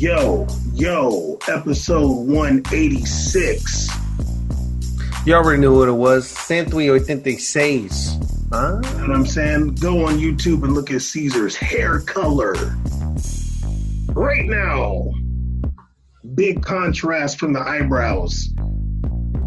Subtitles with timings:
[0.00, 3.88] Yo, yo, episode 186.
[5.26, 6.32] You already knew what it was.
[6.48, 8.16] 186.
[8.50, 8.80] Huh?
[8.82, 9.74] You know what I'm saying?
[9.74, 12.54] Go on YouTube and look at Caesar's hair color.
[14.14, 15.12] Right now.
[16.34, 18.48] Big contrast from the eyebrows.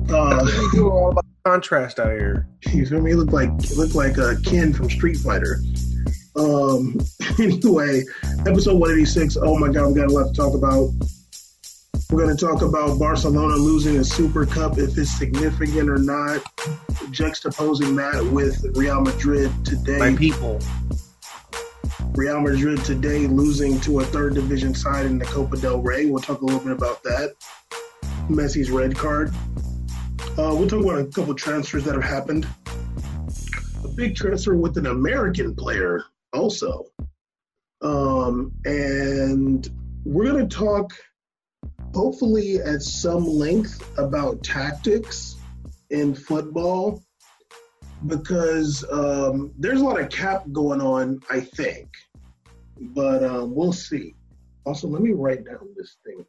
[0.08, 0.48] Uh,
[0.80, 2.48] all about contrast out here.
[2.72, 3.16] You feel me?
[3.16, 5.58] Look like look like a uh, Ken from Street Fighter.
[6.36, 7.00] Um.
[7.40, 8.04] Anyway,
[8.46, 9.38] episode 186.
[9.38, 10.90] Oh my God, we got a lot to talk about.
[12.12, 16.44] We're going to talk about Barcelona losing a Super Cup, if it's significant or not,
[17.12, 19.98] juxtaposing that with Real Madrid today.
[19.98, 20.60] My people.
[22.16, 26.06] Real Madrid today losing to a third division side in the Copa del Rey.
[26.06, 27.36] We'll talk a little bit about that.
[28.28, 29.34] Messi's red card.
[30.38, 32.46] Uh, we'll talk about a couple transfers that have happened.
[33.84, 36.86] A big transfer with an American player also.
[37.84, 39.70] Um, and
[40.06, 40.94] we're going to talk
[41.94, 45.36] hopefully at some length about tactics
[45.90, 47.04] in football
[48.08, 51.90] because um, there's a lot of cap going on, I think,
[52.80, 54.16] but um, we'll see.
[54.66, 56.26] Also, let me write down this thing.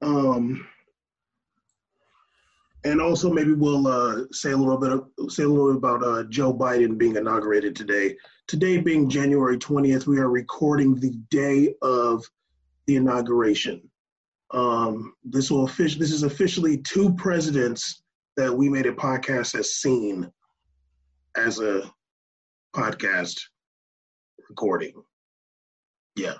[0.00, 0.66] Um,
[2.84, 6.02] and also maybe we'll uh, say a little bit of, say a little bit about
[6.02, 8.16] uh, Joe Biden being inaugurated today.
[8.48, 12.24] Today being January 20th, we are recording the day of
[12.86, 13.82] the inauguration.
[14.52, 16.00] Um, this will official.
[16.00, 18.04] This is officially two presidents
[18.38, 20.32] that we made a podcast has seen
[21.36, 21.92] as a
[22.74, 23.38] podcast
[24.48, 24.94] recording.
[26.16, 26.36] Yeah.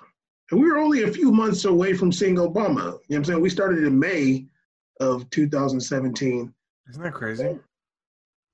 [0.51, 2.77] And we were only a few months away from seeing Obama.
[2.77, 3.43] You know what I'm saying?
[3.43, 4.47] We started in May
[4.99, 6.55] of 2017.
[6.89, 7.59] Isn't that crazy?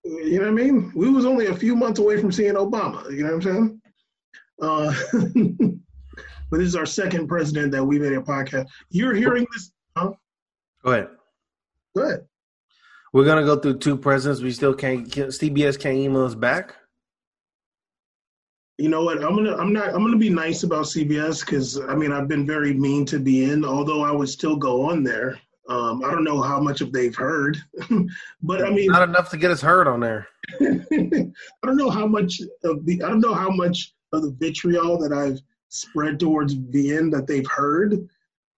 [0.04, 0.92] You know what I mean?
[0.94, 3.10] We was only a few months away from seeing Obama.
[3.10, 3.80] You know what I'm saying?
[4.60, 4.94] Uh,
[6.50, 8.66] but this is our second president that we made a podcast.
[8.90, 9.72] You're hearing this?
[9.96, 10.12] Huh?
[10.84, 11.08] Go ahead.
[11.96, 12.26] Go ahead.
[13.12, 14.42] We're gonna go through two presidents.
[14.42, 15.08] We still can't.
[15.08, 16.74] CBS can't email us back.
[18.76, 19.22] You know what?
[19.22, 19.56] I'm gonna.
[19.56, 19.94] I'm not.
[19.94, 23.64] I'm gonna be nice about CBS because I mean I've been very mean to beIN.
[23.64, 25.38] Although I would still go on there.
[25.68, 27.56] Um, I don't know how much of they've heard,
[28.42, 30.26] but I mean, not enough to get us heard on there.
[30.60, 31.30] I
[31.64, 33.02] don't know how much of the.
[33.02, 37.46] I don't know how much of the vitriol that I've spread towards beIN that they've
[37.46, 38.08] heard.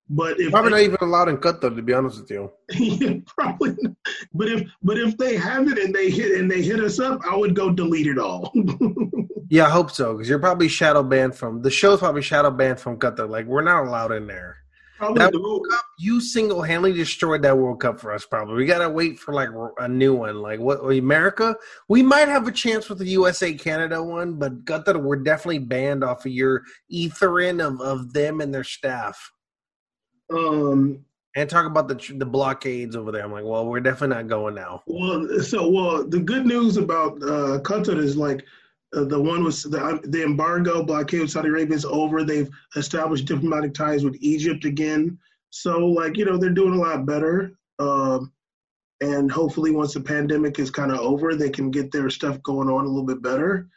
[0.09, 2.53] But if probably not even allowed in Qatar, to be honest with you.
[2.73, 3.75] yeah, probably.
[3.81, 3.95] Not.
[4.33, 7.21] But if but if they have it and they hit and they hit us up,
[7.29, 8.53] I would go delete it all.
[9.49, 12.79] yeah, I hope so because you're probably shadow banned from the show's probably shadow banned
[12.79, 13.29] from Qatar.
[13.29, 14.59] Like we're not allowed in there.
[14.99, 18.25] Probably that World Cup, you single handedly destroyed that World Cup for us.
[18.25, 20.41] Probably we gotta wait for like a new one.
[20.41, 21.55] Like what America,
[21.89, 26.03] we might have a chance with the USA Canada one, but Qatar, we're definitely banned
[26.03, 26.63] off of your
[26.93, 29.33] ethering of, of them and their staff.
[30.33, 31.05] Um,
[31.37, 33.23] and talk about the the blockades over there.
[33.23, 34.83] I'm like, well, we're definitely not going now.
[34.87, 38.45] Well, so well, the good news about uh, Qatar is like
[38.95, 42.25] uh, the one was the, the embargo blockade with Saudi Arabia is over.
[42.25, 45.19] They've established diplomatic ties with Egypt again.
[45.51, 47.59] So, like, you know, they're doing a lot better.
[47.79, 48.33] Um,
[49.01, 52.69] and hopefully, once the pandemic is kind of over, they can get their stuff going
[52.69, 53.69] on a little bit better.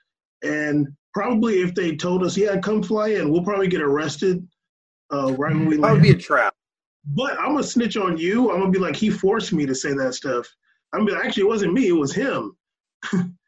[0.44, 4.48] And probably if they told us, yeah, come fly in, we'll probably get arrested
[5.12, 5.84] uh, right when we land.
[5.84, 6.54] That would be a trap.
[7.06, 8.52] But I'm going to snitch on you.
[8.52, 10.48] I'm going to be like, he forced me to say that stuff.
[10.94, 12.56] I'm mean, actually, it wasn't me, it was him.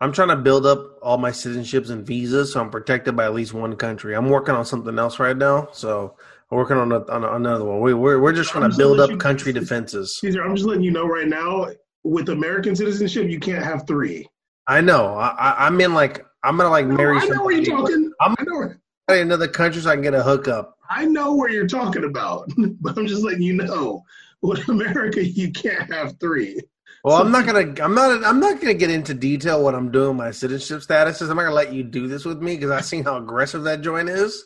[0.00, 3.34] I'm trying to build up all my citizenships and visas, so I'm protected by at
[3.34, 4.14] least one country.
[4.14, 6.14] I'm working on something else right now, so
[6.50, 7.80] I'm working on, a, on another one.
[7.80, 10.18] We, we're we're just trying to build up you, country defenses.
[10.20, 11.68] Caesar, I'm just letting you know right now.
[12.04, 14.26] With American citizenship, you can't have three.
[14.68, 15.14] I know.
[15.14, 17.18] I, am in like I'm gonna like marry.
[17.18, 18.12] I know where you're talking.
[18.20, 18.80] I'm I know where.
[19.08, 20.76] another country so I can get a hookup.
[20.88, 22.48] I know where you're talking about,
[22.80, 24.04] but I'm just letting you know.
[24.40, 26.60] With America, you can't have three.
[27.04, 27.74] Well, I'm not gonna.
[27.82, 28.24] I'm not.
[28.24, 30.16] I'm not gonna get into detail what I'm doing.
[30.16, 31.30] My citizenship status is.
[31.30, 33.82] I'm not gonna let you do this with me because I've seen how aggressive that
[33.82, 34.44] joint is.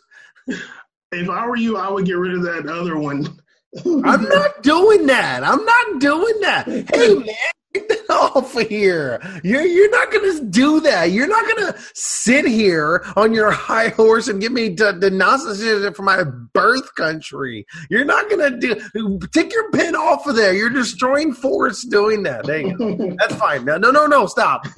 [1.13, 3.39] If I were you, I would get rid of that other one.
[3.87, 5.43] I'm not doing that.
[5.45, 6.67] I'm not doing that.
[6.95, 7.27] Hey man,
[8.11, 9.21] off of here.
[9.43, 11.11] You're you're not gonna do that.
[11.11, 15.97] You're not gonna sit here on your high horse and give me the, the nonsense
[15.97, 17.67] for my birth country.
[17.91, 20.55] You're not gonna do take your pen off of there.
[20.55, 22.45] You're destroying forests doing that.
[22.45, 23.17] There you go.
[23.19, 23.65] That's fine.
[23.65, 24.67] No, no, no, no, stop.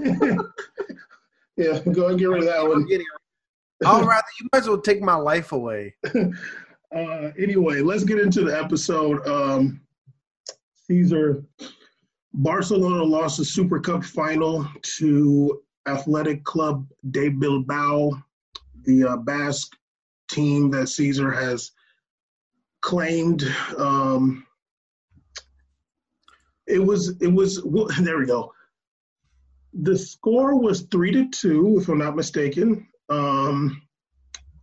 [1.56, 2.86] yeah, go and get rid of that one.
[3.84, 5.94] I'll rather you might as well take my life away.
[6.94, 9.26] Uh, anyway, let's get into the episode.
[9.26, 9.80] Um,
[10.86, 11.44] Caesar
[12.34, 14.66] Barcelona lost the Super Cup final
[14.98, 18.10] to Athletic Club de Bilbao,
[18.82, 19.76] the uh, Basque
[20.28, 21.70] team that Caesar has
[22.80, 23.44] claimed.
[23.78, 24.44] Um,
[26.66, 28.52] it was it was well, there we go.
[29.72, 32.88] The score was three to two, if I'm not mistaken.
[33.10, 33.80] Um,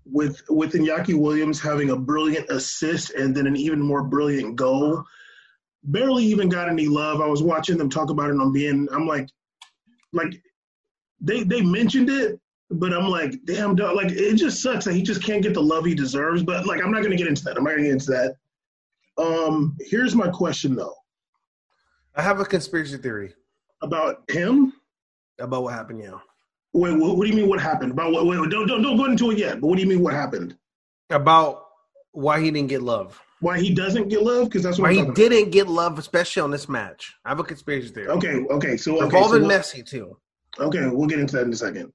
[0.06, 5.06] with with Iñaki Williams having a brilliant assist and then an even more brilliant goal.
[5.84, 7.22] Barely even got any love.
[7.22, 8.88] I was watching them talk about it on beIN.
[8.92, 9.28] I'm like,
[10.14, 10.42] like
[11.20, 12.40] they they mentioned it,
[12.70, 13.96] but I'm like, damn, dog.
[13.96, 16.44] Like it just sucks that he just can't get the love he deserves.
[16.44, 17.58] But like, I'm not gonna get into that.
[17.58, 18.36] I'm not gonna get into that.
[19.18, 20.96] Um, here's my question though.
[22.16, 23.34] I have a conspiracy theory
[23.82, 24.74] about him.
[25.40, 26.20] About what happened, yeah.
[26.74, 27.50] Wait, what, what do you mean?
[27.50, 27.92] What happened?
[27.92, 28.26] About what?
[28.26, 29.60] Wait, don't don't don't go into it yet.
[29.60, 30.02] But what do you mean?
[30.02, 30.56] What happened?
[31.10, 31.66] About
[32.12, 33.22] why he didn't get love.
[33.42, 34.46] Why he doesn't get love?
[34.46, 37.16] Because that's what why he didn't get love, especially on this match.
[37.26, 38.08] I have a conspiracy theory.
[38.08, 38.78] Okay, okay.
[38.78, 40.18] So okay, involving so we'll- Messi too,
[40.60, 41.92] Okay, we'll get into that in a second.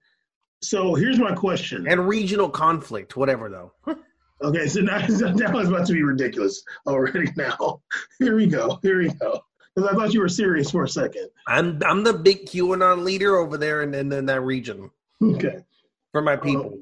[0.62, 1.86] So here's my question.
[1.88, 3.94] and regional conflict, whatever though.
[4.42, 7.32] Okay, so now, so now it's about to be ridiculous already.
[7.36, 7.80] Now,
[8.18, 8.78] here we go.
[8.82, 9.40] Here we go.
[9.74, 11.28] Because I thought you were serious for a second.
[11.48, 14.90] I'm I'm the big QAnon leader over there in, in, in that region
[15.22, 15.64] Okay.
[16.12, 16.78] for my uh, people.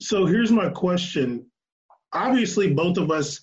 [0.00, 1.49] So here's my question.
[2.12, 3.40] Obviously, both of us,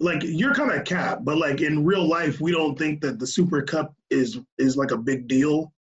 [0.00, 3.26] like you're kind of cap, but like in real life, we don't think that the
[3.26, 5.72] Super Cup is is like a big deal.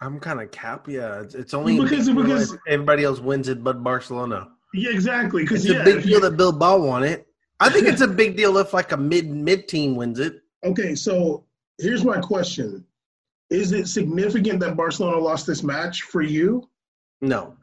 [0.00, 0.88] I'm kind of cap.
[0.88, 4.48] Yeah, it's, it's only Because- because- everybody else wins it, but Barcelona.
[4.74, 5.42] Yeah, exactly.
[5.42, 7.26] Because It's yeah, a big deal that Bilbao won it.
[7.58, 10.40] I think it's a big deal if like a mid mid team wins it.
[10.64, 11.44] Okay, so
[11.78, 12.84] here's my question:
[13.50, 16.68] Is it significant that Barcelona lost this match for you?
[17.22, 17.56] No,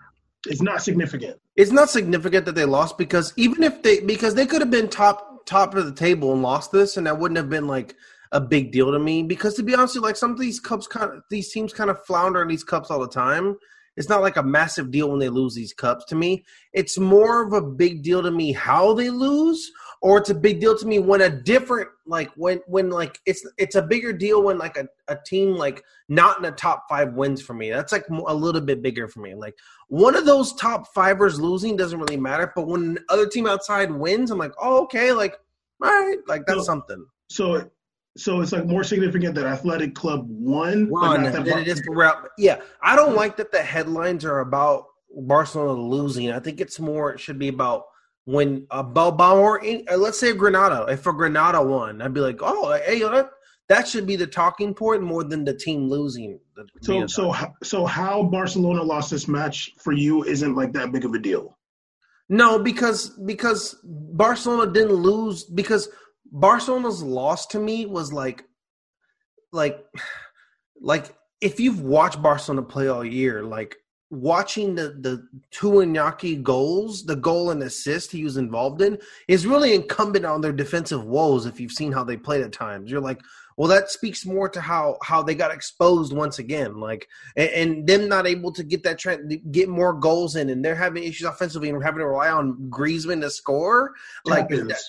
[0.48, 1.40] It's not significant.
[1.56, 4.90] It's not significant that they lost because even if they because they could have been
[4.90, 7.96] top top of the table and lost this, and that wouldn't have been like
[8.32, 9.24] a big deal to me.
[9.24, 12.04] Because to be honest, like some of these cups kind of these teams kind of
[12.06, 13.56] flounder in these cups all the time.
[13.98, 16.04] It's not like a massive deal when they lose these cups.
[16.06, 16.44] To me,
[16.74, 19.72] it's more of a big deal to me how they lose,
[20.06, 23.44] or it's a big deal to me when a different like when when like it's
[23.58, 27.14] it's a bigger deal when like a, a team like not in the top five
[27.14, 27.72] wins for me.
[27.72, 29.34] That's like a little bit bigger for me.
[29.34, 29.56] Like
[29.88, 34.30] one of those top fivers losing doesn't really matter, but when other team outside wins,
[34.30, 35.40] I'm like, oh okay, like
[35.84, 37.04] all right, like that's So- something.
[37.32, 37.68] So,
[38.16, 42.30] so it's like more significant that Athletic Club won, but not that it is for
[42.38, 44.86] Yeah, I don't like that the headlines are about
[45.18, 46.32] Barcelona losing.
[46.32, 47.86] I think it's more it should be about
[48.26, 50.86] when a Bilbao or uh, let's say a Granada.
[50.92, 53.30] If a Granada won, I'd be like, oh, hey, that,
[53.70, 56.40] that should be the talking point more than the team losing.
[56.56, 57.34] The- So, so,
[57.64, 61.58] so how Barcelona lost this match for you isn't like that big of a deal.
[62.28, 65.88] No, because because Barcelona didn't lose because
[66.32, 68.44] Barcelona's loss to me was like
[69.52, 69.80] like
[70.82, 73.76] like if you've watched Barcelona play all year, like
[74.12, 78.98] watching the the two Iñaki goals, the goal and assist he was involved in,
[79.28, 81.46] is really incumbent on their defensive woes.
[81.46, 83.20] If you've seen how they played at times, you're like,
[83.58, 87.88] well, that speaks more to how how they got exposed once again, like and, and
[87.88, 91.28] them not able to get that trend, get more goals in, and they're having issues
[91.28, 93.94] offensively and having to rely on Griezmann to score.
[94.26, 94.80] Like, that-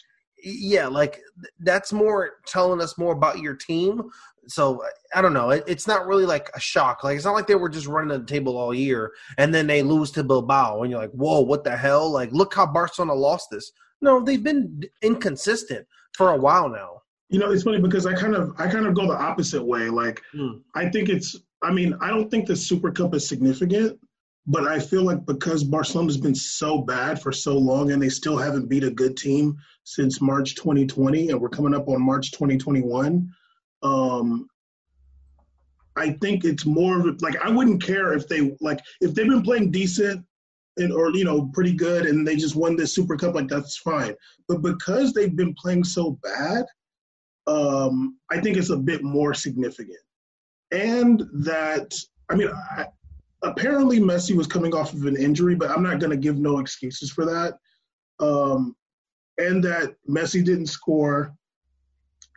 [0.44, 1.20] yeah, like
[1.60, 4.02] that's more telling us more about your team.
[4.48, 4.82] So
[5.14, 5.50] I don't know.
[5.50, 7.02] It, it's not really like a shock.
[7.04, 9.82] Like it's not like they were just running the table all year and then they
[9.82, 12.10] lose to Bilbao and you're like, whoa, what the hell?
[12.10, 13.72] Like look how Barcelona lost this.
[14.00, 17.02] No, they've been inconsistent for a while now.
[17.28, 19.88] You know, it's funny because I kind of, I kind of go the opposite way.
[19.88, 20.58] Like, Hmm.
[20.74, 23.98] I think it's, I mean, I don't think the Super Cup is significant,
[24.46, 28.36] but I feel like because Barcelona's been so bad for so long and they still
[28.36, 33.28] haven't beat a good team since March 2020, and we're coming up on March 2021.
[33.86, 34.48] Um,
[35.96, 39.28] I think it's more of a- like I wouldn't care if they like if they've
[39.28, 40.24] been playing decent
[40.76, 43.78] and or you know pretty good and they just won this Super Cup like that's
[43.78, 44.14] fine.
[44.48, 46.64] But because they've been playing so bad,
[47.46, 49.98] um, I think it's a bit more significant.
[50.72, 51.94] And that
[52.28, 52.86] I mean, I,
[53.42, 56.58] apparently Messi was coming off of an injury, but I'm not going to give no
[56.58, 57.54] excuses for that.
[58.18, 58.74] Um,
[59.38, 61.34] and that Messi didn't score,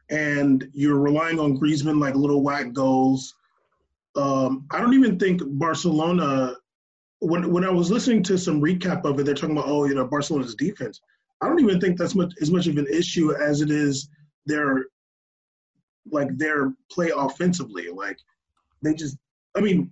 [0.09, 3.35] and you're relying on Griezmann like little whack goals.
[4.15, 6.55] Um, I don't even think Barcelona.
[7.21, 9.95] When when I was listening to some recap of it, they're talking about oh, you
[9.95, 11.01] know, Barcelona's defense.
[11.41, 14.09] I don't even think that's much as much of an issue as it is
[14.45, 14.85] their
[16.11, 17.89] like their play offensively.
[17.89, 18.17] Like
[18.81, 19.17] they just,
[19.55, 19.91] I mean,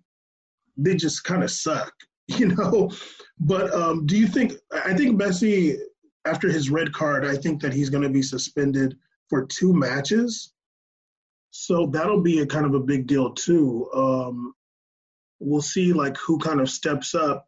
[0.78, 1.94] they just kind of suck,
[2.28, 2.92] you know.
[3.40, 4.54] But um, do you think?
[4.86, 5.78] I think Messi,
[6.26, 8.98] after his red card, I think that he's going to be suspended
[9.30, 10.54] for two matches.
[11.52, 13.90] So that'll be a kind of a big deal too.
[13.94, 14.54] Um,
[15.40, 17.48] we'll see like who kind of steps up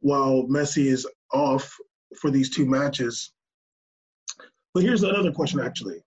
[0.00, 1.76] while Messi is off
[2.18, 3.32] for these two matches.
[4.74, 6.02] But here's another question actually.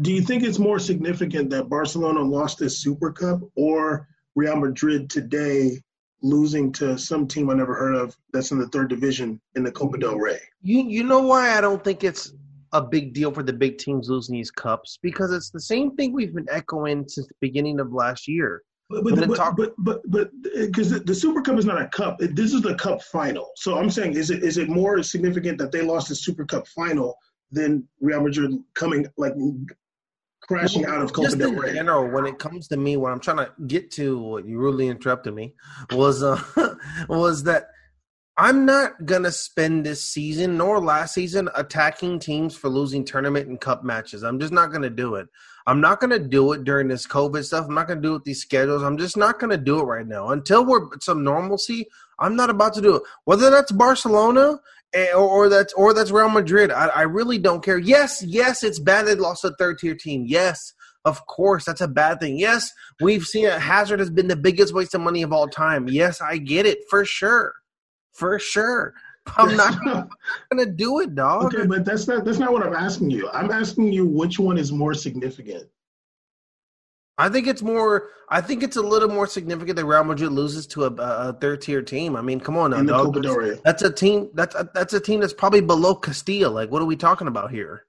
[0.00, 4.06] Do you think it's more significant that Barcelona lost this Super Cup or
[4.36, 5.82] Real Madrid today
[6.22, 9.72] losing to some team I never heard of that's in the third division in the
[9.72, 10.40] Copa del Rey?
[10.62, 12.32] You you know why I don't think it's
[12.72, 16.12] a big deal for the big teams losing these cups because it's the same thing
[16.12, 18.62] we've been echoing since the beginning of last year.
[18.90, 21.88] But but but, talk- but but but because the, the, Super Cup is not a
[21.88, 22.16] cup.
[22.20, 23.50] This is the Cup final.
[23.56, 26.66] So I'm saying, is it is it more significant that they lost the Super Cup
[26.68, 27.14] final
[27.52, 29.34] than Real Madrid coming like
[30.40, 31.74] crashing out of Copa del Rey?
[31.74, 34.58] You know, when it comes to me, what I'm trying to get to, what you
[34.58, 35.54] rudely interrupted me,
[35.92, 36.40] was uh,
[37.10, 37.68] was that
[38.40, 43.60] I'm not gonna spend this season nor last season attacking teams for losing tournament and
[43.60, 44.22] cup matches.
[44.22, 45.26] I'm just not gonna do it.
[45.66, 47.66] I'm not gonna do it during this COVID stuff.
[47.66, 48.84] I'm not gonna do it with these schedules.
[48.84, 51.88] I'm just not gonna do it right now until we're some normalcy.
[52.20, 53.02] I'm not about to do it.
[53.24, 54.60] Whether that's Barcelona
[54.92, 57.78] eh, or, or that's or that's Real Madrid, I, I really don't care.
[57.78, 60.26] Yes, yes, it's bad they lost a third tier team.
[60.28, 62.38] Yes, of course, that's a bad thing.
[62.38, 63.60] Yes, we've seen it.
[63.60, 65.88] Hazard has been the biggest waste of money of all time.
[65.88, 67.54] Yes, I get it for sure
[68.18, 68.94] for sure.
[69.36, 69.78] I'm not
[70.50, 71.54] gonna do it, dog.
[71.54, 73.28] Okay, but that's not that's not what I'm asking you.
[73.30, 75.68] I'm asking you which one is more significant.
[77.16, 78.08] I think it's more.
[78.28, 81.62] I think it's a little more significant that Real Madrid loses to a, a third
[81.62, 82.16] tier team.
[82.16, 83.22] I mean, come on now, dog.
[83.22, 84.30] That's, that's, a team.
[84.34, 86.48] That's a, that's a team that's probably below Castilla.
[86.48, 87.84] Like, what are we talking about here?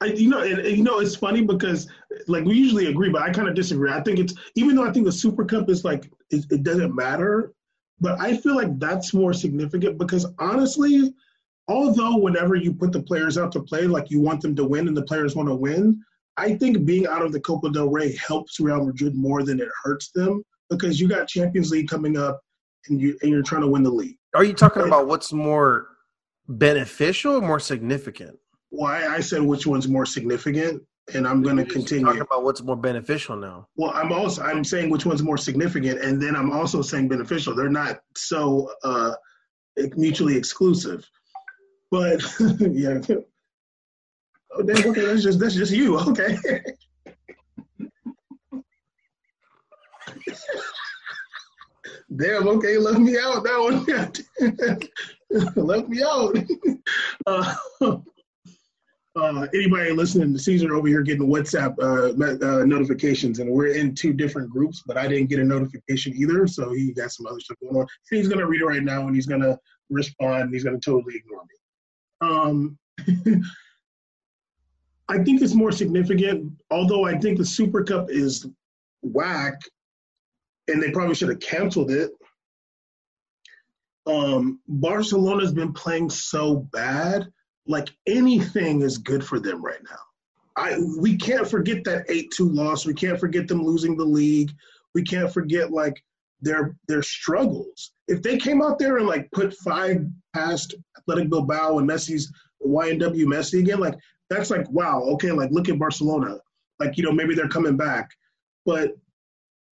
[0.00, 1.88] I, you know, and, and, you know, it's funny because
[2.26, 3.90] like we usually agree, but I kind of disagree.
[3.90, 6.94] I think it's even though I think the Super Cup is like it, it doesn't
[6.94, 7.52] matter.
[8.02, 11.14] But I feel like that's more significant because honestly,
[11.68, 14.88] although whenever you put the players out to play, like you want them to win
[14.88, 16.02] and the players want to win,
[16.36, 19.68] I think being out of the Copa del Rey helps Real Madrid more than it
[19.84, 22.40] hurts them because you got Champions League coming up
[22.88, 24.16] and you and you're trying to win the league.
[24.34, 25.86] Are you talking about what's more
[26.48, 28.36] beneficial or more significant?
[28.70, 30.82] Why I said which one's more significant
[31.14, 32.06] and I'm going to continue.
[32.06, 33.68] Talking about what's more beneficial now.
[33.76, 37.54] Well, I'm also I'm saying which one's more significant, and then I'm also saying beneficial.
[37.54, 39.14] They're not so uh,
[39.96, 41.08] mutually exclusive.
[41.90, 42.22] But
[42.60, 43.00] yeah.
[44.54, 45.98] Oh, damn, okay, that's just that's just you.
[45.98, 46.36] Okay.
[52.14, 53.86] Damn, okay, left me out that one.
[55.66, 56.36] left me out.
[57.26, 57.54] Uh,
[59.14, 62.12] uh, anybody listening to Caesar over here getting WhatsApp uh,
[62.46, 66.46] uh, notifications, and we're in two different groups, but I didn't get a notification either,
[66.46, 67.86] so he got some other stuff going on.
[68.10, 69.58] he's gonna read it right now, and he's gonna
[69.90, 70.44] respond.
[70.44, 71.56] And he's gonna totally ignore me.
[72.22, 72.78] Um,
[75.08, 78.46] I think it's more significant, although I think the Super Cup is
[79.02, 79.60] whack,
[80.68, 82.12] and they probably should have canceled it.
[84.06, 87.28] Um, Barcelona's been playing so bad
[87.66, 89.98] like anything is good for them right now.
[90.56, 92.84] I we can't forget that eight two loss.
[92.84, 94.52] We can't forget them losing the league.
[94.94, 96.02] We can't forget like
[96.40, 97.92] their their struggles.
[98.08, 100.04] If they came out there and like put five
[100.34, 102.30] past Athletic Bilbao and Messi's
[102.66, 103.94] YNW Messi again, like
[104.28, 106.38] that's like wow, okay, like look at Barcelona.
[106.82, 108.10] Like, you know, maybe they're coming back.
[108.66, 108.92] But,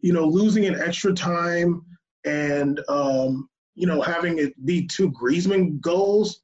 [0.01, 1.83] you know, losing an extra time
[2.25, 6.41] and um, you know, having it be two Griezmann goals,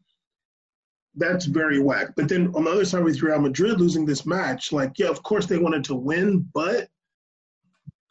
[1.16, 2.08] that's very whack.
[2.16, 5.22] But then on the other side with Real Madrid losing this match, like yeah, of
[5.22, 6.88] course they wanted to win, but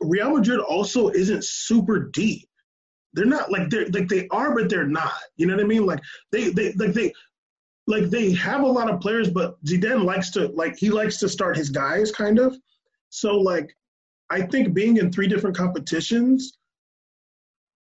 [0.01, 2.47] Real Madrid also isn't super deep.
[3.13, 5.13] They're not like they're like they are, but they're not.
[5.37, 5.85] You know what I mean?
[5.85, 7.13] Like they they like they
[7.87, 11.29] like they have a lot of players, but Zidane likes to like he likes to
[11.29, 12.57] start his guys kind of.
[13.09, 13.75] So like
[14.29, 16.57] I think being in three different competitions,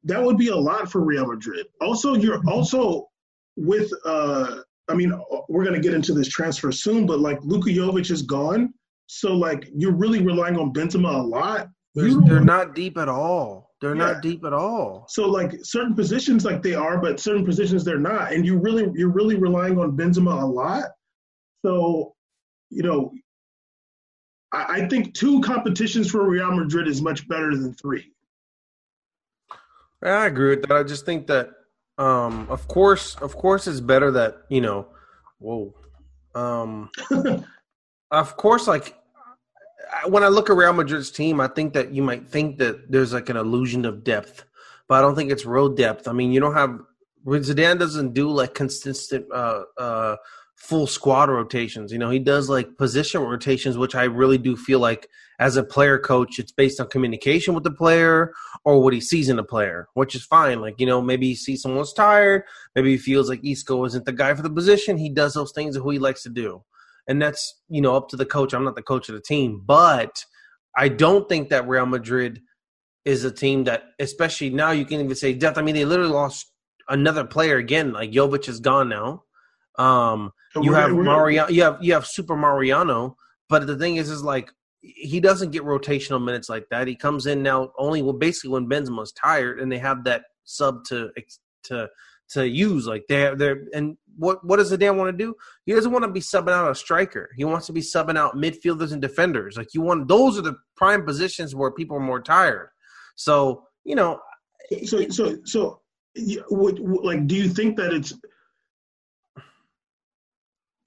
[0.03, 1.65] that would be a lot for Real Madrid.
[1.81, 3.09] Also, you're also
[3.57, 7.39] with uh I mean, uh, we're going to get into this transfer soon, but like
[7.41, 8.73] Luka Jovic is gone.
[9.07, 11.69] So like you're really relying on Benzema a lot.
[11.93, 13.71] They're not deep at all.
[13.81, 14.13] They're yeah.
[14.13, 15.05] not deep at all.
[15.09, 18.33] So like certain positions like they are, but certain positions they're not.
[18.33, 20.85] And you really you're really relying on Benzema a lot.
[21.63, 22.15] So,
[22.69, 23.11] you know,
[24.51, 28.11] I, I think two competitions for Real Madrid is much better than three.
[30.03, 30.71] I agree with that.
[30.71, 31.49] I just think that
[31.97, 34.87] um, of course, of course, it's better that you know.
[35.39, 35.73] Whoa.
[36.33, 36.89] Um,
[38.11, 38.95] of course, like
[40.07, 43.13] when I look at Real Madrid's team, I think that you might think that there's
[43.13, 44.45] like an illusion of depth,
[44.87, 46.07] but I don't think it's real depth.
[46.07, 46.79] I mean, you don't have
[47.25, 50.15] Zidane doesn't do like consistent uh, uh,
[50.55, 51.91] full squad rotations.
[51.91, 55.63] You know, he does like position rotations, which I really do feel like as a
[55.63, 59.43] player coach, it's based on communication with the player or what he sees in the
[59.43, 60.61] player, which is fine.
[60.61, 62.43] Like, you know, maybe he sees someone's tired,
[62.75, 64.97] maybe he feels like Isco isn't the guy for the position.
[64.97, 66.63] He does those things who he likes to do.
[67.07, 68.53] And that's, you know, up to the coach.
[68.53, 70.25] I'm not the coach of the team, but
[70.75, 72.41] I don't think that Real Madrid
[73.03, 75.57] is a team that, especially now, you can even say death.
[75.57, 76.51] I mean, they literally lost
[76.89, 77.93] another player again.
[77.93, 79.23] Like Jovic is gone now.
[79.77, 83.17] Um, you have Mariano, you have you have Super Mariano,
[83.49, 84.49] but the thing is, is like
[84.95, 86.87] he doesn't get rotational minutes like that.
[86.87, 90.83] He comes in now only well, basically when Benzema's tired, and they have that sub
[90.85, 91.09] to
[91.63, 91.89] to
[92.29, 92.87] to use.
[92.87, 95.35] Like they they're and what what does Zidane want to do?
[95.65, 97.29] He doesn't want to be subbing out a striker.
[97.35, 99.57] He wants to be subbing out midfielders and defenders.
[99.57, 102.69] Like you want those are the prime positions where people are more tired.
[103.15, 104.19] So you know,
[104.85, 105.81] so so so,
[106.49, 108.13] like, do you think that it's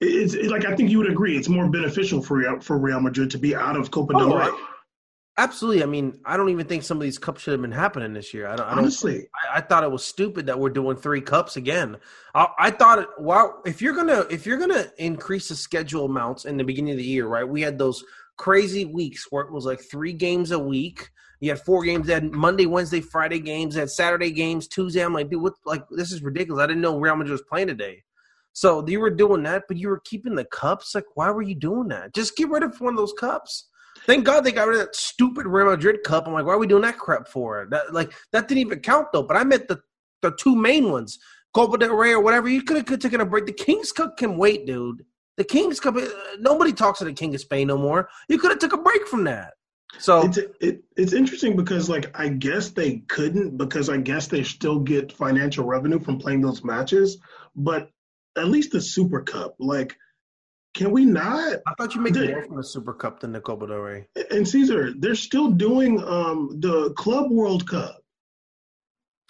[0.01, 1.37] it's like I think you would agree.
[1.37, 4.37] It's more beneficial for Real, for Real Madrid to be out of Copa del oh,
[4.37, 4.49] Rey.
[5.37, 5.83] Absolutely.
[5.83, 8.33] I mean, I don't even think some of these cups should have been happening this
[8.33, 8.47] year.
[8.47, 8.67] I don't.
[8.67, 11.95] Honestly, I, I, thought it was stupid that we're doing three cups again.
[12.35, 16.57] I, I thought, wow, if you're gonna if you're gonna increase the schedule amounts in
[16.57, 17.47] the beginning of the year, right?
[17.47, 18.03] We had those
[18.35, 21.09] crazy weeks where it was like three games a week.
[21.39, 22.09] You had four games.
[22.09, 23.75] Had Monday, Wednesday, Friday games.
[23.75, 25.05] Had Saturday games, Tuesday.
[25.05, 25.53] I'm like, dude, what?
[25.65, 26.61] Like, this is ridiculous.
[26.61, 28.03] I didn't know Real Madrid was playing today.
[28.53, 30.95] So you were doing that, but you were keeping the cups.
[30.95, 32.13] Like, why were you doing that?
[32.13, 33.69] Just get rid of one of those cups.
[34.05, 36.27] Thank God they got rid of that stupid Real Madrid cup.
[36.27, 37.67] I'm like, why are we doing that crap for?
[37.69, 39.23] That like that didn't even count though.
[39.23, 39.79] But I meant the
[40.21, 41.17] the two main ones,
[41.53, 42.49] Copa del Rey or whatever.
[42.49, 43.45] You could have taken a break.
[43.45, 45.03] The Kings Cup can wait, dude.
[45.37, 45.95] The Kings Cup.
[45.95, 46.07] Uh,
[46.39, 48.09] nobody talks to the King of Spain no more.
[48.27, 49.53] You could have took a break from that.
[49.97, 54.43] So it's it, it's interesting because like I guess they couldn't because I guess they
[54.43, 57.17] still get financial revenue from playing those matches,
[57.55, 57.89] but
[58.39, 59.55] at least the Super Cup.
[59.59, 59.95] Like,
[60.73, 61.57] can we not?
[61.67, 64.07] I thought you made more from the Super Cup than the Copa del Rey.
[64.31, 67.97] And Caesar, they're still doing um the Club World Cup.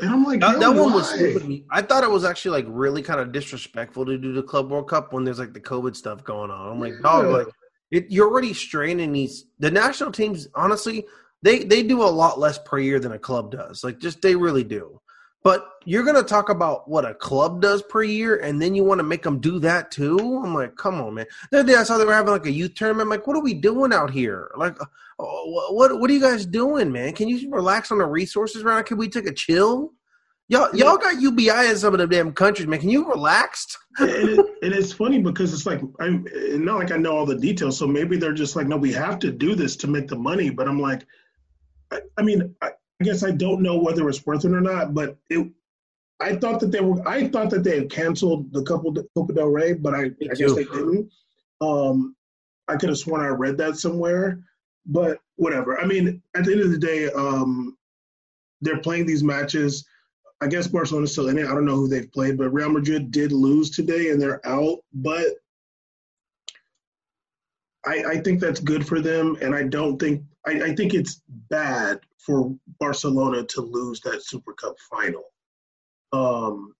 [0.01, 1.65] And I'm like, that, that one was stupid.
[1.69, 4.87] I thought it was actually like really kind of disrespectful to do the Club World
[4.89, 6.71] Cup when there's like the COVID stuff going on.
[6.71, 7.01] I'm like, yeah.
[7.01, 7.47] dog, like
[7.91, 9.45] it, you're already straining these.
[9.59, 11.05] The national teams, honestly,
[11.41, 13.83] they they do a lot less per year than a club does.
[13.83, 15.01] Like, just they really do.
[15.41, 18.83] But you're going to talk about what a club does per year, and then you
[18.83, 20.41] want to make them do that too?
[20.43, 21.27] I'm like, come on, man.
[21.51, 23.03] The other day I saw they were having like a youth tournament.
[23.03, 24.51] I'm like, what are we doing out here?
[24.57, 24.85] Like, uh,
[25.17, 27.13] what what are you guys doing, man?
[27.13, 28.83] Can you relax on the resources around?
[28.85, 29.93] Can we take a chill?
[30.49, 32.79] Y'all, y'all got UBI in some of the damn countries, man.
[32.79, 33.77] Can you relax?
[33.99, 36.25] and, it, and, it's funny because it's like I'm
[36.63, 39.19] not like I know all the details, so maybe they're just like, no, we have
[39.19, 40.49] to do this to make the money.
[40.49, 41.05] But I'm like,
[41.91, 44.93] I, I mean, I, I guess I don't know whether it's worth it or not,
[44.93, 45.49] but it.
[46.21, 47.07] I thought that they were.
[47.07, 50.53] I thought that they had canceled the couple Copa del Rey, but I, I guess
[50.53, 51.09] they didn't.
[51.61, 52.15] Um,
[52.67, 54.39] I could have sworn I read that somewhere,
[54.85, 55.79] but whatever.
[55.79, 57.77] I mean, at the end of the day, um,
[58.61, 59.85] they're playing these matches.
[60.41, 61.47] I guess Barcelona's still in it.
[61.47, 64.79] I don't know who they've played, but Real Madrid did lose today and they're out.
[64.93, 65.25] But
[67.85, 71.21] I, I think that's good for them, and I don't think I, I think it's
[71.49, 75.23] bad for Barcelona to lose that Super Cup final.
[76.11, 76.73] Um,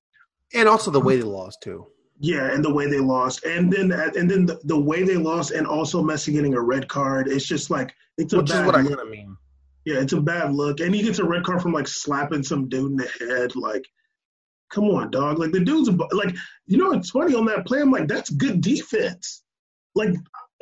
[0.54, 1.88] and also the way they lost too.
[2.20, 5.52] Yeah, and the way they lost, and then and then the, the way they lost,
[5.52, 7.30] and also Messi getting a red card.
[7.30, 8.86] It's just like it's a Which bad is what look.
[8.86, 9.38] I kind of mean.
[9.86, 12.68] Yeah, it's a bad look, and he gets a red card from like slapping some
[12.68, 13.56] dude in the head.
[13.56, 13.88] Like,
[14.70, 15.40] come on, dog.
[15.40, 16.36] Like the dude's like,
[16.66, 17.80] you know, it's funny on that play.
[17.80, 19.44] I'm like, that's good defense.
[19.96, 20.14] Like,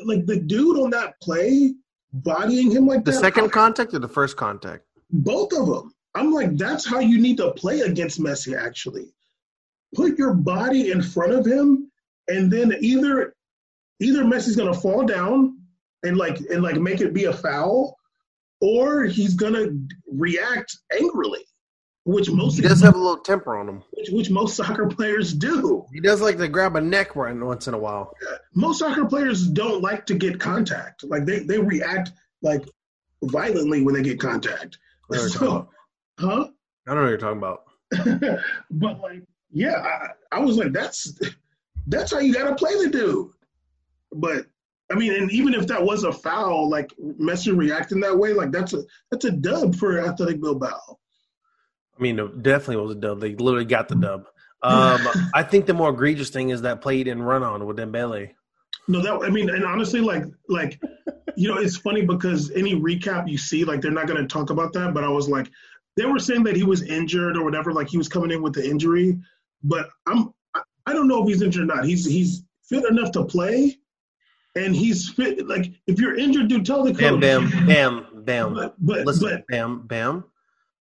[0.04, 1.74] like the dude on that play
[2.14, 3.18] bodying him like the that.
[3.18, 4.84] The second contact or the first contact?
[5.12, 5.94] Both of them.
[6.16, 9.14] I'm like, that's how you need to play against Messi, actually.
[9.96, 11.92] Put your body in front of him,
[12.28, 13.36] and then either
[14.00, 15.58] either Messi's gonna fall down
[16.04, 17.98] and like and like make it be a foul,
[18.62, 19.68] or he's gonna
[20.12, 21.47] react angrily
[22.08, 25.34] which most he does have a little temper on him, which, which, most soccer players
[25.34, 25.86] do.
[25.94, 28.14] He does like to grab a neck right once in a while.
[28.24, 28.38] Yeah.
[28.54, 31.04] Most soccer players don't like to get contact.
[31.04, 32.64] Like they, they react like
[33.24, 34.78] violently when they get contact.
[35.12, 35.70] So,
[36.18, 36.48] huh?
[36.88, 37.64] I don't know what you're talking about.
[38.72, 41.20] but like, yeah, I, I was like, that's
[41.88, 43.32] that's how you got to play the dude.
[44.14, 44.46] But
[44.90, 48.52] I mean, and even if that was a foul, like Messi reacting that way, like
[48.52, 50.98] that's a that's a dub for Athletic Bilbao.
[51.98, 53.20] I mean, it definitely was a dub.
[53.20, 54.28] They literally got the dub.
[54.62, 58.32] Um, I think the more egregious thing is that play didn't run on with Dembele.
[58.88, 60.82] No, that I mean, and honestly, like, like,
[61.36, 64.50] you know, it's funny because any recap you see, like, they're not going to talk
[64.50, 64.94] about that.
[64.94, 65.50] But I was like,
[65.98, 68.54] they were saying that he was injured or whatever, like he was coming in with
[68.54, 69.18] the injury.
[69.64, 70.34] But I'm,
[70.86, 71.86] I don't know if he's injured or not.
[71.86, 73.78] He's he's fit enough to play,
[74.56, 75.46] and he's fit.
[75.48, 77.20] Like if you're injured, dude, tell the coach.
[77.20, 78.54] Bam, bam, bam, bam.
[78.54, 80.24] But but, Listen, but bam, bam.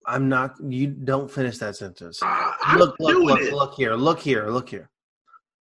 [0.06, 0.56] I'm not.
[0.68, 2.20] You don't finish that sentence.
[2.22, 3.54] I'm look, look, doing look, it.
[3.54, 4.89] look here, look here, look here.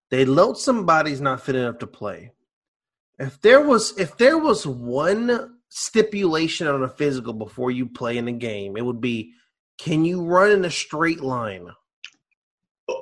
[0.10, 2.32] They load somebody's not fit enough to play.
[3.20, 8.28] If there was, if there was one stipulation on a physical before you play in
[8.28, 9.34] a game, it would be:
[9.78, 11.68] Can you run in a straight line?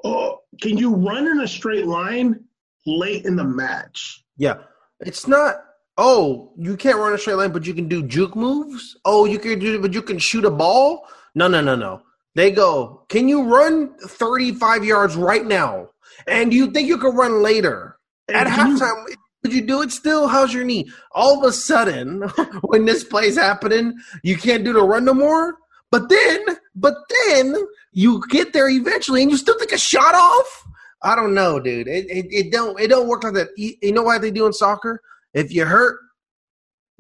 [0.03, 2.43] Uh, can you run in a straight line
[2.85, 4.23] late in the match?
[4.37, 4.63] Yeah,
[4.99, 5.63] it's not.
[5.99, 8.97] Oh, you can't run a straight line, but you can do juke moves.
[9.05, 11.07] Oh, you can do, but you can shoot a ball.
[11.37, 12.01] No, no, no, no.
[12.33, 13.05] They go.
[13.09, 15.89] Can you run thirty-five yards right now?
[16.25, 19.05] And you think you can run later at halftime?
[19.43, 20.27] Could you do it still?
[20.27, 20.89] How's your knee?
[21.11, 22.23] All of a sudden,
[22.63, 25.57] when this play's happening, you can't do the run no more.
[25.91, 26.43] But then,
[26.75, 26.95] but
[27.27, 27.55] then
[27.91, 30.63] you get there eventually, and you still take a shot off.
[31.03, 31.87] I don't know, dude.
[31.87, 33.49] It, it, it don't it don't work like that.
[33.57, 35.01] You, you know why they do in soccer?
[35.35, 35.99] If you hurt,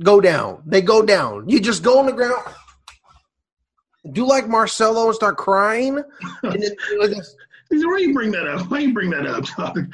[0.03, 0.61] go down.
[0.67, 1.49] They go down.
[1.49, 2.43] You just go on the ground,
[4.11, 6.01] do like Marcelo and start crying,
[6.43, 6.75] and then.
[7.69, 8.71] Why you bring that up?
[8.71, 9.91] Why you bring that up, dog?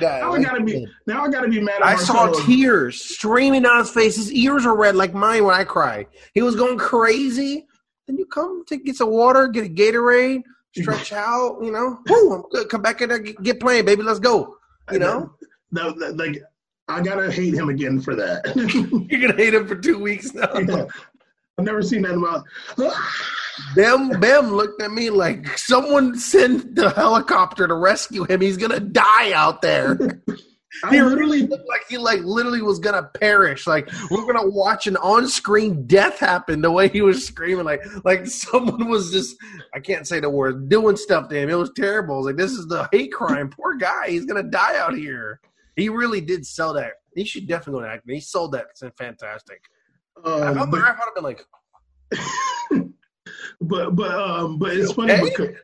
[0.00, 0.86] Now I gotta be.
[1.06, 1.82] Now I gotta be mad.
[1.82, 4.16] At I saw tears streaming down his face.
[4.16, 6.06] His ears are red like mine when I cry.
[6.34, 7.66] He was going crazy.
[8.06, 10.42] Then you come to get some water, get a Gatorade,
[10.76, 11.58] stretch out.
[11.62, 12.68] You know, Woo, I'm good.
[12.68, 14.02] Come back in there, get, get playing, baby.
[14.02, 14.56] Let's go.
[14.90, 15.34] You know,
[15.70, 16.42] No, like
[16.88, 18.44] I gotta hate him again for that.
[19.10, 20.48] you're gonna hate him for two weeks now.
[20.54, 20.86] Yeah.
[21.58, 22.44] I've never seen that in about.
[23.76, 28.40] Bam, Bam looked at me like someone send the helicopter to rescue him.
[28.40, 30.22] He's gonna die out there.
[30.90, 33.66] He literally, looked like he like literally was gonna perish.
[33.66, 36.62] Like we're gonna watch an on-screen death happen.
[36.62, 39.36] The way he was screaming, like like someone was just
[39.74, 41.50] I can't say the word doing stuff to him.
[41.50, 42.16] It was terrible.
[42.16, 43.50] Was like, this is the hate crime.
[43.50, 44.08] Poor guy.
[44.08, 45.40] He's gonna die out here.
[45.76, 46.94] He really did sell that.
[47.14, 48.14] He should definitely go to acting.
[48.14, 48.66] He sold that.
[48.70, 49.62] It's fantastic.
[50.24, 51.44] I um, felt the would have been like,
[53.60, 55.56] but but um, but it's funny because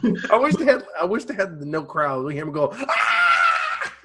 [0.30, 0.84] I wish they had.
[1.00, 2.24] I wish they had the no crowd.
[2.24, 2.72] We hear him go.
[2.72, 3.32] Ah!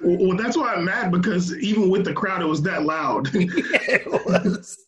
[0.00, 3.28] well, that's why I'm mad because even with the crowd, it was that loud.
[3.34, 4.78] it was.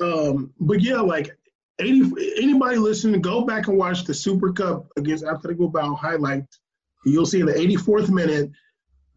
[0.00, 1.36] Um, but yeah, like
[1.78, 6.58] 80, anybody listening, go back and watch the Super Cup against Atletico Bilbao highlights.
[7.04, 8.50] You'll see in the 84th minute,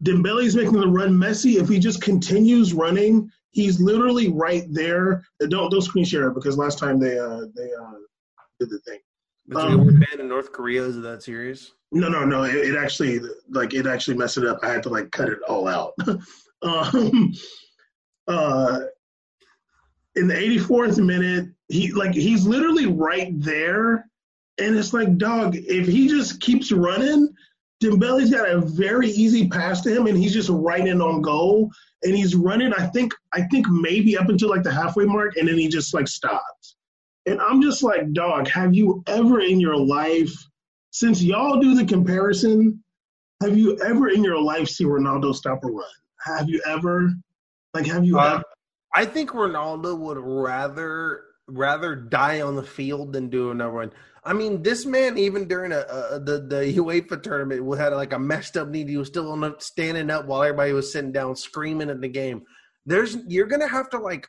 [0.02, 1.12] Dembele's making the run.
[1.12, 5.24] Messi, if he just continues running, he's literally right there.
[5.42, 7.94] Uh, Don't don't screen share it because last time they uh they uh
[8.60, 8.98] did the thing.
[9.46, 10.82] But Um, you were banned in North Korea.
[10.82, 11.72] Is that serious?
[11.92, 12.42] No, no, no.
[12.44, 14.58] It, it actually like it actually messed it up.
[14.62, 15.92] I had to like cut it all out.
[16.62, 17.32] um,
[18.26, 18.80] uh,
[20.16, 24.08] in the 84th minute, he like he's literally right there,
[24.58, 27.28] and it's like, dog, if he just keeps running,
[27.82, 31.70] Dembele's got a very easy pass to him, and he's just right in on goal,
[32.02, 32.72] and he's running.
[32.72, 35.92] I think I think maybe up until like the halfway mark, and then he just
[35.92, 36.76] like stops.
[37.26, 40.32] And I'm just like, dog, have you ever in your life
[40.94, 42.82] since y'all do the comparison,
[43.42, 45.84] have you ever in your life seen Ronaldo stop a run?
[46.20, 47.12] Have you ever?
[47.74, 48.44] Like, have you Uh, ever?
[48.94, 53.92] I think Ronaldo would rather rather die on the field than do another one.
[54.22, 58.18] I mean, this man even during a, a the the UEFA tournament had like a
[58.18, 58.86] messed up knee.
[58.86, 62.08] He was still on the, standing up while everybody was sitting down, screaming at the
[62.08, 62.42] game.
[62.86, 64.28] There's you're gonna have to like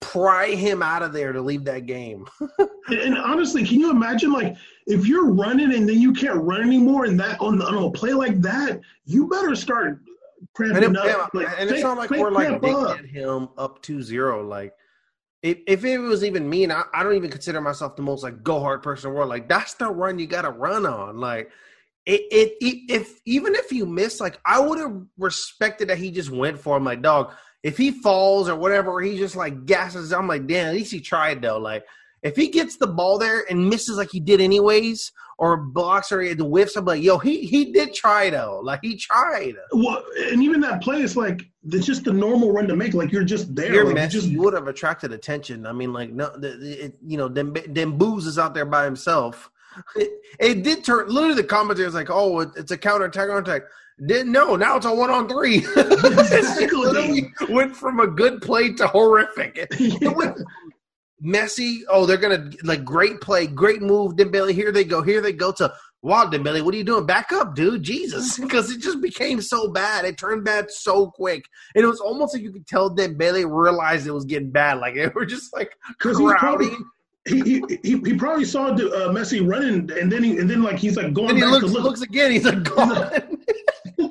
[0.00, 2.26] pry him out of there to leave that game.
[2.88, 4.54] And, and honestly, can you imagine like
[4.86, 8.12] if you're running and then you can't run anymore, and that on, on a play
[8.12, 9.98] like that, you better start And,
[10.54, 11.30] cramping it, up.
[11.34, 14.48] yeah, and it's not like we're like digging him up 2-0.
[14.48, 14.72] Like
[15.42, 18.22] if, if it was even me, and I, I don't even consider myself the most
[18.22, 19.30] like go hard person in the world.
[19.30, 21.18] Like that's the run you got to run on.
[21.18, 21.50] Like
[22.04, 26.12] it, it, it, if even if you miss, like I would have respected that he
[26.12, 26.84] just went for him.
[26.84, 30.12] Like dog, if he falls or whatever, he just like gasses.
[30.12, 31.58] I'm like, damn, at least he tried though.
[31.58, 31.84] Like
[32.22, 36.34] if he gets the ball there and misses like he did anyways, or blocks or
[36.34, 38.60] the whiffs, I'm like, yo, he he did try though.
[38.62, 39.54] Like he tried.
[39.72, 42.94] Well, and even that play is like it's just the normal run to make.
[42.94, 43.74] Like you're just there.
[43.74, 45.66] You're like, you just you would have attracted attention.
[45.66, 49.50] I mean, like no, it, you know, then then Booze is out there by himself.
[49.94, 51.06] It, it did turn.
[51.08, 53.62] Literally, the commentator was like, "Oh, it, it's a counter attack, counter attack."
[54.04, 54.56] Didn't know.
[54.56, 55.60] Now it's a one on three.
[55.76, 59.56] literally went from a good play to horrific.
[59.56, 59.68] It,
[60.02, 60.36] it went
[61.24, 61.78] Messi.
[61.88, 64.12] Oh, they're gonna like great play, great move.
[64.16, 65.50] Dembele, here they go, here they go.
[65.52, 67.06] To wow, Dembele, what are you doing?
[67.06, 67.82] Back up, dude.
[67.82, 70.04] Jesus, because it just became so bad.
[70.04, 74.06] It turned bad so quick, and it was almost like you could tell Dembele realized
[74.06, 74.78] it was getting bad.
[74.78, 76.84] Like they were just like crowding.
[77.26, 80.76] he, he, he, he probably saw uh, Messi running, and then he and then like
[80.76, 81.84] he's like going And he back looks to look.
[81.84, 82.30] looks again.
[82.30, 83.35] He's like gone.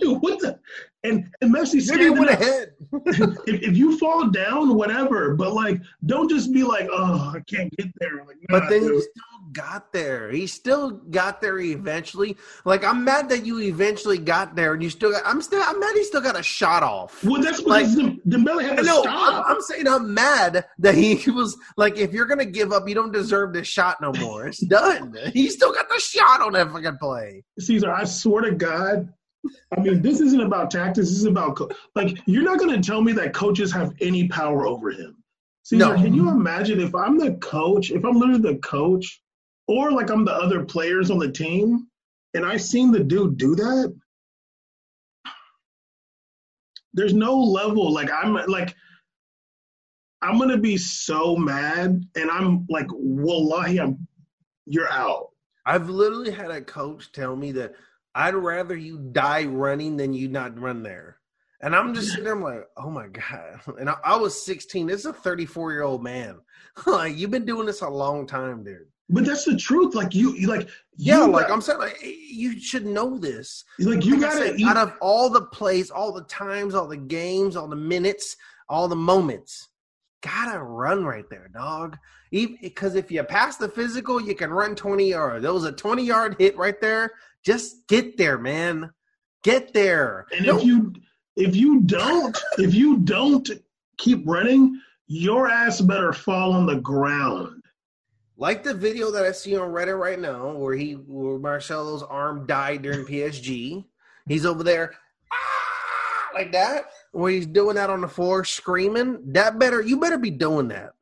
[0.03, 0.60] What the?
[1.03, 2.41] And, and Messi Maybe went up.
[2.41, 2.73] ahead.
[3.05, 5.36] if, if you fall down, whatever.
[5.36, 8.25] But like, don't just be like, oh, I can't get there.
[8.25, 8.93] Like, But then dude.
[8.93, 10.31] he still got there.
[10.31, 12.38] He still got there eventually.
[12.65, 15.21] Like I'm mad that you eventually got there and you still got.
[15.25, 15.62] I'm still.
[15.63, 17.23] I'm mad he still got a shot off.
[17.23, 19.03] well, that's because like, Dembele had to know.
[19.08, 19.43] I'm.
[19.45, 23.12] I'm saying I'm mad that he was like, if you're gonna give up, you don't
[23.12, 24.47] deserve this shot no more.
[24.47, 25.15] It's done.
[25.34, 27.43] He still got the shot on that fucking play.
[27.60, 29.13] Caesar, I swear to God.
[29.75, 31.10] I mean, this isn't about tactics.
[31.10, 34.27] This is about co- like you're not going to tell me that coaches have any
[34.27, 35.23] power over him.
[35.63, 35.95] Caesar, No.
[35.95, 39.21] can you imagine if I'm the coach, if I'm literally the coach,
[39.67, 41.88] or like I'm the other players on the team,
[42.36, 43.93] and I seen the dude do that?
[46.93, 47.91] There's no level.
[47.91, 48.75] Like I'm like
[50.21, 54.08] I'm gonna be so mad, and I'm like, wallahi, I'm
[54.65, 55.27] you're out.
[55.65, 57.73] I've literally had a coach tell me that
[58.15, 61.17] I'd rather you die running than you not run there.
[61.62, 63.60] And I'm just sitting there, I'm like, oh my God.
[63.80, 64.88] And I, I was 16.
[64.88, 66.39] This is a 34 year old man.
[66.86, 68.86] like, you've been doing this a long time, dude.
[69.10, 69.93] But that's the truth.
[69.95, 73.63] Like you, you like Yeah, you like got- I'm saying, like, you should know this.
[73.80, 74.65] like you Like gotta said, eat.
[74.67, 78.36] out of all the plays, all the times, all the games, all the minutes,
[78.69, 79.69] all the moments,
[80.21, 81.97] gotta run right there, dog.
[82.32, 85.43] Because if you pass the physical, you can run 20 yards.
[85.43, 87.12] That was a 20 yard hit right there.
[87.45, 88.91] Just get there, man.
[89.43, 90.25] Get there.
[90.36, 90.93] And No, if you
[91.36, 93.47] if you don't if you don't
[93.97, 97.62] keep running, your ass better fall on the ground.
[98.38, 102.45] like the video that I see on Reddit right now, where he, where Marcelo's arm
[102.47, 103.86] died during PSG.
[104.27, 104.93] He's over there,
[105.31, 109.19] ah, like that, where he's doing that on the floor, screaming.
[109.34, 110.93] That better, you better be doing that.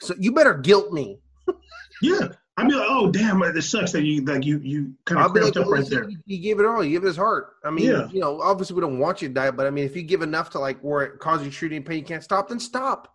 [0.00, 1.18] So you better guilt me.
[2.00, 2.28] Yeah.
[2.60, 5.40] I'd be like, oh damn, this sucks that you like you you kind of be
[5.40, 6.08] like, up oh, right he, there.
[6.26, 6.84] You gave it all.
[6.84, 7.54] You gave it his heart.
[7.64, 8.08] I mean, Yeah.
[8.10, 10.22] you know, obviously we don't want you to die, but I mean, if you give
[10.22, 13.14] enough to like where it causes you shooting pain, you can't stop, then stop.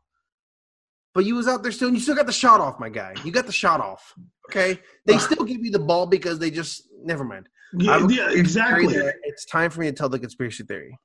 [1.14, 3.14] But you was out there still, and you still got the shot off, my guy.
[3.24, 4.14] You got the shot off.
[4.50, 7.48] Okay, they still give you the ball because they just never mind.
[7.74, 8.96] Yeah, yeah, exactly.
[9.24, 10.98] It's time for me to tell the conspiracy theory.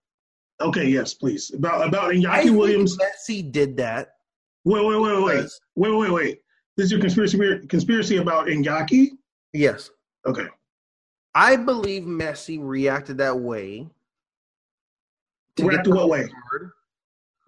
[0.61, 1.53] Okay, yes, please.
[1.55, 2.99] About about I Iñaki think Williams.
[2.99, 4.09] Messi did that.
[4.65, 6.39] Wait, wait, wait, wait, wait, wait, wait.
[6.81, 9.09] This is your conspiracy conspiracy about Iñaki?
[9.53, 9.91] Yes,
[10.27, 10.47] Okay.
[11.35, 13.87] I believe Messi reacted that way.
[15.57, 16.27] to React get what way?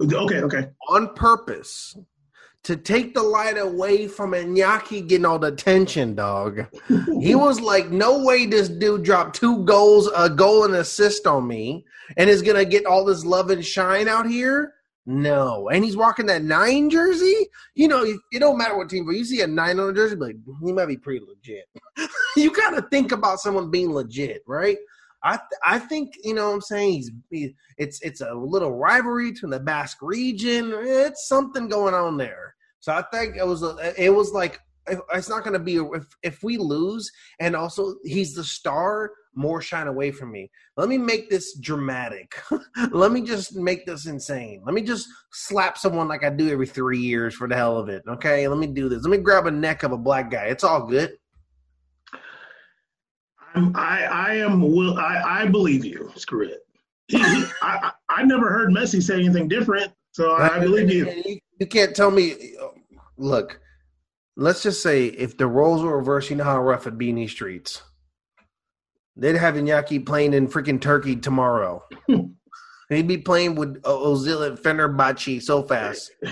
[0.02, 0.68] Okay, okay.
[0.90, 1.96] on purpose
[2.64, 6.66] to take the light away from Iñaki getting all the attention, dog.
[7.18, 11.46] He was like, "No way, this dude dropped two goals, a goal and assist on
[11.48, 11.86] me,
[12.18, 16.26] and is gonna get all this love and shine out here." No, and he's rocking
[16.26, 17.48] that nine jersey.
[17.74, 20.14] You know, it don't matter what team, but you see a nine on a jersey,
[20.14, 21.64] like he might be pretty legit.
[22.36, 24.78] you gotta think about someone being legit, right?
[25.24, 28.72] I th- I think you know what I'm saying he's he, it's it's a little
[28.72, 30.72] rivalry between the Basque region.
[30.72, 32.54] It's something going on there.
[32.78, 36.06] So I think it was a, it was like it's not going to be if
[36.22, 37.10] if we lose
[37.40, 39.10] and also he's the star.
[39.34, 40.50] More shine away from me.
[40.76, 42.40] Let me make this dramatic.
[42.90, 44.62] Let me just make this insane.
[44.64, 47.88] Let me just slap someone like I do every three years for the hell of
[47.88, 48.02] it.
[48.06, 49.02] Okay, let me do this.
[49.02, 50.44] Let me grab a neck of a black guy.
[50.44, 51.16] It's all good.
[53.54, 56.10] I'm, I I am will I I believe you.
[56.16, 56.60] Screw it.
[57.08, 61.40] He, he, I, I I never heard Messi say anything different, so I believe you.
[61.58, 62.54] You can't tell me.
[63.16, 63.60] Look,
[64.36, 67.16] let's just say if the roles were reversed, you know how rough it'd be in
[67.16, 67.82] these streets.
[69.16, 71.84] They'd have Iñaki playing in freaking Turkey tomorrow.
[72.88, 76.10] He'd be playing with Ozil at Fenerbahce so fast.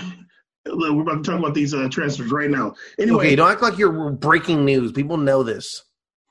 [0.65, 2.73] Look, we're about to talk about these uh, transfers right now.
[2.99, 4.91] Anyway, Okay, don't act like you're breaking news.
[4.91, 5.83] People know this.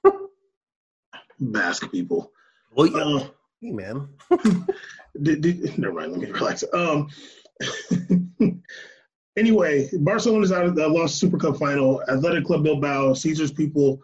[1.40, 2.30] Basque people.
[2.76, 3.26] Well, yeah, Uh,
[3.60, 4.08] hey, man.
[5.20, 6.12] did, did, never mind.
[6.12, 6.62] Let me relax.
[6.72, 7.08] Um.
[9.36, 12.02] anyway, Barcelona's out of the lost Super Cup final.
[12.08, 14.00] Athletic Club Bilbao, Caesars people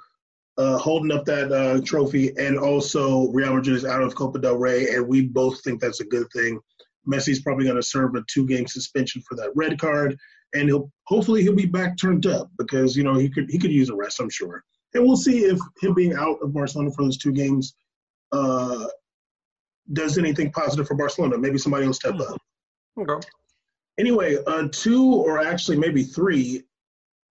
[0.58, 4.56] uh, holding up that uh, trophy, and also Real Madrid is out of Copa del
[4.56, 6.58] Rey, and we both think that's a good thing.
[7.06, 10.16] Messi's probably going to serve a two-game suspension for that red card,
[10.54, 13.70] and he'll hopefully he'll be back turned up because you know he could he could
[13.70, 14.64] use a rest, I'm sure,
[14.94, 17.74] and we'll see if him being out of Barcelona for those two games
[18.32, 18.86] uh,
[19.92, 21.38] does anything positive for Barcelona.
[21.38, 22.38] Maybe somebody will step up.
[22.98, 23.26] Okay.
[23.98, 26.64] Anyway, uh, two or actually maybe three,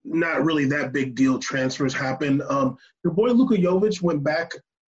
[0.06, 2.42] not really that big deal transfers happened.
[2.44, 4.52] Um, your boy Luka Jovic went back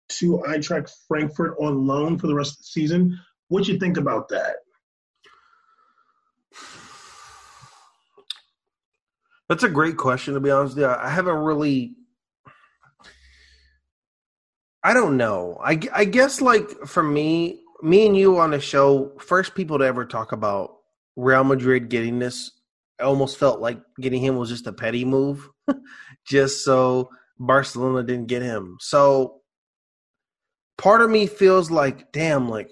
[0.09, 3.19] to Eintracht Frankfurt on loan for the rest of the season.
[3.49, 4.57] What you think about that?
[9.49, 10.77] That's a great question, to be honest.
[10.77, 10.89] with you.
[10.89, 11.95] I haven't really.
[14.83, 15.61] I don't know.
[15.63, 19.85] I, I guess like for me, me and you on the show, first people to
[19.85, 20.77] ever talk about
[21.17, 22.51] Real Madrid getting this,
[23.03, 25.49] almost felt like getting him was just a petty move,
[26.27, 28.77] just so Barcelona didn't get him.
[28.81, 29.41] So
[30.79, 32.71] part of me feels like, damn, like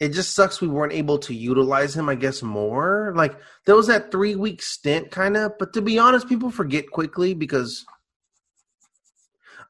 [0.00, 3.12] it just sucks we weren't able to utilize him, I guess, more.
[3.14, 6.90] Like there was that three week stint kind of, but to be honest, people forget
[6.90, 7.84] quickly because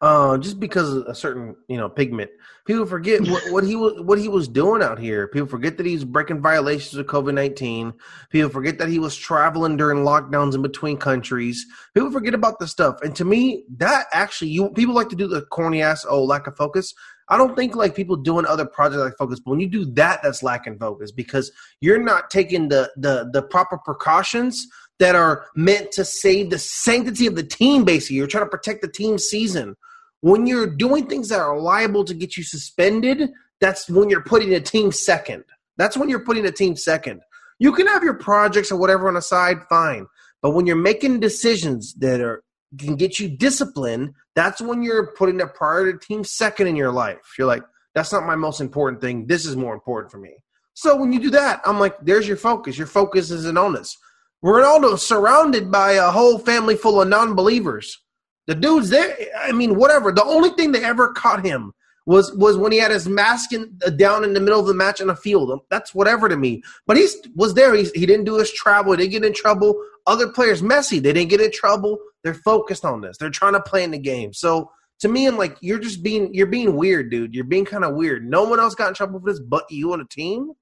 [0.02, 2.30] uh, just because of a certain you know pigment.
[2.66, 5.28] People forget what, what he was what he was doing out here.
[5.28, 7.94] People forget that he's breaking violations of COVID nineteen.
[8.30, 11.64] People forget that he was traveling during lockdowns in between countries.
[11.94, 13.00] People forget about this stuff.
[13.02, 16.46] And to me, that actually you people like to do the corny ass oh lack
[16.48, 16.92] of focus.
[17.28, 20.20] I don't think like people doing other projects like focus, but when you do that,
[20.22, 24.66] that's lacking focus because you're not taking the the the proper precautions
[24.98, 27.84] that are meant to save the sanctity of the team.
[27.84, 29.76] Basically, you're trying to protect the team season
[30.22, 33.30] when you're doing things that are liable to get you suspended,
[33.60, 35.44] that's when you're putting a team second.
[35.76, 37.20] That's when you're putting a team second.
[37.58, 40.06] You can have your projects or whatever on the side, fine.
[40.40, 42.42] But when you're making decisions that are
[42.78, 47.34] can get you disciplined, that's when you're putting a priority team second in your life.
[47.36, 47.62] You're like,
[47.94, 49.26] that's not my most important thing.
[49.26, 50.34] This is more important for me.
[50.74, 52.78] So when you do that, I'm like, there's your focus.
[52.78, 53.96] Your focus isn't on this.
[54.42, 58.01] Ronaldo surrounded by a whole family full of non-believers.
[58.46, 59.16] The dude's there.
[59.38, 60.12] I mean, whatever.
[60.12, 61.72] The only thing that ever caught him
[62.06, 64.74] was was when he had his mask in, uh, down in the middle of the
[64.74, 65.60] match on the field.
[65.70, 66.62] That's whatever to me.
[66.86, 67.74] But he was there.
[67.74, 68.92] He, he didn't do his travel.
[68.92, 69.80] He didn't get in trouble.
[70.06, 70.98] Other players, messy.
[70.98, 71.98] they didn't get in trouble.
[72.24, 73.16] They're focused on this.
[73.18, 74.32] They're trying to play in the game.
[74.32, 77.34] So to me, I'm like, you're just being you're being weird, dude.
[77.34, 78.28] You're being kind of weird.
[78.28, 80.52] No one else got in trouble for this but you on a team.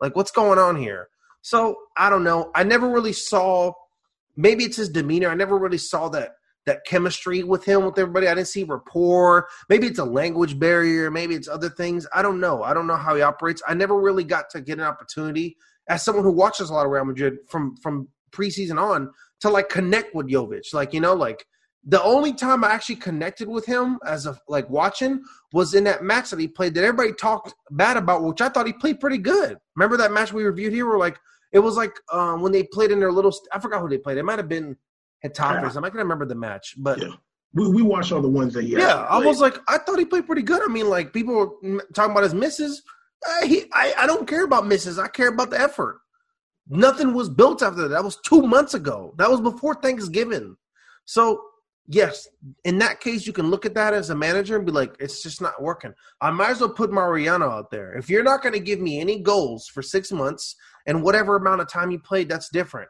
[0.00, 1.08] Like, what's going on here?
[1.42, 2.50] So I don't know.
[2.54, 3.72] I never really saw.
[4.38, 5.28] Maybe it's his demeanor.
[5.28, 6.32] I never really saw that
[6.66, 8.28] that chemistry with him with everybody.
[8.28, 9.48] I didn't see rapport.
[9.68, 11.10] Maybe it's a language barrier.
[11.10, 12.06] Maybe it's other things.
[12.12, 12.62] I don't know.
[12.62, 13.62] I don't know how he operates.
[13.66, 15.56] I never really got to get an opportunity
[15.88, 19.68] as someone who watches a lot of Real Madrid from from preseason on to like
[19.68, 20.74] connect with Jovic.
[20.74, 21.46] Like you know, like
[21.84, 26.02] the only time I actually connected with him as a like watching was in that
[26.02, 29.18] match that he played that everybody talked bad about, which I thought he played pretty
[29.18, 29.56] good.
[29.76, 30.88] Remember that match we reviewed here?
[30.88, 31.18] Where like
[31.52, 33.32] it was like um, when they played in their little.
[33.52, 34.18] I forgot who they played.
[34.18, 34.76] It might have been
[35.76, 37.12] I'm not gonna remember the match, but yeah.
[37.52, 39.06] we we watched all the ones that he yeah.
[39.08, 40.62] I was like, I thought he played pretty good.
[40.62, 42.82] I mean, like people were talking about his misses.
[43.26, 44.98] Uh, he, I, I don't care about misses.
[44.98, 46.00] I care about the effort.
[46.68, 47.88] Nothing was built after that.
[47.88, 49.14] That was two months ago.
[49.18, 50.56] That was before Thanksgiving.
[51.04, 51.40] So
[51.88, 52.28] yes,
[52.64, 55.22] in that case, you can look at that as a manager and be like, it's
[55.22, 55.94] just not working.
[56.20, 57.94] I might as well put Mariano out there.
[57.96, 61.60] If you're not going to give me any goals for six months and whatever amount
[61.60, 62.88] of time you played, that's different.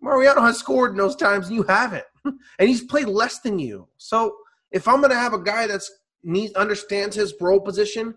[0.00, 2.04] Mariano has scored in those times and you haven't.
[2.24, 3.88] and he's played less than you.
[3.96, 4.36] So
[4.72, 5.90] if I'm going to have a guy that's
[6.24, 8.14] needs understands his role position,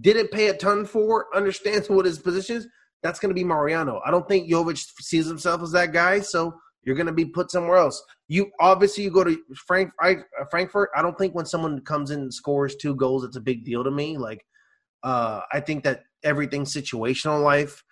[0.00, 2.68] didn't pay a ton for, understands what his position is,
[3.02, 4.00] that's going to be Mariano.
[4.04, 7.50] I don't think Jovic sees himself as that guy, so you're going to be put
[7.50, 8.02] somewhere else.
[8.28, 10.90] You obviously you go to Frank I, uh, Frankfurt.
[10.96, 13.84] I don't think when someone comes in and scores two goals, it's a big deal
[13.84, 14.16] to me.
[14.16, 14.44] Like
[15.02, 17.82] uh, I think that everything's situational life,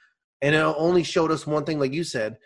[0.42, 2.36] and it only showed us one thing, like you said.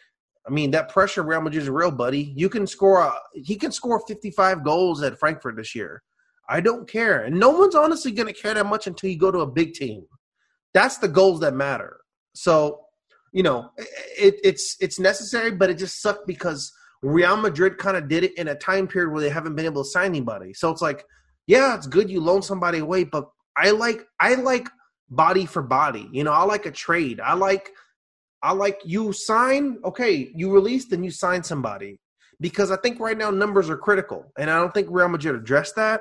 [0.47, 2.33] I mean, that pressure Real Madrid is real, buddy.
[2.37, 3.01] You can score.
[3.01, 6.03] A, he can score 55 goals at Frankfurt this year.
[6.49, 9.31] I don't care, and no one's honestly going to care that much until you go
[9.31, 10.05] to a big team.
[10.75, 12.01] That's the goals that matter.
[12.35, 12.81] So,
[13.33, 18.09] you know, it, it's it's necessary, but it just sucked because Real Madrid kind of
[18.09, 20.55] did it in a time period where they haven't been able to sign anybody.
[20.55, 21.05] So it's like,
[21.47, 24.69] yeah, it's good you loan somebody away, but I like I like
[25.11, 26.09] body for body.
[26.13, 27.21] You know, I like a trade.
[27.21, 27.71] I like
[28.43, 31.99] I like you sign, okay, you release, then you sign somebody.
[32.41, 34.33] Because I think right now numbers are critical.
[34.37, 36.01] And I don't think Real Madrid addressed that.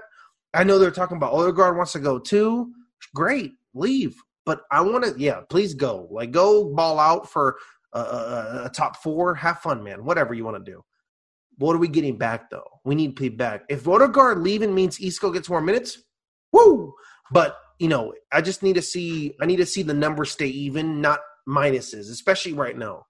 [0.53, 2.71] I know they're talking about Odegaard wants to go too.
[3.13, 4.15] Great, leave.
[4.43, 6.07] But I want to, yeah, please go.
[6.09, 7.57] Like, go ball out for
[7.93, 9.35] a, a, a top four.
[9.35, 10.03] Have fun, man.
[10.03, 10.83] Whatever you want to do.
[11.59, 12.67] What are we getting back, though?
[12.83, 13.65] We need to be back.
[13.69, 16.01] If Odegaard leaving means Isco gets more minutes,
[16.51, 16.95] woo!
[17.31, 20.47] But, you know, I just need to see, I need to see the numbers stay
[20.47, 23.05] even, not minuses, especially right now.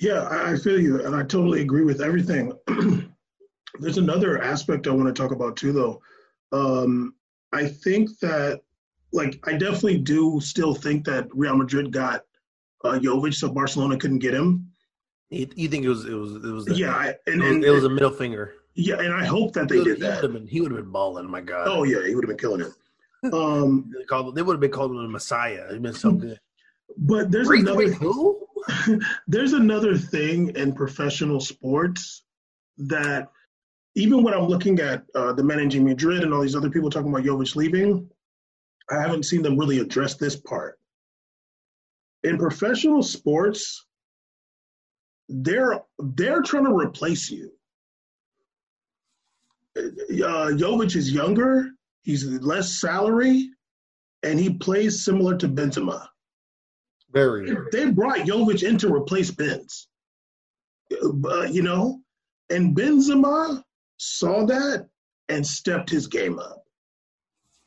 [0.00, 2.52] Yeah, I feel you, and I totally agree with everything.
[3.78, 6.02] There's another aspect I want to talk about too, though.
[6.52, 7.14] Um,
[7.52, 8.60] I think that,
[9.12, 12.24] like, I definitely do still think that Real Madrid got
[12.84, 14.72] uh, Jovic, so Barcelona couldn't get him.
[15.30, 17.54] You, you think it was it was it was a, yeah, I, and, it, was,
[17.54, 18.54] and, it was a middle finger.
[18.74, 20.22] Yeah, and I hope that they did that.
[20.22, 21.30] Would been, he would have been balling.
[21.30, 21.68] My God.
[21.68, 22.72] Oh yeah, he would have been killing it.
[23.32, 25.68] Um, they, called, they would have been called him the Messiah.
[25.70, 26.40] He's been so good.
[26.96, 28.46] But there's Wait, another wait, who?
[29.26, 32.24] there's another thing in professional sports
[32.78, 33.28] that
[33.94, 37.10] even when I'm looking at uh, the managing Madrid and all these other people talking
[37.10, 38.08] about Jovic leaving,
[38.90, 40.78] I haven't seen them really address this part.
[42.24, 43.86] In professional sports,
[45.28, 47.52] they're they're trying to replace you.
[49.76, 51.70] Uh, Jovic is younger.
[52.02, 53.50] He's less salary,
[54.22, 56.06] and he plays similar to Benzema.
[57.12, 57.54] Very.
[57.70, 59.88] They brought Jovic in to replace Benz.
[60.92, 62.00] Uh, you know,
[62.50, 63.62] and Benzema
[63.96, 64.88] saw that
[65.28, 66.64] and stepped his game up.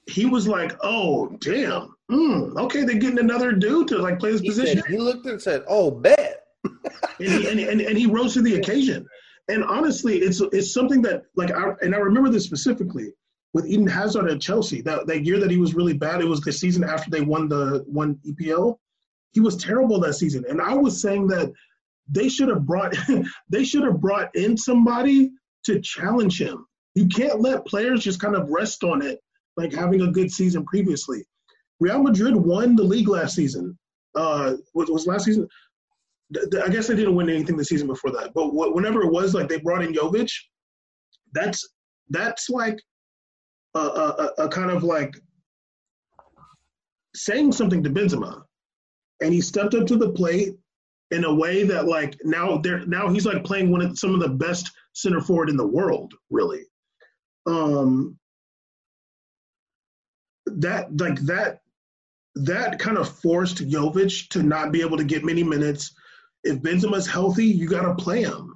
[0.08, 4.42] He was like, "Oh, damn, mm, okay, they're getting another dude to like play this
[4.42, 6.74] He, position." said, he looked and said, "Oh, bet." and,
[7.20, 9.08] he, and, and, and he rose to the occasion.
[9.48, 13.14] And honestly, it's it's something that like I and I remember this specifically
[13.54, 14.82] with Eden Hazard at Chelsea.
[14.82, 17.48] That that year that he was really bad, it was the season after they won
[17.48, 18.78] the one EPL.
[19.36, 21.52] He was terrible that season, and I was saying that
[22.10, 22.96] they should have brought
[23.50, 25.30] they should have brought in somebody
[25.66, 26.66] to challenge him.
[26.94, 29.20] You can't let players just kind of rest on it,
[29.58, 31.26] like having a good season previously.
[31.82, 33.78] Real Madrid won the league last season.
[34.16, 35.50] Uh, was, was last season?
[36.64, 39.50] I guess they didn't win anything the season before that, but whenever it was, like
[39.50, 40.32] they brought in Jovic,
[41.34, 41.68] that's
[42.10, 42.80] that's like
[43.74, 45.14] a, a, a kind of like
[47.14, 48.42] saying something to Benzema,
[49.22, 50.56] and he stepped up to the plate
[51.12, 54.20] in a way that like now they're now he's like playing one of some of
[54.20, 56.64] the best center forward in the world, really.
[57.46, 58.18] Um,
[60.48, 61.60] that like that
[62.36, 65.94] that kind of forced Jovic to not be able to get many minutes.
[66.44, 68.56] If Benzema's healthy, you got to play him.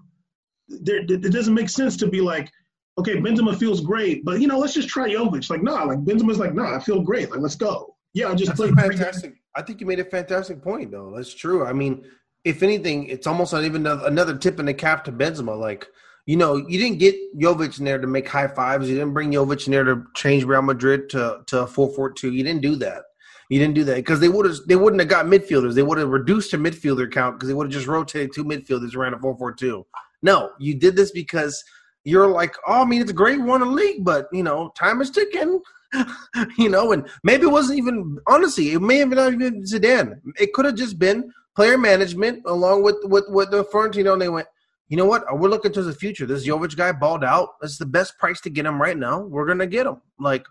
[0.68, 2.52] There, it doesn't make sense to be like,
[3.00, 5.50] okay, Benzema feels great, but you know, let's just try Jovic.
[5.50, 7.32] Like, nah, like Benzema's like, nah, I feel great.
[7.32, 7.96] Like, let's go.
[8.14, 8.76] Yeah, I just That's played.
[8.76, 9.36] fantastic.
[9.56, 11.14] I think you made a fantastic point, though.
[11.16, 11.66] That's true.
[11.66, 12.06] I mean,
[12.44, 15.60] if anything, it's almost not even another tip in the cap to Benzema.
[15.60, 15.88] Like,
[16.26, 18.90] you know, you didn't get Jovic in there to make high fives.
[18.90, 22.32] You didn't bring Jovic in there to change Real Madrid to to four four two.
[22.32, 23.04] You didn't do that.
[23.50, 25.74] You didn't do that because they would have they wouldn't have got midfielders.
[25.74, 28.96] They would have reduced their midfielder count because they would have just rotated two midfielders
[28.96, 29.86] around a four four two.
[30.22, 31.64] No, you did this because
[32.04, 35.02] you're like, oh, I mean, it's a great one a league, but you know, time
[35.02, 35.60] is ticking.
[36.58, 40.20] you know, and maybe it wasn't even honestly, it may have not even Zidane.
[40.38, 44.30] It could have just been player management along with with with the Florentino, and they
[44.30, 44.48] went,
[44.88, 45.24] you know what?
[45.38, 46.26] We're looking to the future.
[46.26, 47.50] This Jovic guy balled out.
[47.62, 49.22] It's the best price to get him right now.
[49.22, 50.02] We're gonna get him.
[50.20, 50.46] Like,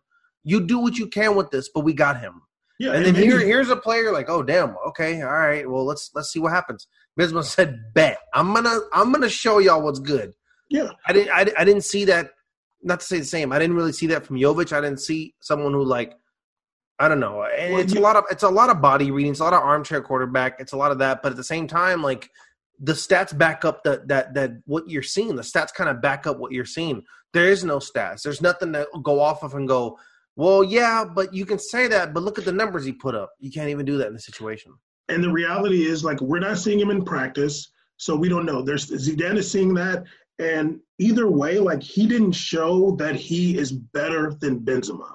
[0.44, 2.42] you do what you can with this, but we got him.
[2.78, 6.10] Yeah, And then here, here's a player like, oh damn, okay, all right, well let's
[6.14, 6.86] let's see what happens.
[7.18, 10.32] Benzema said, bet I'm gonna I'm gonna show y'all what's good.
[10.70, 12.30] yeah, I didn't I, I didn't see that.
[12.82, 13.52] Not to say the same.
[13.52, 14.72] I didn't really see that from Jovic.
[14.72, 16.14] I didn't see someone who like
[17.00, 17.46] I don't know.
[17.50, 19.32] It's a lot of it's a lot of body reading.
[19.32, 20.56] It's a lot of armchair quarterback.
[20.58, 21.22] It's a lot of that.
[21.22, 22.30] But at the same time, like
[22.80, 25.36] the stats back up that that that what you're seeing.
[25.36, 27.02] The stats kind of back up what you're seeing.
[27.32, 28.22] There is no stats.
[28.22, 29.98] There's nothing to go off of and go.
[30.36, 32.14] Well, yeah, but you can say that.
[32.14, 33.30] But look at the numbers he put up.
[33.38, 34.72] You can't even do that in the situation.
[35.08, 38.62] and the reality is like we're not seeing him in practice, so we don't know.
[38.62, 40.04] There's Zidane is seeing that,
[40.38, 45.14] and either way, like he didn't show that he is better than Benzema.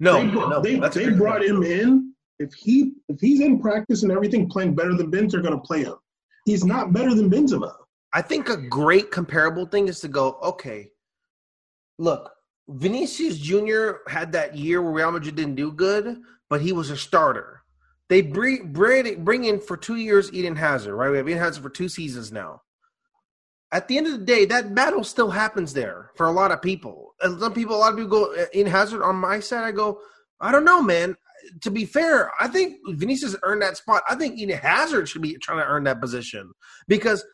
[0.00, 1.50] No, they, no, they, they brought point.
[1.50, 2.14] him in.
[2.38, 5.82] If he if he's in practice and everything playing better than Benz, they're gonna play
[5.82, 5.96] him.
[6.44, 7.74] He's not better than Benzema.
[8.12, 10.90] I think a great comparable thing is to go, okay,
[11.98, 12.30] look,
[12.68, 13.92] Vinicius Jr.
[14.06, 17.62] had that year where Real Madrid didn't do good, but he was a starter.
[18.08, 21.10] They bring, bring, bring in for two years Eden Hazard, right?
[21.10, 22.62] We have Eden Hazard for two seasons now.
[23.70, 26.62] At the end of the day, that battle still happens there for a lot of
[26.62, 27.14] people.
[27.20, 29.72] And some people, a lot of people go, uh, in Hazard on my side, I
[29.72, 30.00] go,
[30.40, 31.16] I don't know, man.
[31.62, 34.02] To be fair, I think Vinicius earned that spot.
[34.08, 36.50] I think Eden Hazard should be trying to earn that position
[36.88, 37.24] because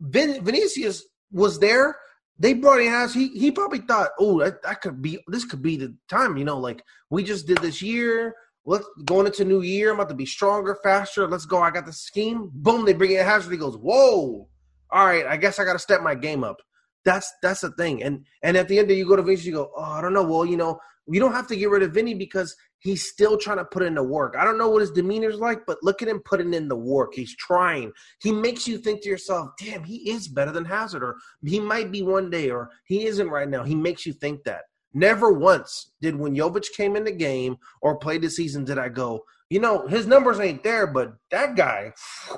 [0.00, 1.96] Vin, Vinicius was there.
[2.38, 3.18] They brought in Hazard.
[3.18, 6.36] He he probably thought, oh, that, that could be this could be the time.
[6.36, 8.34] You know, like we just did this year.
[8.64, 9.90] Let's going into new year.
[9.90, 11.26] I'm about to be stronger, faster.
[11.26, 11.60] Let's go.
[11.60, 12.50] I got the scheme.
[12.52, 12.84] Boom.
[12.84, 13.50] They bring in Hazard.
[13.50, 14.48] He goes, whoa.
[14.92, 15.26] All right.
[15.26, 16.60] I guess I got to step my game up.
[17.04, 18.02] That's that's the thing.
[18.02, 19.46] And and at the end, of you go to Vinicius.
[19.46, 20.22] You go, oh, I don't know.
[20.22, 23.56] Well, you know, we don't have to get rid of Vinny because he's still trying
[23.58, 24.34] to put in the work.
[24.38, 27.14] I don't know what his demeanor's like, but look at him putting in the work.
[27.14, 27.92] He's trying.
[28.22, 31.90] He makes you think to yourself, damn, he is better than Hazard, or he might
[31.90, 33.64] be one day, or he isn't right now.
[33.64, 34.62] He makes you think that.
[34.92, 38.88] Never once did when Jovic came in the game or played the season did I
[38.88, 39.20] go,
[39.50, 41.92] you know, his numbers ain't there, but that guy,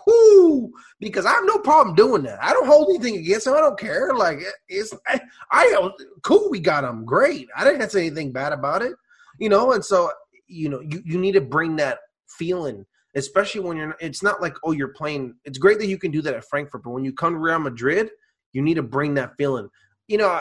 [0.07, 2.43] whoo, because I have no problem doing that.
[2.43, 3.53] I don't hold anything against him.
[3.53, 4.15] I don't care.
[4.15, 5.91] Like it's, I, I
[6.23, 6.49] cool.
[6.51, 7.05] We got him.
[7.05, 7.49] Great.
[7.55, 8.95] I didn't say anything bad about it,
[9.39, 9.73] you know.
[9.73, 10.11] And so,
[10.47, 11.99] you know, you, you need to bring that
[12.29, 13.95] feeling, especially when you're.
[14.01, 15.35] It's not like oh, you're playing.
[15.45, 17.59] It's great that you can do that at Frankfurt, but when you come to Real
[17.59, 18.09] Madrid,
[18.55, 19.69] you need to bring that feeling.
[20.09, 20.41] You know,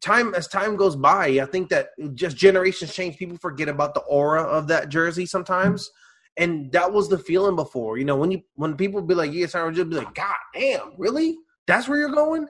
[0.00, 3.18] time as time goes by, I think that just generations change.
[3.18, 5.90] People forget about the aura of that jersey sometimes.
[6.38, 7.98] And that was the feeling before.
[7.98, 10.92] You know, when you when people be like, yes, I just be like, God damn,
[10.98, 11.36] really?
[11.66, 12.46] That's where you're going?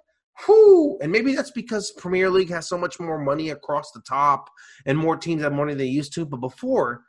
[0.46, 0.98] Whoo!
[1.00, 4.50] And maybe that's because Premier League has so much more money across the top
[4.84, 6.26] and more teams have money than they used to.
[6.26, 7.04] But before,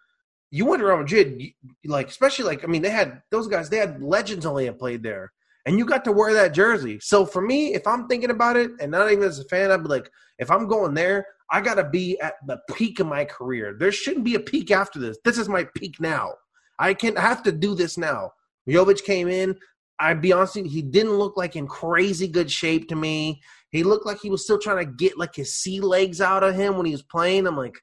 [0.49, 1.41] you went Real Madrid,
[1.85, 3.69] like especially like I mean, they had those guys.
[3.69, 5.33] They had legends only have played there,
[5.65, 6.99] and you got to wear that jersey.
[7.01, 9.83] So for me, if I'm thinking about it, and not even as a fan, I'd
[9.83, 10.09] be like,
[10.39, 13.75] if I'm going there, I got to be at the peak of my career.
[13.77, 15.17] There shouldn't be a peak after this.
[15.25, 16.33] This is my peak now.
[16.79, 18.31] I can have to do this now.
[18.67, 19.55] Jovic came in.
[19.99, 23.41] I'd be honest, he didn't look like in crazy good shape to me.
[23.71, 26.55] He looked like he was still trying to get like his sea legs out of
[26.55, 27.47] him when he was playing.
[27.47, 27.77] I'm like,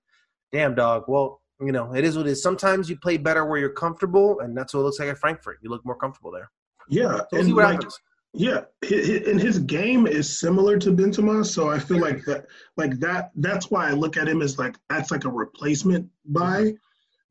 [0.53, 1.05] damn dog.
[1.09, 2.42] Well, you know, it is what it is.
[2.42, 5.59] Sometimes you play better where you're comfortable, and that's what it looks like at Frankfurt.
[5.62, 6.51] You look more comfortable there.
[6.88, 7.80] Yeah, so and like,
[8.32, 13.30] yeah, and his game is similar to Benzema, so I feel like that, like that.
[13.36, 16.76] That's why I look at him as like that's like a replacement buy, mm-hmm.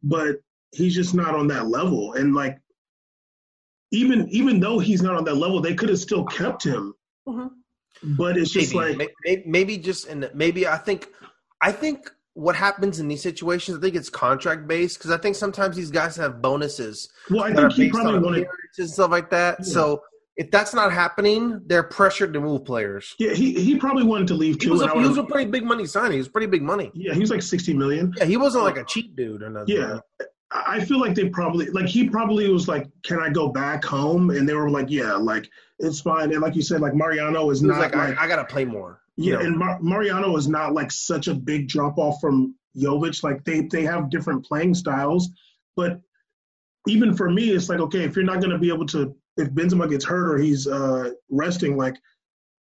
[0.04, 0.38] but
[0.74, 2.14] he's just not on that level.
[2.14, 2.60] And like,
[3.92, 6.94] even even though he's not on that level, they could have still kept him.
[7.28, 7.48] Mm-hmm.
[8.18, 11.08] But it's just maybe, like maybe, maybe just and maybe I think
[11.62, 15.36] I think what happens in these situations, I think it's contract based because I think
[15.36, 17.10] sometimes these guys have bonuses.
[17.30, 18.48] Well, I think he probably wanted
[18.78, 19.60] and stuff like that.
[19.60, 19.66] Yeah.
[19.66, 20.02] So
[20.36, 23.14] if that's not happening, they're pressured to move players.
[23.20, 24.70] Yeah, he, he probably wanted to leave too.
[24.70, 26.14] He was, a, he was a pretty big money signing.
[26.14, 26.92] He was pretty big money.
[26.96, 28.12] Yeah, he was like sixty million.
[28.18, 29.76] Yeah, he wasn't like a cheap dude or nothing.
[29.78, 30.00] Yeah.
[30.54, 34.30] I feel like they probably like he probably was like, "Can I go back home?"
[34.30, 35.50] And they were like, "Yeah, like
[35.80, 38.36] it's fine." And like you said, like Mariano is not like, like I, I got
[38.36, 39.02] to play more.
[39.18, 39.40] Yeah, know?
[39.42, 43.24] and Mar- Mariano is not like such a big drop off from Jovic.
[43.24, 45.30] Like they they have different playing styles,
[45.76, 46.00] but
[46.88, 49.50] even for me, it's like okay, if you're not going to be able to, if
[49.52, 51.96] Benzema gets hurt or he's uh, resting, like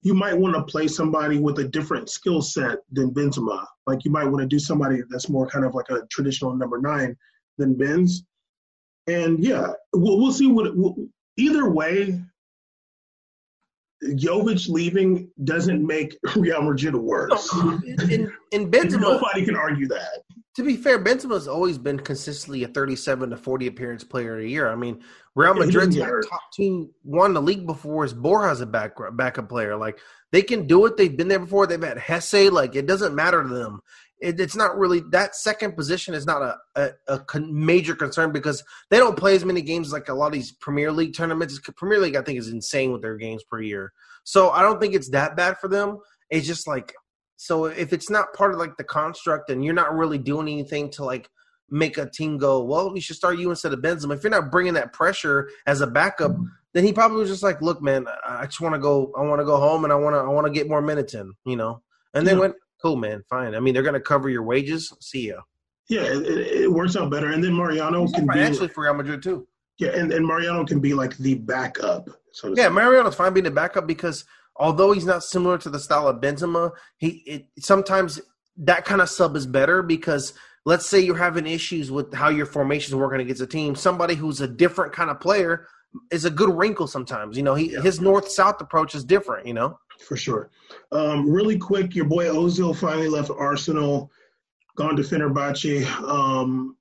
[0.02, 3.66] you might want to play somebody with a different skill set than Benzema.
[3.86, 6.80] Like you might want to do somebody that's more kind of like a traditional number
[6.80, 7.16] nine
[7.58, 8.24] than Benz.
[9.08, 10.76] And yeah, we'll, we'll see what.
[10.76, 10.96] We'll,
[11.38, 12.20] either way,
[14.04, 17.54] Jovic leaving doesn't make Real Madrid worse.
[17.54, 17.80] No,
[18.10, 18.32] in,
[18.72, 20.24] Benzema, nobody can argue that.
[20.56, 24.72] To be fair, Benzema's always been consistently a 37 to 40 appearance player a year.
[24.72, 25.04] I mean,
[25.36, 29.76] Real Madrid's yeah, top team won the league before is Borja's a back, backup player.
[29.78, 30.00] Like
[30.32, 30.98] they can do it.
[30.98, 31.68] They've been there before.
[31.68, 32.50] They've had Hesse.
[32.52, 33.82] Like it doesn't matter to them.
[34.20, 38.32] It, it's not really that second position is not a, a, a con- major concern
[38.32, 41.60] because they don't play as many games like a lot of these Premier League tournaments.
[41.76, 43.94] Premier League, I think, is insane with their games per year.
[44.24, 46.00] So I don't think it's that bad for them.
[46.30, 46.94] It's just like
[47.38, 50.90] so if it's not part of like the construct and you're not really doing anything
[50.92, 51.30] to like
[51.70, 54.16] make a team go, well, we should start you instead of Benzema.
[54.16, 56.32] If you're not bringing that pressure as a backup,
[56.74, 59.40] then he probably was just like, look, man, I just want to go, I want
[59.40, 61.56] to go home and I want to, I want to get more minutes in, you
[61.56, 61.82] know.
[62.14, 62.40] And they yeah.
[62.40, 63.56] went, cool, man, fine.
[63.56, 64.94] I mean, they're going to cover your wages.
[65.00, 65.42] See ya.
[65.90, 66.26] Yeah, it,
[66.64, 67.32] it works out better.
[67.32, 69.48] And then Mariano can be actually for Real Madrid too.
[69.80, 72.10] Yeah, and, and Mariano can be like the backup.
[72.32, 74.26] So yeah, Mariano's fine being the backup because
[74.56, 78.20] although he's not similar to the style of Benzema, he it, sometimes
[78.58, 80.34] that kind of sub is better because
[80.66, 83.76] let's say you're having issues with how your formations working against a team.
[83.76, 85.68] Somebody who's a different kind of player
[86.12, 87.38] is a good wrinkle sometimes.
[87.38, 87.82] You know, he, yeah.
[87.82, 89.48] his north south approach is different.
[89.48, 90.50] You know, for sure.
[90.92, 94.12] Um, really quick, your boy Ozil finally left Arsenal,
[94.76, 95.86] gone to Fenerbahce.
[96.04, 96.78] Um,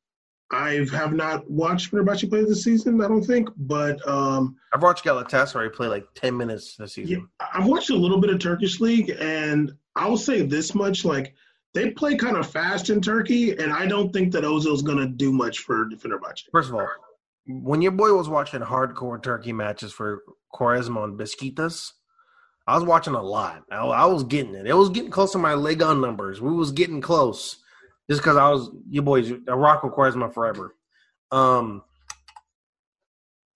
[0.50, 3.00] I have not watched Fenerbahce play this season.
[3.00, 7.28] I don't think, but um, I've watched Galatasaray play like ten minutes this season.
[7.40, 11.04] Yeah, I've watched a little bit of Turkish league, and I will say this much:
[11.04, 11.34] like
[11.74, 15.08] they play kind of fast in Turkey, and I don't think that Ozil's going to
[15.08, 16.44] do much for Fenerbahce.
[16.52, 16.86] First of all,
[17.46, 20.22] when your boy was watching hardcore Turkey matches for
[20.54, 21.92] Quaresma and Besiktas,
[22.66, 23.62] I was watching a lot.
[23.70, 24.66] I, I was getting it.
[24.66, 26.40] It was getting close to my leg on numbers.
[26.40, 27.58] We was getting close
[28.10, 29.30] just because I was your boys.
[29.30, 30.74] Ricardo Quaresma forever.
[31.30, 31.82] Um,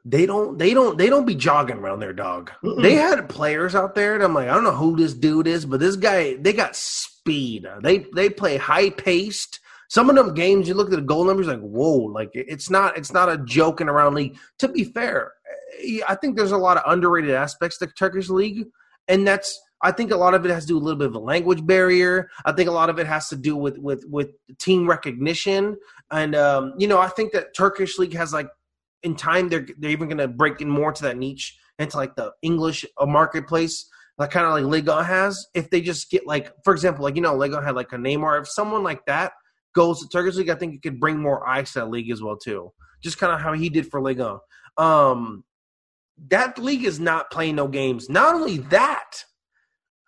[0.05, 2.51] they don't, they don't, they don't be jogging around their dog.
[2.65, 2.83] Mm-mm.
[2.83, 5.67] They had players out there, and I'm like, I don't know who this dude is,
[5.67, 7.67] but this guy, they got speed.
[7.83, 9.61] They they play high paced.
[9.91, 12.97] Some of them games, you look at the goal numbers, like whoa, like it's not,
[12.97, 14.39] it's not a joking around league.
[14.61, 15.33] To be fair,
[16.07, 18.67] I think there's a lot of underrated aspects to Turkish league,
[19.09, 21.15] and that's I think a lot of it has to do a little bit of
[21.15, 22.29] a language barrier.
[22.45, 25.77] I think a lot of it has to do with with with team recognition,
[26.11, 28.49] and um, you know, I think that Turkish league has like
[29.03, 32.15] in time they're they're even going to break in more to that niche into like
[32.15, 33.89] the English uh, marketplace,
[34.19, 35.47] like kind of like Liga has.
[35.55, 38.43] If they just get like, for example, like you know, Liga had like a Neymar.
[38.43, 39.33] If someone like that
[39.75, 42.23] goes to Turkish league, I think it could bring more eyes to that league as
[42.23, 42.73] well too.
[43.03, 44.39] Just kind of how he did for Liga.
[44.77, 45.45] Um,
[46.29, 48.11] that league is not playing no games.
[48.11, 49.25] Not only that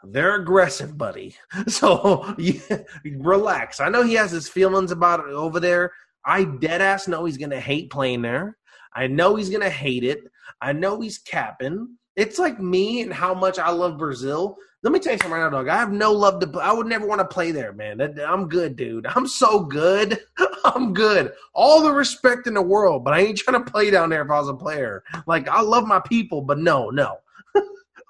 [0.05, 1.37] they're aggressive, buddy.
[1.69, 3.81] So yeah, relax.
[3.81, 5.93] I know he has his feelings about it over there.
[6.25, 8.57] I dead ass know he's gonna hate playing there.
[8.95, 10.21] I know he's gonna hate it.
[10.61, 11.97] I know he's capping.
[12.15, 14.57] It's like me and how much I love Brazil.
[14.83, 15.69] Let me tell you something right now, dog.
[15.69, 16.61] I have no love to.
[16.61, 18.01] I would never want to play there, man.
[18.01, 19.07] I'm good, dude.
[19.07, 20.19] I'm so good.
[20.65, 21.33] I'm good.
[21.55, 24.31] All the respect in the world, but I ain't trying to play down there if
[24.31, 25.05] I was a player.
[25.27, 27.19] Like I love my people, but no, no.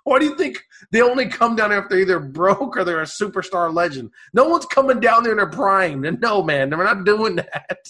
[0.05, 3.03] Why do you think they only come down there if they're either broke or they're
[3.03, 4.11] a superstar legend?
[4.33, 6.01] No one's coming down there in their prime.
[6.21, 7.87] No, man, we're not doing that.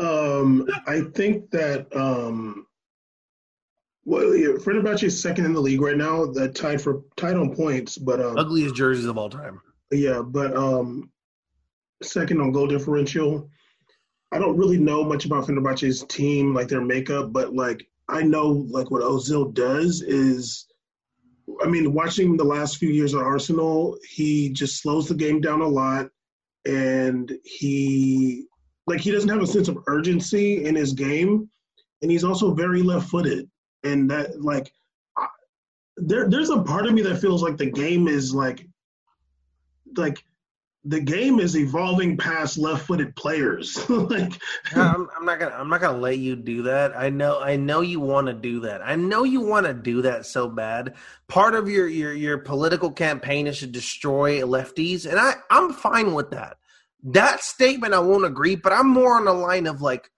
[0.00, 2.66] Um, I think that um,
[4.04, 6.26] well, yeah, Fenerbahce is second in the league right now.
[6.26, 9.60] That tied for tied on points, but um, ugliest jerseys of all time.
[9.90, 11.10] Yeah, but um,
[12.02, 13.48] second on goal differential.
[14.32, 18.48] I don't really know much about Fenerbahce's team, like their makeup, but like I know
[18.48, 20.66] like what Ozil does is
[21.62, 25.60] I mean, watching the last few years at Arsenal, he just slows the game down
[25.60, 26.08] a lot,
[26.66, 28.46] and he
[28.86, 31.48] like he doesn't have a sense of urgency in his game,
[32.02, 33.48] and he's also very left-footed,
[33.84, 34.72] and that like
[35.16, 35.26] I,
[35.96, 38.66] there there's a part of me that feels like the game is like
[39.96, 40.24] like
[40.86, 43.88] the game is evolving past left-footed players.
[43.88, 44.34] like,
[44.74, 46.96] I'm, I'm, not gonna, I'm not gonna let you do that.
[46.96, 48.82] I know, I know you want to do that.
[48.82, 50.94] I know you want to do that so bad.
[51.26, 56.12] Part of your your your political campaign is to destroy lefties, and I I'm fine
[56.12, 56.58] with that.
[57.04, 60.10] That statement I won't agree, but I'm more on the line of like,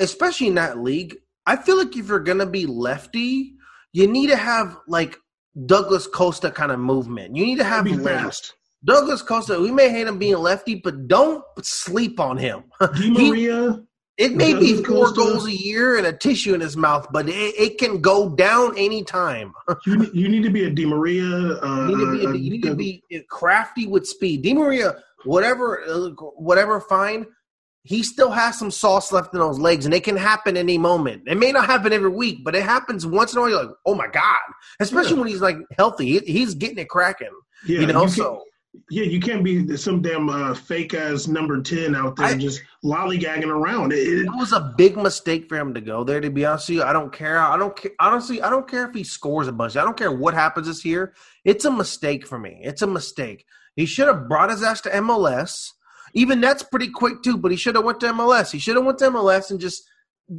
[0.00, 1.18] especially in that league.
[1.48, 3.54] I feel like if you're gonna be lefty,
[3.94, 5.16] you need to have like
[5.64, 7.34] Douglas Costa kind of movement.
[7.34, 8.52] You need to have fast.
[8.84, 12.64] Douglas Costa, we may hate him being lefty, but don't sleep on him.
[12.94, 13.82] Di Maria.
[14.18, 15.20] it may Douglas be four Costa.
[15.20, 18.76] goals a year and a tissue in his mouth, but it, it can go down
[18.76, 19.54] anytime.
[19.86, 21.24] you, you need to be a Di Maria.
[21.24, 24.42] Uh, you need, to be, a, you need to be crafty with speed.
[24.42, 27.24] Di Maria, whatever, uh, whatever, fine.
[27.88, 31.22] He still has some sauce left in those legs, and it can happen any moment.
[31.26, 33.50] It may not happen every week, but it happens once in a while.
[33.50, 34.36] You're like, oh my god!
[34.78, 35.20] Especially yeah.
[35.20, 37.32] when he's like healthy, he's getting it cracking.
[37.66, 38.02] Yeah, you know.
[38.02, 38.42] You so
[38.90, 42.60] yeah, you can't be some damn uh, fake ass number ten out there I, just
[42.84, 43.94] lollygagging around.
[43.94, 46.20] It, it, was a big mistake for him to go there.
[46.20, 47.38] To be honest with you, I don't care.
[47.38, 47.92] I don't care.
[47.98, 49.78] Honestly, I don't care if he scores a bunch.
[49.78, 51.14] I don't care what happens this year.
[51.42, 52.60] It's a mistake for me.
[52.62, 53.46] It's a mistake.
[53.76, 55.70] He should have brought his ass to MLS.
[56.14, 57.36] Even that's pretty quick too.
[57.36, 58.50] But he should have went to MLS.
[58.50, 59.88] He should have went to MLS and just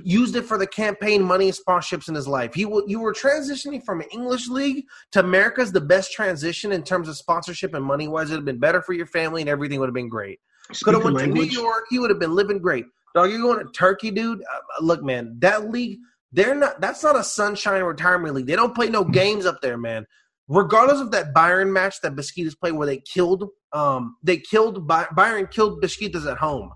[0.04, 2.54] used it for the campaign money and sponsorships in his life.
[2.54, 7.10] He you were transitioning from an English league to America's the best transition in terms
[7.10, 8.28] of sponsorship and money wise.
[8.28, 10.40] It'd have been better for your family and everything would have been great.
[10.84, 11.50] Could have went language.
[11.50, 11.86] to New York.
[11.90, 12.86] He would have been living great.
[13.16, 14.42] Dog, you're going to Turkey, dude.
[14.42, 15.98] Uh, look, man, that league.
[16.32, 16.80] They're not.
[16.80, 18.46] That's not a sunshine retirement league.
[18.46, 20.06] They don't play no games up there, man.
[20.50, 25.50] Regardless of that Bayern match that Besiktas played, where they killed, um, they killed Bayern
[25.50, 26.72] killed Besiktas at home.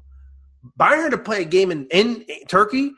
[0.79, 2.93] Bayern to play a game in, in Turkey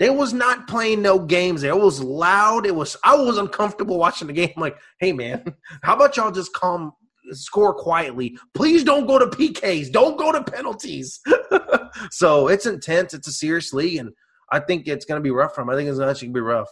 [0.00, 1.72] they was not playing no games there.
[1.72, 2.66] It was loud.
[2.66, 4.50] It was I was uncomfortable watching the game.
[4.56, 5.44] I'm like, hey man,
[5.82, 6.92] how about y'all just calm
[7.32, 8.36] score quietly?
[8.54, 9.92] Please don't go to PKs.
[9.92, 11.20] Don't go to penalties.
[12.10, 13.12] so it's intense.
[13.14, 14.10] It's a serious league, and
[14.50, 15.70] I think it's gonna be rough for him.
[15.70, 16.70] I think it's actually gonna be rough.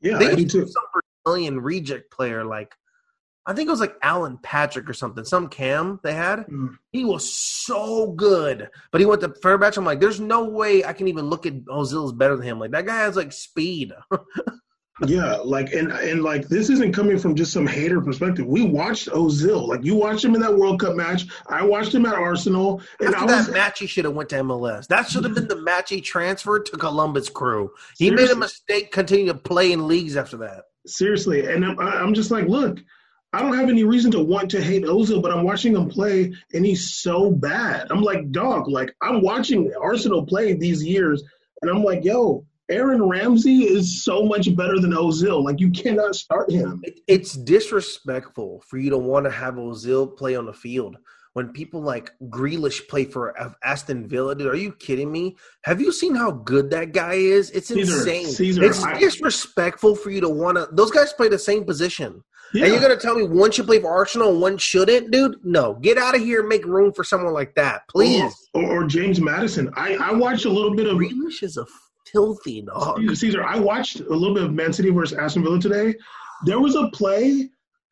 [0.00, 0.66] Yeah, they I do too.
[0.66, 0.82] Some
[1.24, 2.74] Brazilian reject player like
[3.46, 6.40] I think it was like Alan Patrick or something, some cam they had.
[6.46, 6.76] Mm.
[6.90, 9.76] He was so good, but he went to Fenerbahce.
[9.76, 12.58] I'm like, there's no way I can even look at Ozil's better than him.
[12.58, 13.92] Like that guy has like speed.
[15.06, 18.46] yeah, like and and like this isn't coming from just some hater perspective.
[18.46, 19.68] We watched Ozil.
[19.68, 21.28] Like you watched him in that World Cup match.
[21.48, 22.82] I watched him at Arsenal.
[22.98, 24.88] And After was, that match, he should have went to MLS.
[24.88, 27.70] That should have been the match he transferred to Columbus Crew.
[27.96, 28.26] He seriously.
[28.26, 28.90] made a mistake.
[28.90, 30.64] Continue to play in leagues after that.
[30.84, 32.78] Seriously, and I'm, I'm just like, look
[33.36, 36.32] I don't have any reason to want to hate Ozil, but I'm watching him play
[36.54, 37.86] and he's so bad.
[37.90, 41.22] I'm like, dog, like I'm watching Arsenal play these years
[41.60, 45.44] and I'm like, yo, Aaron Ramsey is so much better than Ozil.
[45.44, 46.82] Like you cannot start him.
[47.06, 50.96] It's disrespectful for you to want to have Ozil play on the field
[51.36, 54.34] when people like Grealish play for uh, Aston Villa.
[54.34, 55.36] Dude, are you kidding me?
[55.64, 57.50] Have you seen how good that guy is?
[57.50, 58.26] It's insane.
[58.28, 60.66] Caesar, it's I, disrespectful for you to want to.
[60.72, 62.24] Those guys play the same position.
[62.54, 62.64] Yeah.
[62.64, 65.36] And you're gonna tell me one should play for Arsenal and one shouldn't, dude?
[65.44, 68.34] No, get out of here and make room for someone like that, please.
[68.54, 69.70] Or, or, or James Maddison.
[69.76, 71.66] I I watched a little bit of Grealish is a
[72.10, 73.14] filthy dog.
[73.14, 75.96] Caesar, I watched a little bit of Man City versus Aston Villa today.
[76.46, 77.50] There was a play,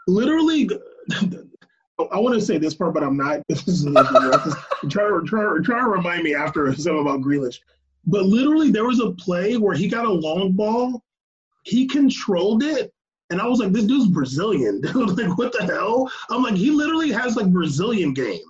[0.08, 0.70] literally.
[1.98, 3.42] Oh, I want to say this part, but I'm not.
[3.48, 7.60] This is try, try, try to remind me after some about Grealish.
[8.06, 11.02] But literally, there was a play where he got a long ball,
[11.62, 12.92] he controlled it,
[13.30, 14.80] and I was like, this dude's Brazilian.
[14.80, 14.94] dude.
[15.18, 16.10] like, what the hell?
[16.30, 18.42] I'm like, he literally has like Brazilian game.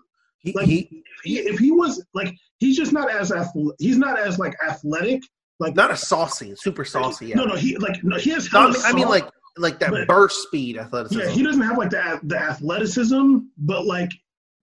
[0.54, 4.38] Like, he He, if he was like, he's just not as athle- he's not as
[4.38, 5.22] like athletic.
[5.60, 7.26] Like not a saucy, super saucy.
[7.26, 7.36] Yeah.
[7.36, 8.52] No, no, he like no, he has.
[8.52, 11.20] No, I mean, I mean like like that But- burst speed athleticism.
[11.20, 14.10] Yeah, he doesn't have like the the athleticism, but like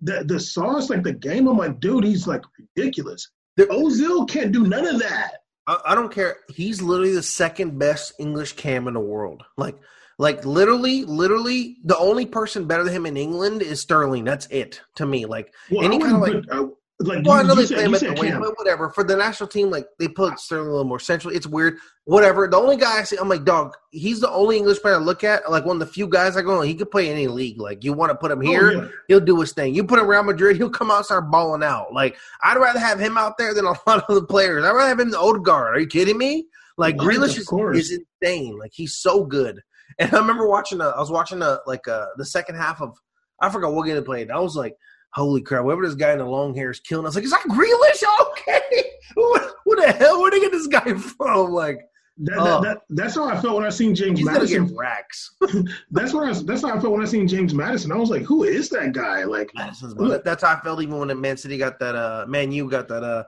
[0.01, 1.47] the the sauce, like the game.
[1.47, 2.41] I'm like, dude, he's like
[2.75, 3.29] ridiculous.
[3.57, 5.37] There- Ozil can't do none of that.
[5.67, 6.37] I, I don't care.
[6.49, 9.43] He's literally the second best English cam in the world.
[9.57, 9.77] Like,
[10.17, 14.23] like literally, literally, the only person better than him in England is Sterling.
[14.23, 15.25] That's it to me.
[15.25, 16.67] Like, Well, Any kinda wouldn't put, uh,
[17.07, 18.89] like well, I know you they play him at the wing, but whatever.
[18.89, 21.33] For the national team, like they put Sterling a little more central.
[21.33, 21.77] It's weird.
[22.05, 22.47] Whatever.
[22.47, 23.73] The only guy I see, I'm like, dog.
[23.91, 25.49] He's the only English player I look at.
[25.49, 27.59] Like one of the few guys I go, he could play any league.
[27.59, 28.87] Like you want to put him here, Oh, yeah.
[29.07, 29.73] he'll do his thing.
[29.75, 31.93] You put him Real Madrid, he'll come out and start balling out.
[31.93, 34.63] Like I'd rather have him out there than a lot of the players.
[34.65, 35.75] I'd rather have him than Odegaard.
[35.75, 36.45] Are you kidding me?
[36.77, 37.07] Like What?
[37.07, 37.49] Grealish is,
[37.89, 38.57] is insane.
[38.57, 39.61] Like he's so good.
[39.99, 40.79] And I remember watching.
[40.81, 42.97] A, I was watching a like a, the second half of
[43.39, 44.31] I forgot what game they played.
[44.31, 44.75] I was like,
[45.13, 45.63] holy crap!
[45.63, 47.05] Whatever this guy in the long hair is killing.
[47.05, 48.03] I was like, is that Grealish?
[48.31, 48.83] Okay,
[49.15, 50.21] what, what the hell?
[50.21, 51.51] Where did they get this guy from?
[51.51, 51.79] Like
[52.19, 52.43] That, Oh.
[52.43, 54.67] that, that, that's how I felt when I seen James he's Maddison.
[54.67, 55.35] get racks.
[55.91, 57.91] That's what I, that's how I felt when I seen James Maddison.
[57.91, 59.23] I was like, who is that guy?
[59.25, 61.95] Like, that- That's how I felt even when Man City got that.
[61.95, 63.03] Uh, Man U got that.
[63.03, 63.23] Uh,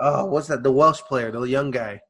[0.00, 0.62] oh, what's that?
[0.62, 2.00] The Welsh player, the young guy.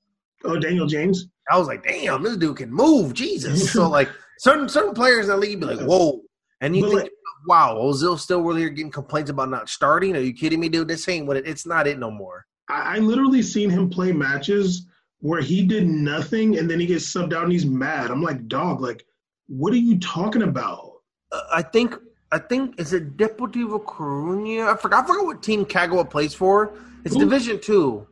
[0.45, 1.27] oh, Daniel James.
[1.51, 3.15] I was like, damn, this dude can move.
[3.15, 3.73] Jesus.
[3.73, 4.09] so like
[4.39, 6.21] certain certain players in the league be like, whoa.
[6.61, 7.13] And you But, think, like-
[7.47, 10.17] wow, Ozil's still really here getting complaints about not starting?
[10.17, 10.89] Are you kidding me, dude?
[10.89, 12.47] This ain't what it, it's not it no more.
[12.69, 14.87] I, I literally seen him play matches
[15.21, 18.11] where he did nothing and then he gets subbed out and he's mad.
[18.11, 19.05] I'm like, dog, like,
[19.49, 20.93] what are you talking about?
[21.33, 21.95] Uh, I think
[22.33, 24.73] I think is it Deportivo Coruña?
[24.73, 26.75] I forgot I forgot what team Kagawa plays for.
[27.05, 27.21] It's Who?
[27.21, 28.07] Division Two,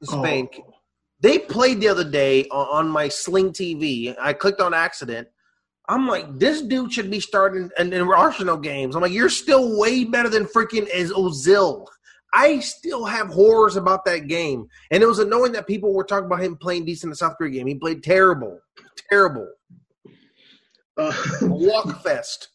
[0.00, 0.48] in Spain.
[0.58, 0.74] Oh.
[1.20, 4.14] They played the other day on, on my Sling TV.
[4.20, 5.28] I clicked on accident.
[5.88, 8.94] I'm like, this dude should be starting in, in Arsenal games.
[8.96, 11.86] I'm like, you're still way better than freaking as Ozil.
[12.32, 16.26] I still have horrors about that game, and it was annoying that people were talking
[16.26, 17.66] about him playing decent in the South Korea game.
[17.66, 18.58] He played terrible,
[19.10, 19.46] terrible,
[20.96, 21.12] Uh,
[21.42, 22.48] walk fest.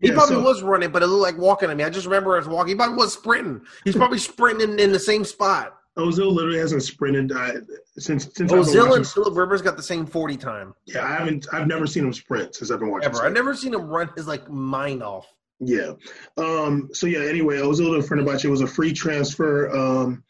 [0.00, 1.82] He yeah, probably so- was running, but it looked like walking to me.
[1.84, 2.70] I just remember us walking.
[2.70, 3.62] He probably was sprinting.
[3.84, 5.74] He's probably sprinting in, in the same spot.
[5.98, 7.52] Ozil literally hasn't sprinted uh,
[7.98, 11.46] since since Ozil and Philip Rivers got the same forty time Yeah, I haven't.
[11.52, 13.10] I've never seen him sprint since I've been watching.
[13.10, 13.24] ever.
[13.24, 15.26] I've never seen him run his like mind off.
[15.60, 15.92] Yeah.
[16.38, 17.20] Um, so yeah.
[17.20, 19.70] Anyway, Ozil to Fenerbahce was a free transfer.
[19.70, 20.24] Um,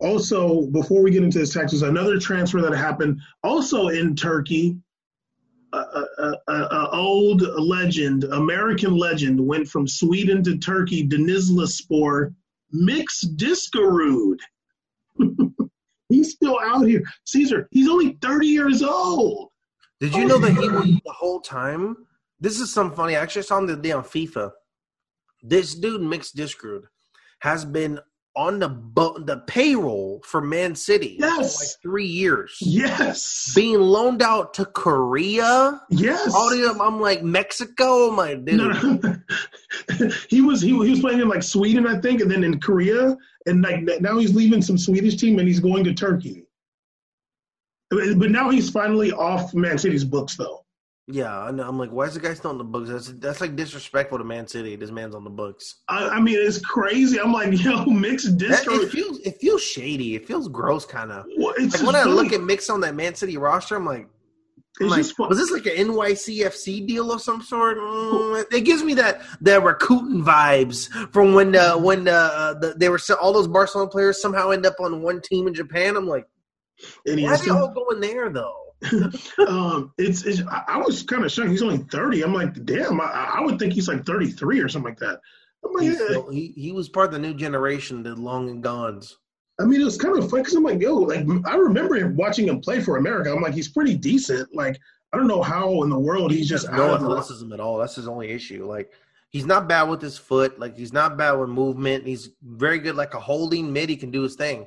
[0.00, 4.76] also, before we get into this there's another transfer that happened also in Turkey.
[5.74, 11.06] A, a, a, a old legend, American legend, went from Sweden to Turkey.
[11.06, 12.32] Denizlispor,
[12.72, 14.38] Mix Diskerud.
[16.08, 17.02] He's still out here.
[17.24, 19.50] Caesar, he's only 30 years old.
[20.00, 21.96] Did you oh, know that he was the whole time?
[22.40, 23.16] This is some funny.
[23.16, 24.52] I actually saw him the day on FIFA.
[25.42, 26.84] This dude, Mix Diskerud,
[27.40, 28.00] has been
[28.38, 31.56] on the bu- the payroll for Man City Yes.
[31.56, 33.52] for like three years, Yes.
[33.56, 35.80] being loaned out to Korea.
[35.90, 36.32] Yes.
[36.32, 38.06] All the I'm like Mexico.
[38.06, 39.16] Like, dude, No, no.
[40.30, 43.16] he was he, he was playing in like Sweden, I think, and then in Korea,
[43.46, 46.44] and like now he's leaving some Swedish team and he's going to Turkey.
[47.90, 50.64] But now he's finally off Man City's books, though.
[51.10, 51.66] Yeah, I know.
[51.66, 52.90] I'm like, why is the guy still on the books?
[52.90, 54.76] That's that's like disrespectful to Man City.
[54.76, 55.76] This man's on the books.
[55.88, 57.18] I, I mean, it's crazy.
[57.18, 58.74] I'm like, yo, mixed That, disco.
[58.74, 60.16] it feels it feels shady.
[60.16, 61.24] It feels gross, kind of.
[61.38, 64.06] Like when I look at Mix on that Man City roster, I'm like,
[64.82, 67.78] I'm like, was this like an NYCFC deal of some sort?
[67.78, 72.90] Mm, it gives me that that Rakuten vibes from when uh, when uh, the, they
[72.90, 75.96] were all those Barcelona players somehow end up on one team in Japan.
[75.96, 76.26] I'm like,
[77.06, 78.67] And why are they all going there though?
[79.48, 81.50] um, it's, it's I, was kind of shocked.
[81.50, 82.22] He's only 30.
[82.22, 83.00] I'm like, damn.
[83.00, 85.20] I, I would think he's like 33 or something like that.
[85.62, 85.94] Like, yeah.
[85.94, 89.18] still- he he was part of the new generation, the long and gones.
[89.60, 92.46] I mean, it was kind of fun because I'm like, yo, like I remember watching
[92.46, 93.32] him play for America.
[93.32, 94.54] I'm like, he's pretty decent.
[94.54, 94.78] Like,
[95.12, 97.78] I don't know how in the world he's just no athleticism at all.
[97.78, 98.66] That's his only issue.
[98.66, 98.92] Like
[99.30, 100.60] he's not bad with his foot.
[100.60, 102.06] Like he's not bad with movement.
[102.06, 103.88] He's very good, like a holding mid.
[103.88, 104.66] He can do his thing,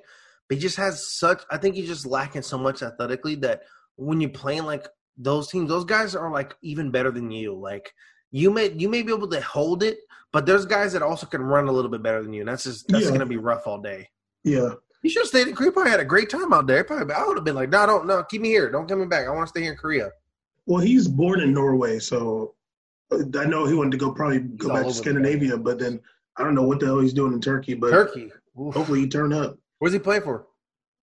[0.49, 1.43] but he just has such.
[1.49, 3.63] I think he's just lacking so much athletically that
[4.01, 4.87] when you're playing like
[5.17, 7.53] those teams, those guys are like even better than you.
[7.53, 7.93] Like
[8.31, 9.99] you may you may be able to hold it,
[10.31, 12.41] but there's guys that also can run a little bit better than you.
[12.41, 13.11] And that's just that's Yeah.
[13.11, 14.09] gonna be rough all day.
[14.43, 14.73] Yeah.
[15.03, 15.71] You should have stayed in Korea.
[15.71, 16.83] Probably had a great time out there.
[16.83, 18.71] Probably I would have been like, no, don't no, keep me here.
[18.71, 19.27] Don't come back.
[19.27, 20.11] I want to stay here in Korea.
[20.65, 22.55] Well, he's born in Norway, so
[23.11, 25.99] uh, I know he wanted to go probably go all back to Scandinavia, but then
[26.37, 27.73] I don't know what the hell he's doing in Turkey.
[27.73, 28.31] But Turkey.
[28.59, 28.73] Oof.
[28.75, 29.57] hopefully he turn up.
[29.79, 30.47] Where's he play for?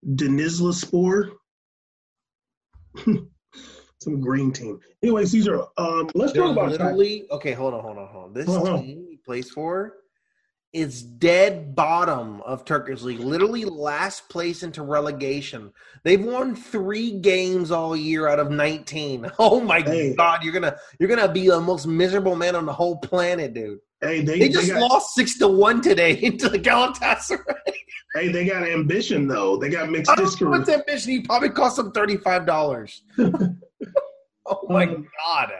[0.07, 1.31] Denizlispor.
[4.01, 4.79] some green team.
[5.03, 7.53] Anyway, Caesar, um, let's They're talk about literally okay.
[7.53, 8.33] Hold on, hold on, hold on.
[8.33, 8.83] This Hold on.
[8.83, 9.95] team he plays for
[10.75, 15.73] is dead bottom of Turkish league, literally last place into relegation.
[16.05, 19.31] They've won three games all year out of nineteen.
[19.39, 20.15] Oh my Hey.
[20.15, 23.79] god, you're gonna you're gonna be the most miserable man on the whole planet, dude.
[24.01, 27.39] Hey, they, They just got, lost six to one today into the Galatasaray.
[28.15, 29.57] Hey, they got ambition though.
[29.57, 31.11] They got mixed I don't know what's mission?
[31.13, 33.03] He probably cost them thirty five dollars.
[33.19, 35.53] oh my Um, god.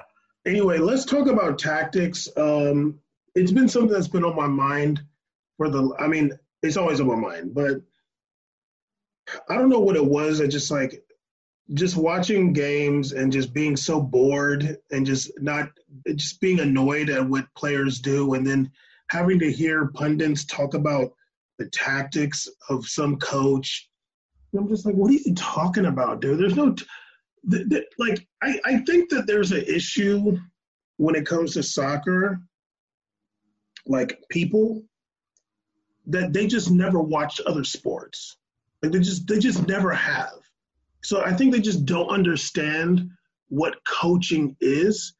[0.47, 2.29] Anyway, let's talk about tactics.
[2.37, 2.99] Um,
[3.35, 5.03] it's been something that's been on my mind
[5.57, 5.95] for the.
[5.99, 6.31] I mean,
[6.63, 7.83] it's always on my mind, but
[9.51, 10.41] I don't know what it was.
[10.41, 11.03] I just like
[11.75, 15.69] just watching games and just being so bored and just not
[16.15, 18.71] just being annoyed at what players do, and then
[19.11, 21.13] having to hear pundits talk about
[21.59, 23.89] the tactics of some coach.
[24.57, 26.39] I'm just like, what are you talking about, dude?
[26.39, 26.75] There's no.
[27.51, 30.37] Th- th- like I, I think that there's an issue
[30.97, 32.41] when it comes to soccer
[33.87, 34.83] like people
[36.07, 38.37] that they just never watch other sports
[38.83, 40.35] like they just they just never have
[41.03, 43.09] so i think they just don't understand
[43.49, 45.15] what coaching is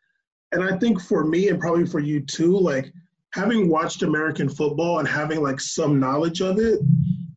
[0.53, 2.93] and i think for me and probably for you too like
[3.33, 6.81] having watched american football and having like some knowledge of it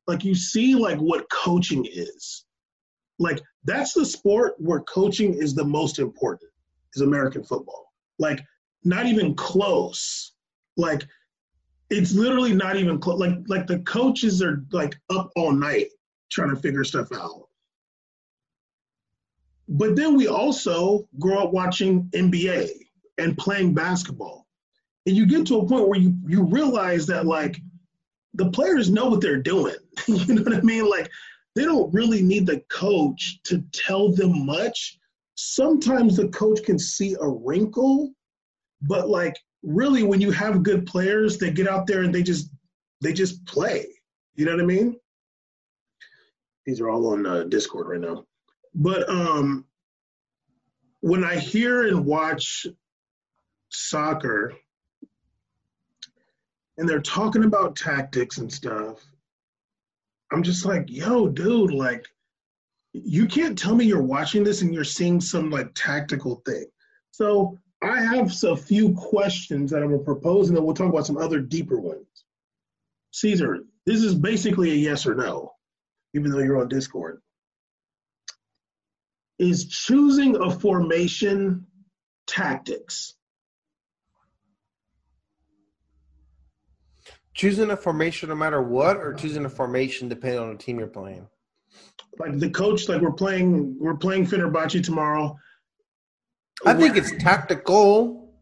[0.07, 2.45] like you see like what coaching is
[3.19, 6.51] like that's the sport where coaching is the most important
[6.95, 7.93] is American football.
[8.17, 8.41] Like
[8.83, 10.33] not even close.
[10.75, 11.03] Like
[11.89, 13.19] it's literally not even close.
[13.19, 15.87] Like like the coaches are like up all night
[16.31, 17.47] trying to figure stuff out.
[19.71, 22.69] But then we also grow up watching NBA
[23.17, 24.45] and playing basketball.
[25.05, 27.57] And you get to a point where you you realize that like
[28.33, 29.75] the players know what they're doing.
[30.07, 30.89] you know what I mean?
[30.89, 31.09] Like
[31.55, 34.99] they don't really need the coach to tell them much.
[35.35, 38.11] Sometimes the coach can see a wrinkle,
[38.81, 42.51] but like really when you have good players, they get out there and they just
[42.99, 43.87] they just play.
[44.35, 44.99] You know what I mean?
[46.65, 48.25] These are all on uh, Discord right now.
[48.73, 49.65] But um
[51.01, 52.67] when I hear and watch
[53.69, 54.53] soccer
[56.77, 59.03] and they're talking about tactics and stuff,
[60.31, 62.07] I'm just like, yo, dude, like,
[62.93, 66.65] you can't tell me you're watching this and you're seeing some like tactical thing.
[67.11, 71.07] So I have a few questions that I'm gonna propose, and then we'll talk about
[71.07, 72.05] some other deeper ones.
[73.11, 75.51] Caesar, this is basically a yes or no,
[76.13, 77.21] even though you're on Discord.
[79.41, 81.65] Is choosing a formation
[82.27, 83.15] tactics?
[87.33, 90.87] Choosing a formation no matter what, or choosing a formation depending on the team you're
[90.87, 91.27] playing.
[92.19, 95.35] Like the coach, like we're playing, we're playing Fenerbahce tomorrow.
[96.63, 98.35] I think it's tactical.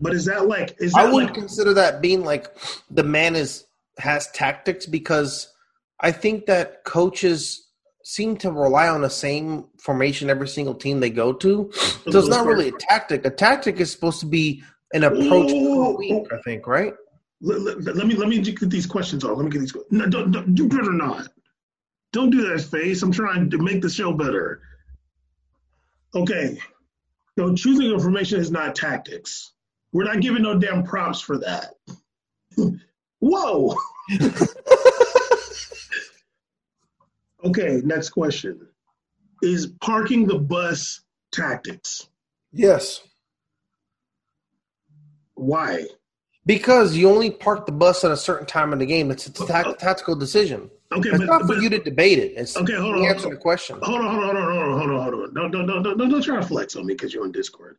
[0.00, 2.48] But is that like is I that wouldn't like consider that being like
[2.90, 3.66] the man is
[3.98, 5.54] has tactics because
[6.00, 7.68] I think that coaches
[8.04, 11.64] seem to rely on the same formation every single team they go to.
[11.64, 12.10] Mm-hmm.
[12.10, 13.24] So it's not really a tactic.
[13.26, 16.94] A tactic is supposed to be an approach per week, I think, right?
[17.40, 19.36] let, let- let me let me get these questions off.
[19.36, 19.76] Let me get these.
[19.90, 21.28] No, don't, don't you better not.
[22.12, 23.02] Don't do that face.
[23.02, 24.62] I'm trying to make the show better.
[26.14, 26.58] Okay.
[27.36, 29.52] So choosing information is not tactics.
[29.92, 31.74] We're not giving no damn props for that.
[33.18, 33.74] Whoa.
[37.44, 38.66] okay, next question.
[39.42, 42.08] Is parking the bus tactics?
[42.52, 43.00] Yes.
[45.34, 45.86] Why?
[46.46, 49.10] Because you only park the bus at a certain time in the game.
[49.10, 49.74] It's a oh, tac- oh.
[49.74, 50.70] tactical decision.
[50.92, 52.34] Okay, It's but, not for but you to debate it.
[52.36, 53.04] It's Okay, hold on.
[53.04, 53.78] answer the question.
[53.82, 55.34] hold on, hold on, hold on, hold on, hold on, hold on.
[55.34, 57.78] Don't, don't, don't, don't, don't try to flex on me because you're on Discord.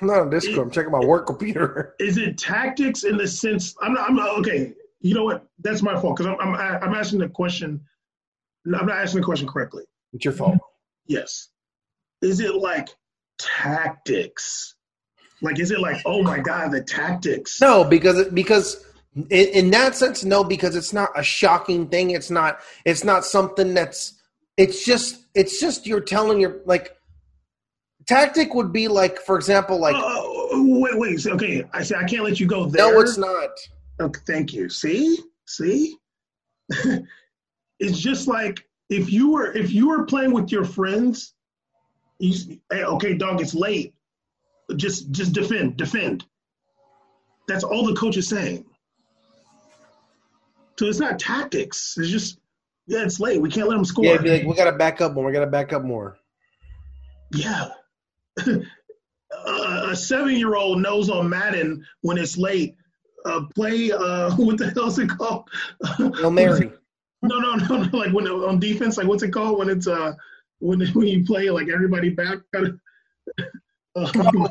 [0.00, 0.58] I'm not on Discord.
[0.58, 1.94] I'm checking my work computer.
[2.00, 3.76] Is it tactics in the sense?
[3.80, 4.08] I'm not.
[4.08, 4.38] I'm not.
[4.38, 4.72] Okay.
[5.00, 5.46] You know what?
[5.60, 6.82] That's my fault because I'm, I'm.
[6.82, 7.80] I'm asking the question.
[8.66, 9.84] I'm not asking the question correctly.
[10.12, 10.58] It's your fault.
[11.06, 11.48] Yes.
[12.22, 12.88] Is it like
[13.38, 14.74] tactics?
[15.42, 17.60] Like, is it like, oh my god, the tactics?
[17.60, 18.84] No, because because
[19.14, 22.10] in, in that sense, no, because it's not a shocking thing.
[22.10, 22.60] It's not.
[22.84, 24.14] It's not something that's.
[24.56, 25.24] It's just.
[25.34, 26.96] It's just you're telling your like.
[28.06, 31.26] Tactic would be like, for example, like Oh, oh, oh wait, wait.
[31.26, 32.92] Okay, I say I can't let you go there.
[32.92, 33.50] no, it's not.
[33.98, 34.68] Okay, thank you.
[34.68, 35.96] See, see,
[37.80, 41.34] it's just like if you were if you were playing with your friends.
[42.20, 43.94] You, hey, okay, dog, it's late.
[44.76, 46.24] Just just defend, defend.
[47.48, 48.64] That's all the coach is saying.
[50.78, 51.96] So it's not tactics.
[51.98, 52.38] It's just
[52.86, 53.40] yeah, it's late.
[53.40, 54.04] We can't let them score.
[54.04, 55.24] Yeah, be like we got to back up more.
[55.24, 56.16] We got to back up more.
[57.32, 57.68] Yeah.
[59.46, 62.76] a seven year old knows on Madden when it's late.
[63.24, 65.48] Uh, play uh, what the hell is it called?
[65.96, 66.72] Hail Mary.
[67.24, 67.98] no, no, no, no.
[67.98, 70.14] Like when on defense, like what's it called when it's uh
[70.58, 72.66] when when you play like everybody back kind
[73.96, 74.16] of.
[74.16, 74.48] Uh,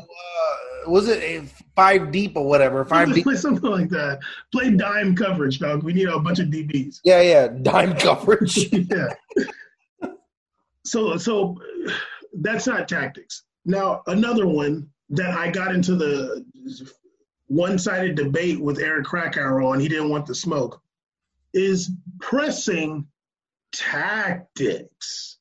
[0.86, 1.44] was it a
[1.76, 2.84] five deep or whatever?
[2.84, 4.20] Five deep, something like that.
[4.52, 5.82] Play dime coverage, dog.
[5.82, 7.00] We need a bunch of DBs.
[7.04, 8.72] Yeah, yeah, dime coverage.
[8.72, 9.08] yeah.
[10.84, 11.58] So, so
[12.32, 13.44] that's not tactics.
[13.64, 16.44] Now, another one that I got into the
[17.46, 20.82] one-sided debate with Eric Krakauer on, he didn't want the smoke,
[21.54, 21.90] is
[22.20, 23.06] pressing
[23.72, 25.38] tactics.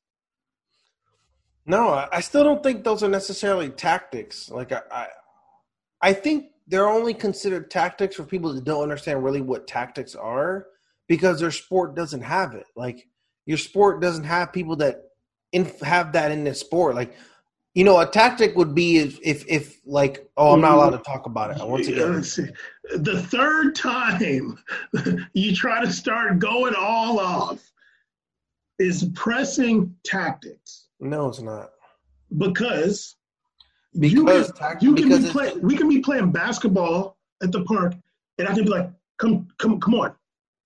[1.66, 4.50] No, I still don't think those are necessarily tactics.
[4.50, 5.08] Like I, I,
[6.02, 10.68] I think they're only considered tactics for people that don't understand really what tactics are
[11.08, 12.66] because their sport doesn't have it.
[12.76, 13.08] Like
[13.46, 15.02] your sport doesn't have people that
[15.52, 16.96] in, have that in the sport.
[16.96, 17.16] Like
[17.74, 21.00] you know, a tactic would be if, if, if like, oh, I'm not allowed to
[21.00, 21.66] talk about it.
[21.66, 22.22] Once again,
[22.96, 24.58] the third time
[25.34, 27.72] you try to start going all off
[28.78, 30.88] is pressing tactics.
[31.00, 31.72] No, it's not.
[32.38, 33.16] Because
[34.00, 37.64] because you can, you can because be play, we can be playing basketball at the
[37.64, 37.94] park,
[38.40, 40.16] and I can be like, "Come, come, come on!"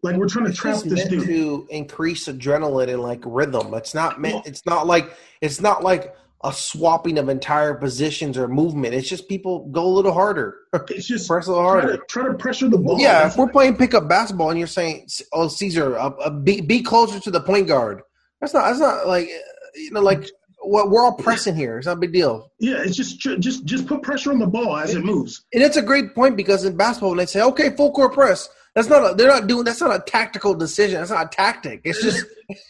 [0.01, 3.73] Like we're trying to trap this dude to increase adrenaline and like rhythm.
[3.73, 4.45] It's not meant.
[4.47, 8.93] It's not like it's not like a swapping of entire positions or movement.
[8.93, 10.55] It's just people go a little harder.
[10.89, 11.87] It's just press a little harder.
[11.87, 12.99] Try to, try to pressure the ball.
[12.99, 16.61] Yeah, That's if we're playing pickup basketball and you're saying, "Oh, Caesar, uh, uh, be
[16.61, 18.01] be closer to the point guard,"
[18.39, 18.67] that's not.
[18.67, 19.29] That's not like
[19.75, 20.29] you know, like
[20.59, 21.77] what we're all pressing here.
[21.77, 22.51] It's not a big deal.
[22.59, 25.43] Yeah, it's just just just put pressure on the ball as it, it moves.
[25.53, 28.47] And it's a great point because in basketball, when they say, "Okay, full court press,"
[28.75, 29.63] that's not a, they're not doing.
[29.63, 30.99] That's not a tactical decision.
[30.99, 31.81] That's not a tactic.
[31.83, 32.25] It's just.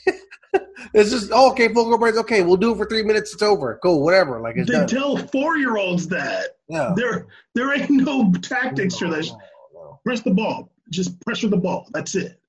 [0.93, 2.15] it's just oh, okay, full court.
[2.15, 3.33] Okay, we'll do it for three minutes.
[3.33, 3.79] It's over.
[3.81, 4.41] Cool, whatever.
[4.41, 4.87] Like it's they done.
[4.87, 6.57] tell four year olds that.
[6.69, 6.93] Yeah.
[6.95, 9.31] There, there ain't no tactics no, for this.
[9.31, 9.37] No,
[9.73, 9.99] no.
[10.05, 10.71] Press the ball.
[10.89, 11.87] Just pressure the ball.
[11.93, 12.39] That's it.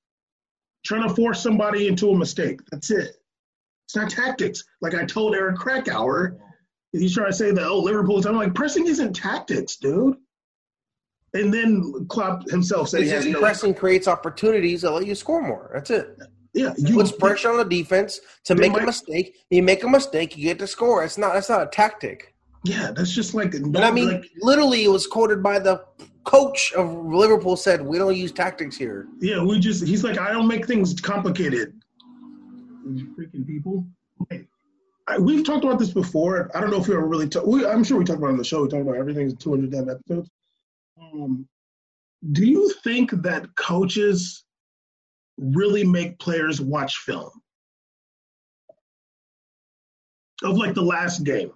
[0.85, 2.61] Trying to force somebody into a mistake.
[2.71, 3.17] That's it.
[3.87, 4.65] It's not tactics.
[4.81, 6.37] Like I told Eric Krakauer,
[6.93, 8.27] he's trying to say that oh Liverpool's.
[8.27, 10.17] I'm like pressing isn't tactics, dude.
[11.35, 15.43] And then Klopp himself said he has no pressing creates opportunities that let you score
[15.43, 15.71] more.
[15.75, 16.17] That's it.
[16.59, 19.37] Yeah, you puts pressure on the defense to make might, a mistake.
[19.51, 21.05] You make a mistake, you get to score.
[21.05, 21.37] It's not.
[21.37, 22.35] It's not a tactic.
[22.65, 23.55] Yeah, that's just like.
[23.55, 25.85] and I mean, like, literally, it was quoted by the
[26.25, 29.87] coach of Liverpool said, "We don't use tactics here." Yeah, we just.
[29.87, 31.75] He's like, I don't make things complicated
[32.89, 33.87] freaking people.
[35.07, 36.51] I, we've talked about this before.
[36.55, 37.47] I don't know if we ever really talked.
[37.47, 38.63] I'm sure we talked about it on the show.
[38.63, 40.29] We talked about everything's 200 damn episodes.
[41.01, 41.49] Um,
[42.33, 44.45] do you think that coaches
[45.39, 47.31] really make players watch film
[50.43, 51.53] of like the last game?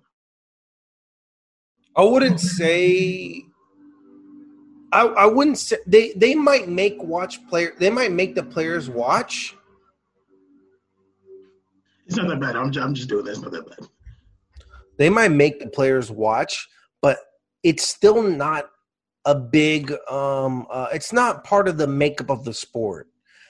[1.97, 3.45] I wouldn't say.
[4.93, 8.91] I, I wouldn't say they, they might make watch player they might make the players
[8.91, 9.57] watch
[12.07, 12.57] it's not that bad.
[12.57, 13.39] I'm just, I'm just doing this.
[13.39, 13.89] It's not that bad.
[14.99, 16.69] They might make the players watch,
[17.01, 17.19] but
[17.63, 18.71] it's still not
[19.25, 19.93] a big.
[20.11, 23.09] Um, uh, it's not part of the makeup of the sport.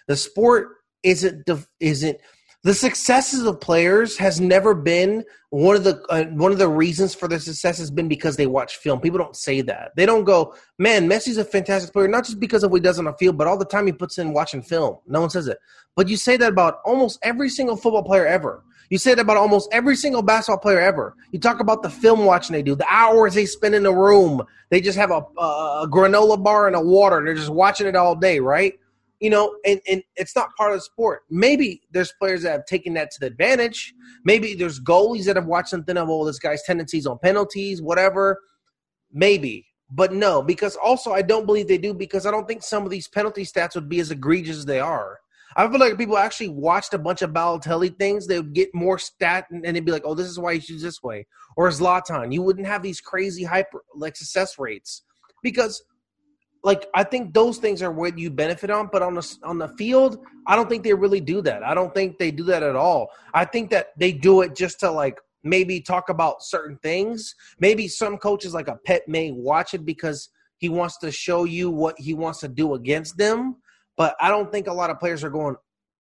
[0.09, 0.69] The sport
[1.03, 1.49] isn't
[1.81, 2.19] isn't
[2.65, 7.15] the successes of players has never been one of the uh, one of the reasons
[7.15, 9.01] for their success has been because they watch film.
[9.01, 9.91] People don't say that.
[9.97, 12.99] They don't go, "Man, Messi's a fantastic player," not just because of what he does
[12.99, 14.99] on the field, but all the time he puts in watching film.
[15.07, 15.59] No one says it.
[15.97, 18.63] But you say that about almost every single football player ever.
[18.91, 21.17] You say that about almost every single basketball player ever.
[21.33, 24.43] You talk about the film watching they do, the hours they spend in the room.
[24.71, 27.23] They just have a, a, granola bar and a water.
[27.25, 28.75] They're just watching it all day, right?
[29.23, 31.23] You know, and, and it's not part of the sport.
[31.31, 33.95] Maybe there's players that have taken that to the advantage.
[34.25, 38.41] Maybe there's goalies that have watched something of, oh, this guy's tendencies on penalties, whatever.
[39.13, 39.65] Maybe.
[39.89, 42.91] But no, because also I don't believe they do because I don't think some of
[42.91, 45.21] these penalty stats would be as egregious as they are.
[45.55, 48.99] I feel like people actually watched a bunch of Balotelli things, they would get more
[48.99, 51.29] stat and, and they'd be like, oh, this is why he shoots this way.
[51.57, 52.33] Or Zlatan.
[52.33, 55.03] You wouldn't have these crazy hyper like success rates
[55.45, 55.81] because
[56.65, 59.69] like I think those things are what you benefit on, but on the on the
[59.69, 61.65] field, I don't think they really do that.
[61.65, 63.09] I don't think they do that at all.
[63.35, 67.35] I think that they do it just to like maybe talk about certain things.
[67.59, 71.69] Maybe some coaches like a pet may watch it because he wants to show you
[71.71, 73.57] what he wants to do against them.
[73.97, 75.57] But I don't think a lot of players are going,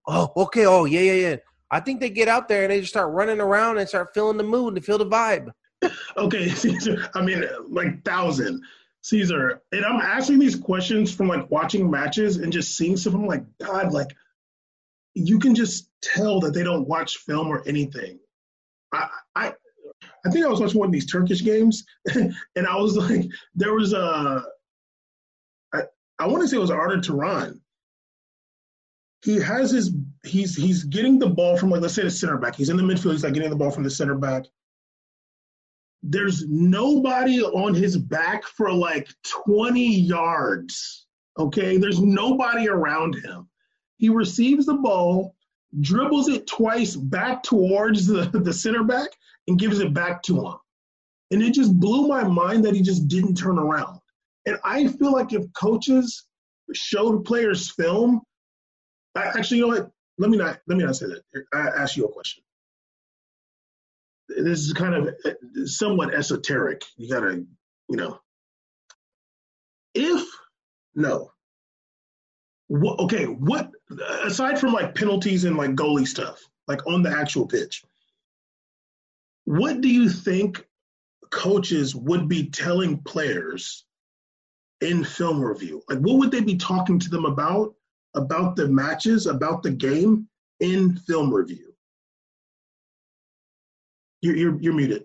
[0.06, 1.36] "Oh, okay, oh yeah, yeah, yeah."
[1.72, 4.36] I think they get out there and they just start running around and start feeling
[4.36, 5.50] the mood and feel the vibe.
[6.16, 6.52] Okay,
[7.14, 8.62] I mean, like thousand
[9.02, 13.14] Caesar, and I'm asking these questions from like watching matches and just seeing stuff.
[13.14, 14.08] I'm like, God, like
[15.14, 18.18] you can just tell that they don't watch film or anything.
[18.92, 19.52] I, I
[20.24, 21.84] I think I was watching one of these Turkish games,
[22.14, 24.44] and I was like, there was a,
[25.74, 25.82] I,
[26.18, 27.60] I want to say it was Arda Turan.
[29.24, 29.92] He has his,
[30.24, 32.56] he's he's getting the ball from like let's say the center back.
[32.56, 33.12] He's in the midfield.
[33.12, 34.44] He's like getting the ball from the center back.
[36.02, 39.08] There's nobody on his back for like
[39.44, 41.06] 20 yards.
[41.38, 43.48] Okay, there's nobody around him.
[43.96, 45.36] He receives the ball,
[45.80, 49.08] dribbles it twice back towards the, the center back,
[49.46, 50.56] and gives it back to him.
[51.30, 54.00] And it just blew my mind that he just didn't turn around.
[54.44, 56.26] And I feel like if coaches
[56.74, 58.20] showed players film,
[59.14, 59.90] I, actually, you know what?
[60.18, 61.22] Let me not let me not say that.
[61.52, 62.42] I ask you a question.
[64.36, 65.30] This is kind of uh,
[65.64, 66.84] somewhat esoteric.
[66.96, 67.44] You gotta,
[67.88, 68.18] you know,
[69.94, 70.26] if
[70.94, 71.32] no,
[72.68, 73.70] what, okay, what
[74.24, 77.82] aside from like penalties and like goalie stuff, like on the actual pitch,
[79.44, 80.66] what do you think
[81.30, 83.84] coaches would be telling players
[84.80, 85.82] in film review?
[85.88, 87.74] Like, what would they be talking to them about,
[88.14, 90.28] about the matches, about the game
[90.60, 91.71] in film review?
[94.22, 95.04] You're, you're, you're muted.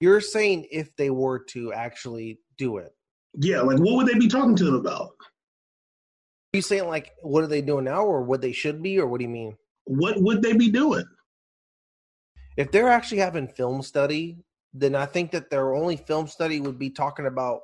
[0.00, 2.94] You're saying if they were to actually do it.
[3.34, 5.10] Yeah, like what would they be talking to them about?
[6.52, 9.06] Are you saying like what are they doing now or what they should be or
[9.06, 9.56] what do you mean?
[9.84, 11.04] What would they be doing?
[12.56, 14.38] If they're actually having film study,
[14.72, 17.60] then I think that their only film study would be talking about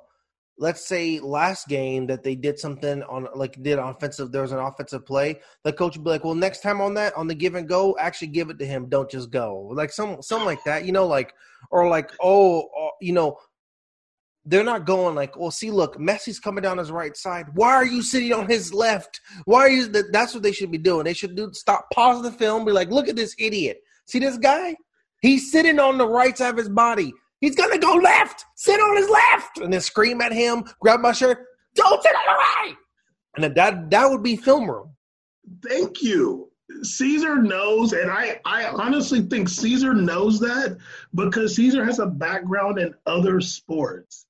[0.59, 4.59] let's say last game that they did something on like did offensive there was an
[4.59, 7.55] offensive play the coach would be like well next time on that on the give
[7.55, 10.85] and go actually give it to him don't just go like some something like that
[10.85, 11.35] you know like
[11.71, 13.37] or like oh uh, you know
[14.49, 17.47] they're not going like, well, see, look, Messi's coming down his right side.
[17.55, 19.21] Why are you sitting on his left?
[19.45, 19.89] Why are you?
[19.89, 21.05] That's what they should be doing.
[21.05, 23.79] They should do stop, pause the film, be like, look at this idiot.
[24.07, 24.77] See this guy?
[25.21, 27.13] He's sitting on the right side of his body.
[27.41, 28.45] He's gonna go left.
[28.57, 31.39] Sit on his left, and then scream at him, grab my shirt.
[31.75, 32.77] Don't sit on the right.
[33.37, 34.91] And that that would be film room.
[35.67, 36.51] Thank you.
[36.83, 40.77] Caesar knows, and I, I honestly think Caesar knows that
[41.15, 44.27] because Caesar has a background in other sports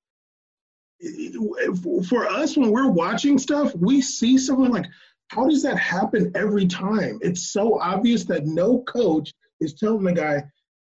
[2.09, 4.87] for us when we're watching stuff, we see someone like,
[5.29, 7.19] how does that happen every time?
[7.21, 10.43] It's so obvious that no coach is telling the guy,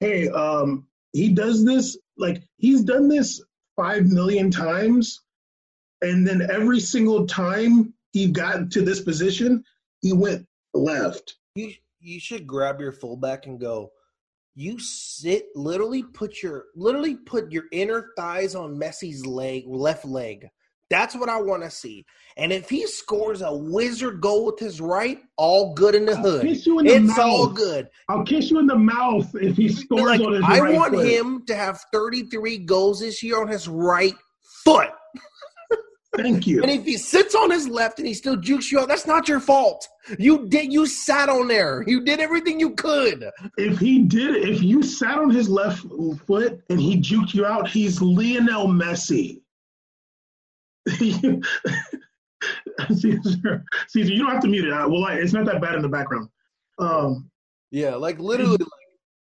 [0.01, 3.43] hey, um, he does this, like he's done this
[3.77, 5.23] five million times,
[6.01, 9.65] and then every single time he got to this position,
[10.01, 11.37] he went left.
[11.55, 13.93] You you should grab your fullback and go,
[14.55, 20.49] you sit literally put your literally put your inner thighs on Messi's leg left leg.
[20.93, 22.05] That's what I want to see.
[22.37, 26.45] And if he scores a wizard goal with his right, all good in the hood.
[26.45, 27.19] In the it's mouth.
[27.19, 27.89] all good.
[28.11, 30.51] I'll kiss you in the mouth if he scores like, on his right.
[30.51, 31.07] I right want foot.
[31.07, 34.15] him to have 33 goals this year on his right
[34.65, 34.91] foot.
[36.17, 36.61] Thank you.
[36.61, 39.29] And if he sits on his left and he still jukes you out, that's not
[39.29, 39.89] your fault.
[40.19, 40.71] You did.
[40.71, 41.85] You sat on there.
[41.87, 43.31] You did everything you could.
[43.57, 45.87] If he did, if you sat on his left
[46.27, 49.42] foot and he juked you out, he's Lionel Messi.
[52.91, 54.73] Caesar, Caesar, you don't have to mute it.
[54.73, 56.29] Uh, well, it's not that bad in the background.
[56.79, 57.31] Um,
[57.71, 58.59] yeah, like literally.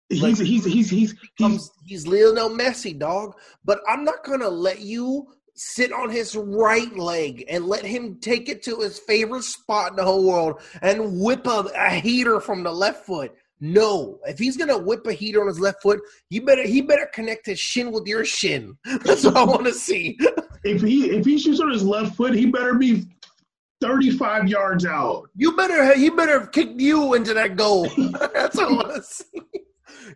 [0.09, 3.35] He's, like, he's, he's, he's, he's, he's, he's Lionel Messi, dog.
[3.65, 5.27] But I'm not gonna let you
[5.57, 9.97] sit on his right leg and let him take it to his favorite spot in
[9.97, 13.35] the whole world and whip a, a heater from the left foot.
[13.61, 17.09] No, if he's gonna whip a heater on his left foot, you better he better
[17.12, 18.77] connect his shin with your shin.
[19.05, 20.19] That's what I want to see.
[20.65, 23.05] if he if he shoots on his left foot, he better be
[23.81, 25.31] 35 yards out.
[25.37, 27.89] You better he better kick you into that goal.
[28.35, 29.41] That's what I want to see.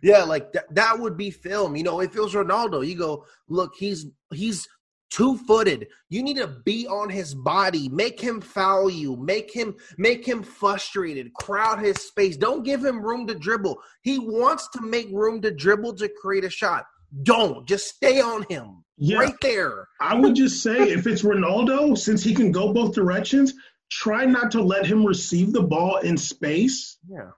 [0.03, 1.75] Yeah, like that, that would be film.
[1.75, 4.67] You know, if it was Ronaldo, you go, look, he's he's
[5.11, 5.87] two footed.
[6.09, 10.41] You need to be on his body, make him foul you, make him make him
[10.41, 12.37] frustrated, crowd his space.
[12.37, 13.77] Don't give him room to dribble.
[14.01, 16.85] He wants to make room to dribble to create a shot.
[17.23, 19.17] Don't just stay on him yeah.
[19.17, 19.87] right there.
[19.99, 23.53] I would just say if it's Ronaldo, since he can go both directions,
[23.91, 26.97] try not to let him receive the ball in space.
[27.07, 27.31] Yeah.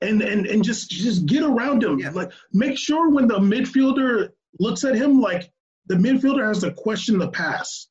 [0.00, 1.98] And and and just just get around him.
[1.98, 2.10] Yeah.
[2.10, 4.28] Like make sure when the midfielder
[4.60, 5.52] looks at him like
[5.88, 7.88] the midfielder has to question the pass.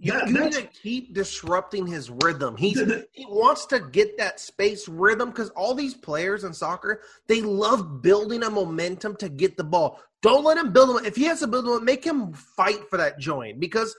[0.00, 2.56] You, that, need to keep disrupting his rhythm.
[2.56, 6.52] He's the, the, he wants to get that space rhythm because all these players in
[6.52, 10.00] soccer they love building a momentum to get the ball.
[10.22, 11.04] Don't let him build them.
[11.04, 13.94] If he has to build them, make him fight for that joint because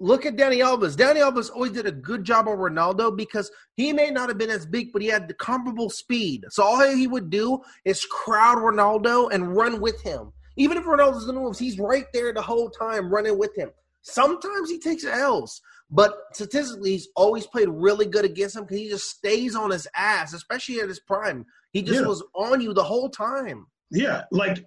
[0.00, 0.96] look at Dani Alves.
[0.96, 4.50] Dani Alves always did a good job on Ronaldo because he may not have been
[4.50, 6.44] as big, but he had the comparable speed.
[6.50, 10.32] So all he would do is crowd Ronaldo and run with him.
[10.56, 13.70] Even if Ronaldo's in the moves, he's right there the whole time running with him.
[14.02, 15.60] Sometimes he takes L's,
[15.90, 19.86] but statistically, he's always played really good against him because he just stays on his
[19.94, 21.44] ass, especially at his prime.
[21.72, 22.06] He just Yeah.
[22.06, 23.66] was on you the whole time.
[23.90, 24.64] Yeah, like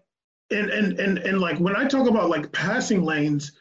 [0.52, 3.52] and and and and like when I talk about like passing lanes,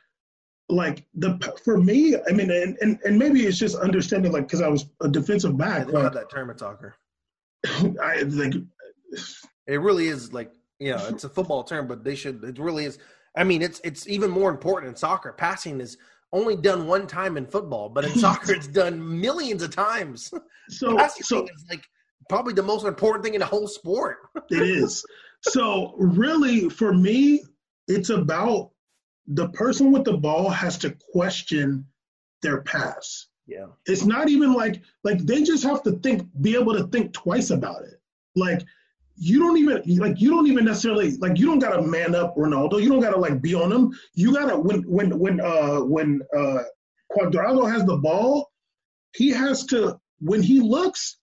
[0.68, 4.60] like the for me, I mean, and and, and maybe it's just understanding like because
[4.60, 6.94] I was a defensive back, don't have like that term soccer.
[8.02, 8.55] I like
[9.66, 12.42] It really is like you know, it's a football term, but they should.
[12.44, 12.98] It really is.
[13.36, 15.32] I mean, it's it's even more important in soccer.
[15.32, 15.98] Passing is
[16.32, 20.32] only done one time in football, but in soccer, it's done millions of times.
[20.68, 21.84] so Passing so is like
[22.28, 24.18] probably the most important thing in the whole sport.
[24.50, 25.05] it is.
[25.42, 27.44] So really, for me,
[27.86, 28.70] it's about
[29.26, 31.84] the person with the ball has to question
[32.42, 33.26] their pass.
[33.46, 37.12] Yeah, it's not even like like they just have to think be able to think
[37.12, 37.98] twice about it
[38.38, 38.62] like
[39.19, 42.82] you don't even like you don't even necessarily like you don't gotta man up ronaldo.
[42.82, 43.93] You don't gotta like be on him.
[44.15, 46.59] You gotta when when when uh when uh
[47.12, 48.51] Cuadrado has the ball
[49.15, 51.19] he has to when he looks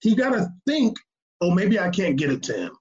[0.00, 0.96] he gotta think
[1.40, 2.76] oh maybe i can't get it to him.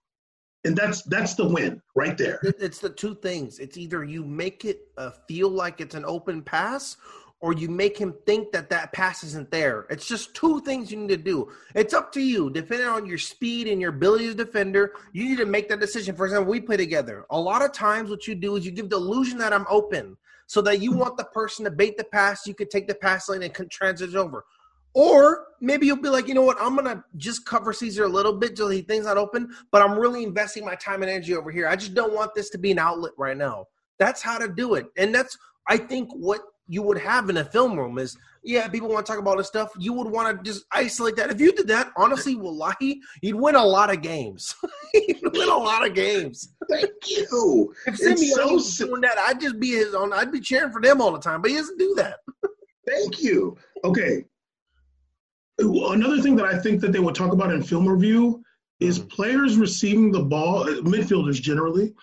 [0.66, 2.40] And that's that's the win right there.
[2.44, 3.60] It's the two things.
[3.60, 6.98] It's either you make it uh, feel like it's an open pass,
[7.42, 9.86] or you make him think that that pass isn't there.
[9.90, 11.52] It's just two things you need to do.
[11.74, 14.94] It's up to you, depending on your speed and your ability as a defender.
[15.14, 16.16] You need to make that decision.
[16.16, 17.26] For example, we play together.
[17.30, 20.18] A lot of times, what you do is you give the illusion that I'm open,
[20.48, 22.46] so that you want the person to bait the pass.
[22.48, 24.46] You could take the pass lane and transit over.
[24.94, 28.34] Or maybe you'll be like, you know what, I'm gonna just cover Caesar a little
[28.34, 31.52] bit till he thinks not open, but I'm really investing my time and energy over
[31.52, 31.68] here.
[31.68, 33.68] I just don't want this to be an outlet right now.
[34.00, 34.88] That's how to do it.
[34.98, 35.38] And that's
[35.68, 39.12] I think what you would have in a film room is yeah, people want to
[39.12, 39.70] talk about this stuff.
[39.78, 41.30] You would want to just isolate that.
[41.30, 44.56] If you did that, honestly, wallahi, you'd win a lot of games.
[44.94, 46.56] you'd win a lot of games.
[46.70, 50.14] thank you If It's Simeone so was doing that, I'd just be his own.
[50.14, 52.20] I'd be cheering for them all the time, but he doesn't do that.
[52.88, 53.58] Thank you.
[53.84, 54.24] Okay.
[55.60, 58.42] Another thing that I think that they would talk about in film review
[58.80, 59.10] is Mhm.
[59.10, 61.94] players receiving the ball, midfielders generally,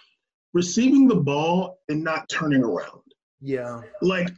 [0.52, 3.00] receiving the ball and not turning around.
[3.40, 3.82] Yeah.
[4.02, 4.28] Like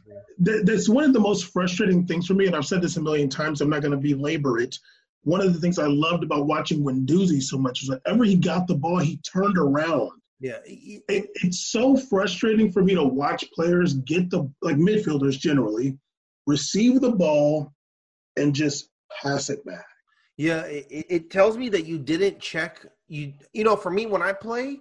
[0.43, 3.01] th- that's one of the most frustrating things for me, and I've said this a
[3.01, 3.61] million times.
[3.61, 4.77] I'm not going to belabor it.
[5.23, 8.67] One of the things I loved about watching Guendouzi so much is whenever he got
[8.67, 10.11] the ball, he turned around.
[10.39, 10.59] Yeah.
[10.65, 15.97] It, it's so frustrating for me to watch players get the like midfielders generally
[16.47, 17.73] receive the ball
[18.37, 18.89] and just
[19.21, 19.85] pass it back.
[20.37, 22.85] Yeah, it, it- it tells me that you didn't check.
[23.07, 24.79] You you know, for me when I play,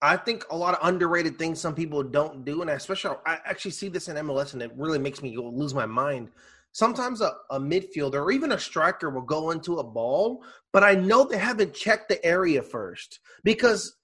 [0.00, 3.72] I think a lot of underrated things some people don't do, and especially I actually
[3.72, 6.30] see this in MLS, and it really makes me lose my mind.
[6.72, 10.94] Sometimes a, a midfielder or even a striker will go into a ball, but I
[10.94, 13.96] know they haven't checked the area first because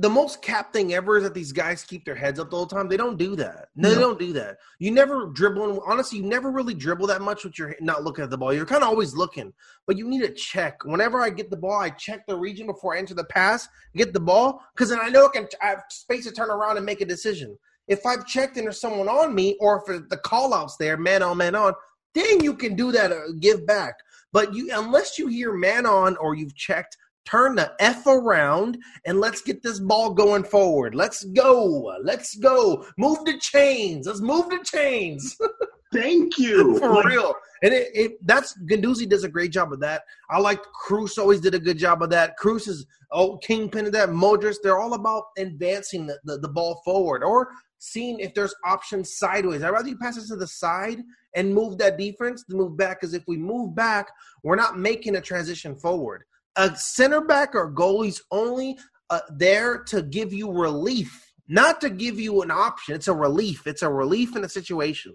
[0.00, 2.66] the most cap thing ever is that these guys keep their heads up the whole
[2.66, 2.88] time.
[2.88, 3.68] They don't do that.
[3.76, 4.56] No, they don't do that.
[4.78, 5.82] You never dribble.
[5.86, 8.54] Honestly, you never really dribble that much with your not looking at the ball.
[8.54, 9.52] You're kind of always looking,
[9.86, 10.84] but you need to check.
[10.84, 14.14] Whenever I get the ball, I check the region before I enter the pass, get
[14.14, 15.46] the ball, because then I know I can.
[15.62, 17.58] I have space to turn around and make a decision.
[17.86, 21.22] If I've checked and there's someone on me, or if the call outs there, man
[21.22, 21.74] on, man on,
[22.14, 23.12] then you can do that.
[23.12, 23.96] Uh, give back.
[24.32, 29.20] But you, unless you hear man on or you've checked, turn the f around and
[29.20, 30.94] let's get this ball going forward.
[30.94, 31.96] Let's go.
[32.02, 32.86] Let's go.
[32.98, 34.06] Move the chains.
[34.06, 35.36] Let's move the chains.
[35.92, 36.78] Thank you.
[36.78, 37.34] For Like, real.
[37.62, 40.02] And it, it that's Guendouzi does a great job of that.
[40.30, 42.34] I like Kroos always did a good job of that.
[42.40, 44.10] Kroos is oh kingpin of that.
[44.10, 47.48] Modric, they're all about advancing the, the, the ball forward or
[47.78, 49.62] seeing if there's options sideways.
[49.62, 50.98] I'd rather you pass it to the side
[51.34, 53.00] and move that defense to move back.
[53.00, 54.08] Because if we move back,
[54.42, 56.24] we're not making a transition forward.
[56.60, 58.76] A center back or goalie's only
[59.08, 62.94] uh, there to give you relief, not to give you an option.
[62.94, 63.66] It's a relief.
[63.66, 65.14] It's a relief in a situation.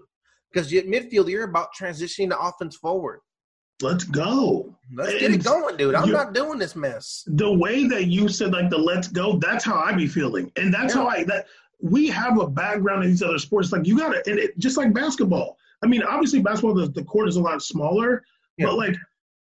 [0.51, 3.19] Because at midfield, you're about transitioning the offense forward.
[3.81, 4.73] let's go.
[4.93, 5.95] Let's get it going, dude.
[5.95, 7.23] I'm you- not doing this mess.
[7.27, 10.49] The way that you said like the let's go, that's how I be feeling.
[10.55, 11.01] And that's Yeah.
[11.01, 11.45] how I that
[11.81, 13.72] we have a background in these other sports.
[13.73, 15.57] Like you gotta and it just like basketball.
[15.84, 18.23] I mean, obviously basketball the, the court is a lot smaller,
[18.57, 18.67] Yeah.
[18.67, 18.95] but like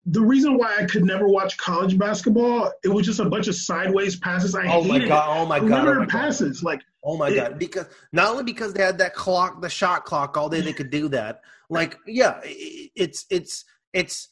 [0.05, 3.55] the reason why I could never watch college basketball, it was just a bunch of
[3.55, 4.53] sideways passes.
[4.53, 5.27] I Oh my god!
[5.29, 5.67] Oh my it.
[5.67, 5.87] god!
[5.87, 6.09] Oh my god!
[6.09, 6.61] passes.
[6.63, 7.59] Like Oh my It- god!
[7.59, 10.89] Because not only because they had that clock, the shot clock all day, they could
[10.89, 11.41] do that.
[11.69, 14.29] Like, yeah, it's it's it's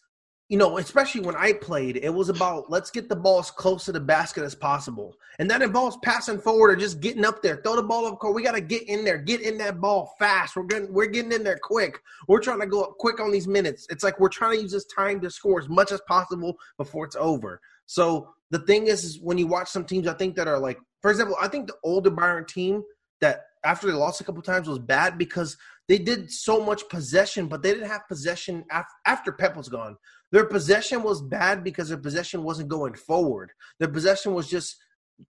[0.52, 3.86] you know, especially when I played, it was about let's get the ball as close
[3.86, 5.16] to the basket as possible.
[5.40, 7.62] And that involves passing forward or just getting up there.
[7.64, 8.36] Throw the ball up court.
[8.36, 10.58] We got to get in there, get in that ball fast.
[10.58, 12.02] We're getting we're getting in there quick.
[12.28, 13.88] We're trying to go up quick on these minutes.
[13.90, 17.06] It's like we're trying to use this time to score as much as possible before
[17.06, 17.62] it's over.
[17.86, 20.80] So the thing is, is when you watch some teams, I think that are like,
[21.02, 22.84] for example, I think the older Bayern team
[23.22, 25.56] that after they lost a couple times was bad because
[25.88, 28.66] they did so much possession, but they didn't have possession
[29.06, 29.98] after Pep was gone.
[30.32, 33.52] Their possession was bad because their possession wasn't going forward.
[33.80, 34.78] Their possession was just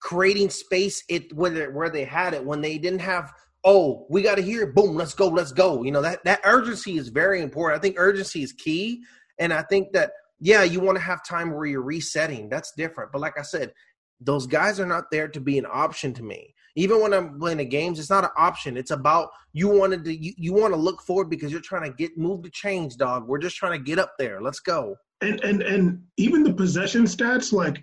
[0.01, 2.45] creating space it where where they had it.
[2.45, 3.33] When they didn't have
[3.65, 5.83] oh we got to hear boom let's go let's go.
[5.83, 7.79] You know that that urgency is very important.
[7.79, 9.03] I think urgency is key.
[9.39, 12.49] And i think that yeah you want to have time where you're resetting.
[12.49, 13.11] That's different.
[13.13, 13.73] But like i said
[14.21, 17.59] those guys are not there to be an option to me even when I'm playing
[17.59, 18.79] the games, it's not an option.
[18.79, 21.95] It's about you wanted to you, you want to look forward because you're trying to
[21.95, 23.29] get move the change, dog.
[23.29, 24.41] We're just trying to get up there.
[24.41, 24.97] Let's go.
[25.21, 27.83] And and and even the possession stats, like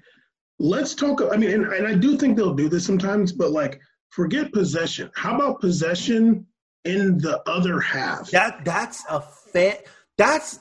[0.57, 1.21] let's talk.
[1.31, 3.79] I mean, and, and I do think they'll do this sometimes, but like
[4.09, 5.11] forget possession.
[5.15, 6.47] How about possession
[6.83, 8.31] in the other half?
[8.31, 9.75] That that's a fan.
[10.17, 10.59] That's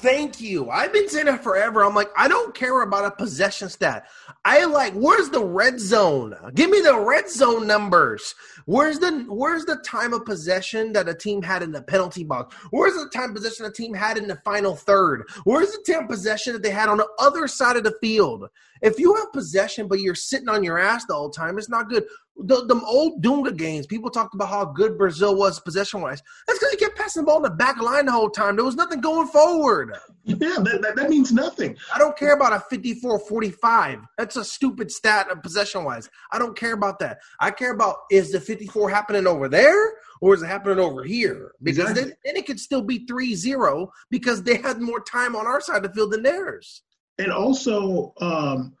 [0.00, 0.70] Thank you.
[0.70, 1.84] I've been saying it forever.
[1.84, 4.06] I'm like, I don't care about a possession stat.
[4.44, 6.36] I like, where's the red zone?
[6.54, 8.36] Give me the red zone numbers.
[8.66, 12.54] Where's the where's the time of possession that a team had in the penalty box?
[12.70, 15.24] Where's the time possession a team had in the final third?
[15.42, 18.48] Where's the time possession that they had on the other side of the field?
[18.80, 21.88] If you have possession but you're sitting on your ass the whole time, it's not
[21.88, 22.04] good.
[22.38, 26.22] The, the old Dunga games, people talked about how good Brazil was possession wise.
[26.46, 28.56] That's because he kept passing the ball in the back line the whole time.
[28.56, 29.96] There was nothing going forward.
[30.24, 31.76] Yeah, that, that, that means nothing.
[31.92, 34.00] I don't care about a 54 45.
[34.16, 36.08] That's a stupid stat of possession wise.
[36.32, 37.18] I don't care about that.
[37.40, 41.52] I care about is the 54 happening over there or is it happening over here?
[41.62, 42.02] Because exactly.
[42.04, 45.60] then, then it could still be 3 0 because they had more time on our
[45.60, 46.82] side of the field than theirs
[47.18, 48.74] and also um,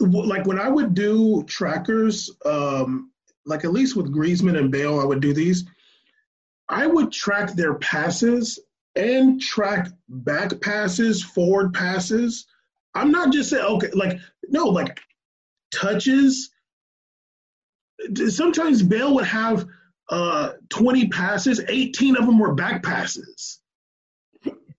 [0.00, 3.10] like when I would do trackers, um,
[3.44, 5.64] like at least with Griezmann and Bale, I would do these.
[6.68, 8.58] I would track their passes
[8.94, 12.46] and track back passes, forward passes.
[12.94, 14.18] I'm not just saying okay, like
[14.48, 15.00] no, like
[15.72, 16.50] touches.
[18.28, 19.66] Sometimes Bale would have
[20.10, 23.57] uh, 20 passes, 18 of them were back passes.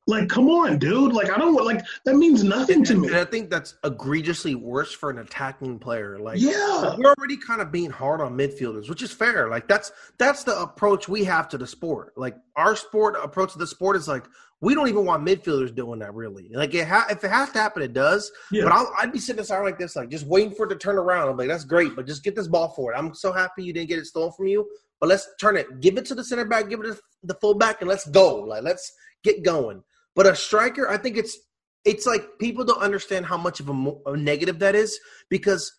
[0.10, 1.14] Like, come on, dude.
[1.14, 3.07] Like, I don't want like that means nothing to me.
[3.10, 6.18] And I think that's egregiously worse for an attacking player.
[6.18, 9.49] Like, yeah, we're already kind of being hard on midfielders, which is fair.
[9.49, 12.14] Like, that's that's the approach we have to the sport.
[12.18, 14.26] Like, our sport approach to the sport is like
[14.61, 16.15] we don't even want midfielders doing that.
[16.15, 18.31] Really, like, it ha- if it has to happen, it does.
[18.52, 18.64] Yeah.
[18.64, 20.98] But i would be sitting aside like this, like just waiting for it to turn
[20.98, 21.30] around.
[21.30, 22.95] I'm like, that's great, but just get this ball forward.
[22.95, 24.68] I'm so happy you didn't get it stolen from you.
[24.99, 27.81] But let's turn it, give it to the center back, give it to the fullback,
[27.81, 28.36] and let's go.
[28.36, 28.91] Like, let's
[29.23, 29.84] get going.
[30.15, 31.38] But a striker, I think it's
[31.86, 34.99] it's like people don't understand how much of a, a negative that is
[35.30, 35.72] because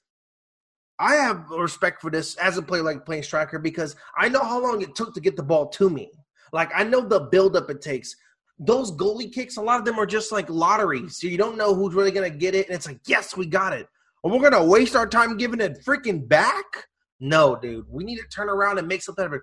[0.98, 4.62] I have respect for this as a player like playing striker because I know how
[4.62, 6.10] long it took to get the ball to me.
[6.52, 8.14] Like I know the buildup it takes.
[8.58, 11.18] Those goalie kicks, a lot of them are just like lotteries.
[11.18, 13.72] So you don't know who's really gonna get it, and it's like, yes, we got
[13.72, 13.86] it.
[14.22, 16.64] And we're gonna waste our time giving it freaking back?
[17.20, 17.86] No, dude.
[17.88, 19.40] We need to turn around and make something of it.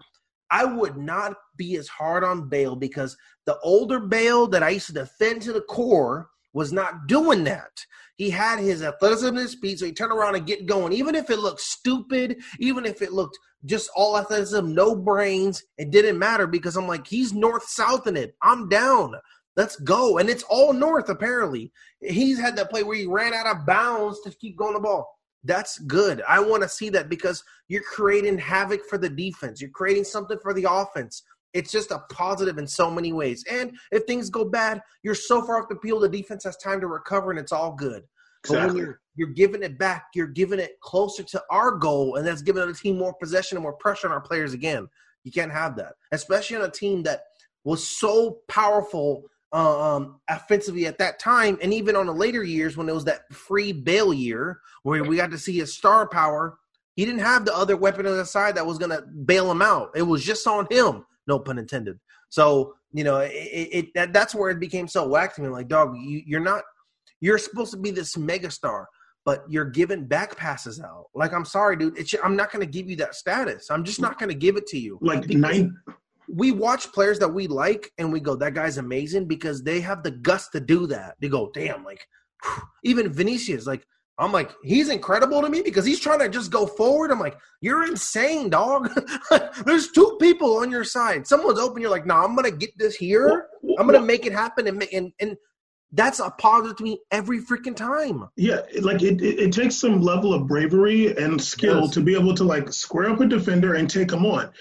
[0.51, 4.87] I would not be as hard on Bale because the older Bale that I used
[4.87, 7.71] to defend to the core was not doing that.
[8.15, 10.91] He had his athleticism and his speed, so he turned around and get going.
[10.93, 15.91] Even if it looked stupid, even if it looked just all athleticism, no brains, it
[15.91, 18.35] didn't matter because I'm like, he's north south in it.
[18.41, 19.13] I'm down.
[19.55, 20.17] Let's go.
[20.17, 21.71] And it's all north, apparently.
[21.99, 25.16] He's had that play where he ran out of bounds to keep going the ball.
[25.43, 26.21] That's good.
[26.27, 29.61] I want to see that because you're creating havoc for the defense.
[29.61, 31.23] You're creating something for the offense.
[31.53, 33.43] It's just a positive in so many ways.
[33.49, 36.81] And if things go bad, you're so far off the field, the defense has time
[36.81, 38.03] to recover, and it's all good.
[38.43, 38.67] Exactly.
[38.67, 42.25] But when you're you're giving it back, you're giving it closer to our goal, and
[42.25, 44.87] that's giving the team more possession and more pressure on our players again.
[45.23, 47.23] You can't have that, especially on a team that
[47.63, 52.89] was so powerful um, offensively at that time, and even on the later years when
[52.89, 56.57] it was that free Bale year where we got to see his star power.
[56.95, 59.61] He didn't have the other weapon on the side that was going to bail him
[59.61, 59.91] out.
[59.95, 61.99] It was just on him, no pun intended.
[62.29, 65.49] So you know, it, it that, that's where it became so whack to me.
[65.49, 66.63] Like, dog, you, you're not.
[67.19, 68.85] You're supposed to be this megastar,
[69.25, 71.05] but you're giving back passes out.
[71.15, 71.97] Like, I'm sorry, dude.
[71.97, 73.69] It's, I'm not going to give you that status.
[73.71, 74.99] I'm just not going to give it to you.
[75.01, 75.75] Like nine
[76.29, 80.03] we watch players that we like and we go, that guy's amazing because they have
[80.03, 81.15] the guts to do that.
[81.19, 82.05] They go, damn, like
[82.83, 83.83] even Vinicius, like
[84.19, 87.11] I'm like, he's incredible to me because he's trying to just go forward.
[87.11, 88.89] I'm like, you're insane, dog.
[89.65, 91.27] There's two people on your side.
[91.27, 91.81] Someone's open.
[91.83, 93.47] You're like, no, nah, I'm gonna get this here.
[93.77, 95.37] I'm gonna make it happen and and and
[95.91, 98.27] That's a positive to me every freaking time.
[98.35, 101.93] Yeah, like it, it, it takes some level of bravery and skill Yes.
[101.93, 104.51] to be able to like square up a defender and take him on.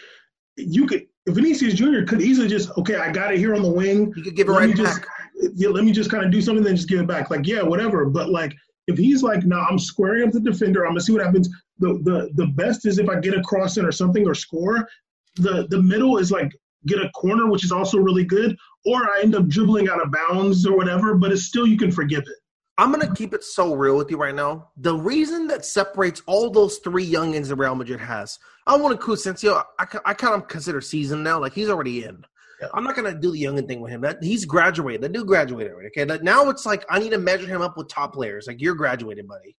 [0.56, 2.02] You could Vinicius Jr.
[2.06, 4.12] could easily just okay, I got it here on the wing.
[4.16, 5.08] You could give it Let me right just back.
[5.54, 7.30] yeah, let me just kind of do something, then just give it back.
[7.30, 8.04] Like yeah, whatever.
[8.06, 8.54] But like
[8.86, 10.84] if he's like, no, I'm squaring up the defender.
[10.84, 11.48] I'm gonna see what happens.
[11.78, 14.88] The the the best is if I get a cross in or something or score.
[15.36, 16.52] The the middle is like
[16.86, 20.12] get a corner, which is also really good, or I end up dribbling out of
[20.12, 21.14] bounds or whatever.
[21.14, 22.38] But it's still you can forgive it.
[22.78, 24.68] I'm gonna keep it so real with you right now.
[24.76, 29.06] The reason that separates all those three youngins that Real Madrid has, I want to
[29.06, 29.62] Cusensio.
[29.78, 31.40] I, I kind of consider season now.
[31.40, 32.22] Like he's already in.
[32.60, 32.68] Yeah.
[32.74, 34.02] I'm not gonna do the youngin thing with him.
[34.02, 35.00] That he's graduated.
[35.00, 35.88] The dude graduated already.
[35.88, 38.46] Okay, that now it's like I need to measure him up with top players.
[38.46, 39.56] Like you're graduated, buddy.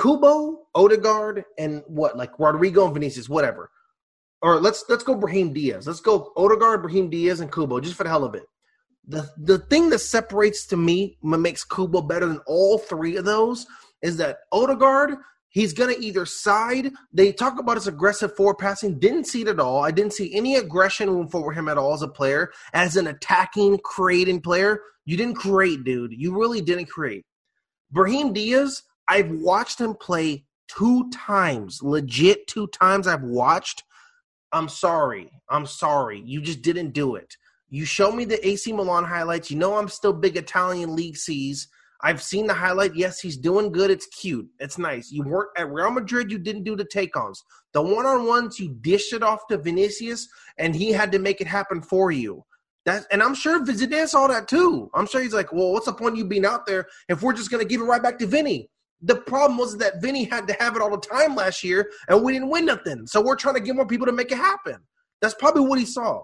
[0.00, 3.70] Kubo, Odegaard, and what like Rodrygo and Vinicius, whatever.
[4.40, 5.86] Or let's let's go Brahim Diaz.
[5.86, 8.44] Let's go Odegaard, Brahim Diaz, and Kubo just for the hell of it.
[9.06, 13.66] The the thing that separates to me makes Kubo better than all three of those
[14.00, 15.16] is that Odegaard,
[15.48, 16.92] he's gonna either side.
[17.12, 18.98] They talk about his aggressive forward passing.
[19.00, 19.82] Didn't see it at all.
[19.84, 23.78] I didn't see any aggression for him at all as a player, as an attacking,
[23.78, 24.80] creating player.
[25.04, 26.12] You didn't create, dude.
[26.12, 27.24] You really didn't create.
[27.90, 33.06] Brahim Diaz, I've watched him play two times, legit two times.
[33.06, 33.82] I've watched.
[34.52, 35.30] I'm sorry.
[35.48, 36.22] I'm sorry.
[36.24, 37.36] You just didn't do it.
[37.74, 39.50] You show me the AC Milan highlights.
[39.50, 41.68] You know I'm still big Italian League C's.
[42.02, 42.94] I've seen the highlight.
[42.94, 43.90] Yes, he's doing good.
[43.90, 44.46] It's cute.
[44.58, 45.10] It's nice.
[45.10, 46.30] You weren't at Real Madrid.
[46.30, 47.42] You didn't do the take-ons.
[47.72, 50.28] The one-on-ones you dished it off to Vinicius,
[50.58, 52.44] and he had to make it happen for you.
[52.84, 54.90] That and I'm sure Zidane saw that too.
[54.92, 57.32] I'm sure he's like, well, what's the point of you being out there if we're
[57.32, 58.68] just gonna give it right back to Vinny?
[59.00, 62.22] The problem was that Vinny had to have it all the time last year, and
[62.22, 63.06] we didn't win nothing.
[63.06, 64.76] So we're trying to get more people to make it happen.
[65.22, 66.22] That's probably what he saw.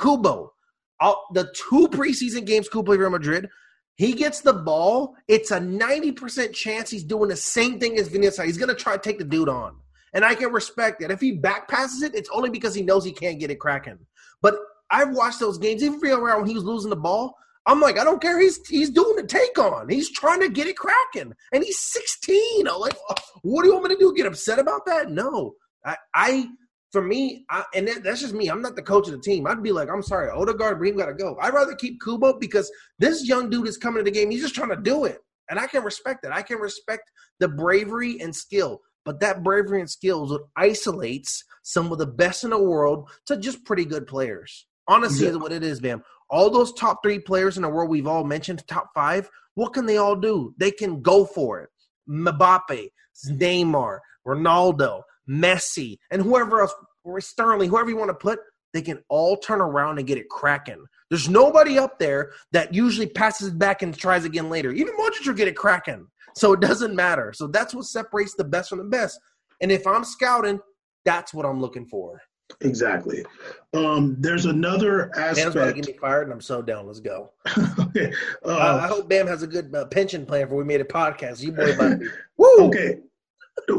[0.00, 0.52] Kubo,
[1.00, 3.48] the two preseason games Kubo played Real Madrid,
[3.96, 5.16] he gets the ball.
[5.26, 8.46] It's a 90% chance he's doing the same thing as Vinicius.
[8.46, 9.76] He's going to try to take the dude on.
[10.12, 11.10] And I can respect that.
[11.10, 13.98] If he back passes it, it's only because he knows he can't get it cracking.
[14.42, 14.56] But
[14.90, 17.36] I've watched those games, even Real Madrid when he was losing the ball.
[17.66, 18.40] I'm like, I don't care.
[18.40, 19.88] He's he's doing the take on.
[19.88, 22.68] He's trying to get it cracking, and he's 16.
[22.68, 22.96] I'm like,
[23.42, 24.14] what do you want me to do?
[24.14, 25.10] Get upset about that?
[25.10, 25.54] No.
[25.84, 26.48] I, I
[26.96, 28.48] for me, I, and that, that's just me.
[28.48, 29.46] I'm not the coach of the team.
[29.46, 31.36] I'd be like, I'm sorry, Odegaard, Brahim got to go.
[31.42, 34.30] I'd rather keep Kubo because this young dude is coming to the game.
[34.30, 35.18] He's just trying to do it,
[35.50, 36.32] and I can respect it.
[36.32, 37.02] I can respect
[37.38, 42.06] the bravery and skill, but that bravery and skill is what isolates some of the
[42.06, 44.66] best in the world to just pretty good players.
[44.88, 45.32] Honestly, Yeah.
[45.32, 46.02] is what it is, man.
[46.30, 49.28] All those top three players in the world we've all mentioned, top five.
[49.52, 50.54] What can they all do?
[50.56, 51.68] They can go for it.
[52.08, 52.88] Mbappe,
[53.28, 56.74] Neymar, Ronaldo, Messi, and whoever else,
[57.04, 58.38] or Sterling, whoever you want to put,
[58.72, 60.84] they can all turn around and get it cracking.
[61.08, 64.72] There's nobody up there that usually passes it back and tries again later.
[64.72, 66.06] Even Modric will get it cracking.
[66.34, 67.32] So it doesn't matter.
[67.34, 69.18] So that's what separates the best from the best.
[69.62, 70.60] And if I'm scouting,
[71.04, 72.20] that's what I'm looking for.
[72.60, 73.24] Exactly.
[73.72, 75.76] Um, there's another Bam's about to aspect.
[75.76, 76.86] get me fired, and I'm so down.
[76.86, 77.32] Let's go.
[77.78, 78.12] okay.
[78.44, 80.84] I, I Uh, hope Bam has a good uh, pension plan for we made a
[80.84, 81.40] podcast.
[81.42, 82.06] You boy about to be.
[82.36, 82.58] Woo!
[82.68, 82.98] okay.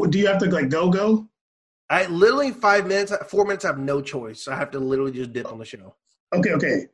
[0.10, 1.28] Do you have to like go go?
[1.89, 3.65] I literally five minutes, four minutes.
[3.65, 4.47] I have no choice.
[4.47, 5.95] I have to literally just dip on the show.
[6.34, 6.51] Okay.
[6.51, 6.88] Okay.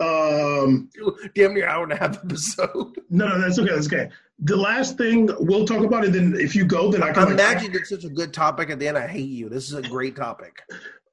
[0.00, 0.88] Um,
[1.34, 2.96] Damn near hour and a half episode.
[3.10, 3.74] no, no, that's okay.
[3.74, 4.08] That's okay.
[4.38, 6.12] The last thing we'll talk about it.
[6.12, 7.24] Then if you go, then I can.
[7.24, 8.70] like, Imagine it's such a good topic.
[8.70, 9.50] At the end, I hate you.
[9.50, 10.62] This is a great topic.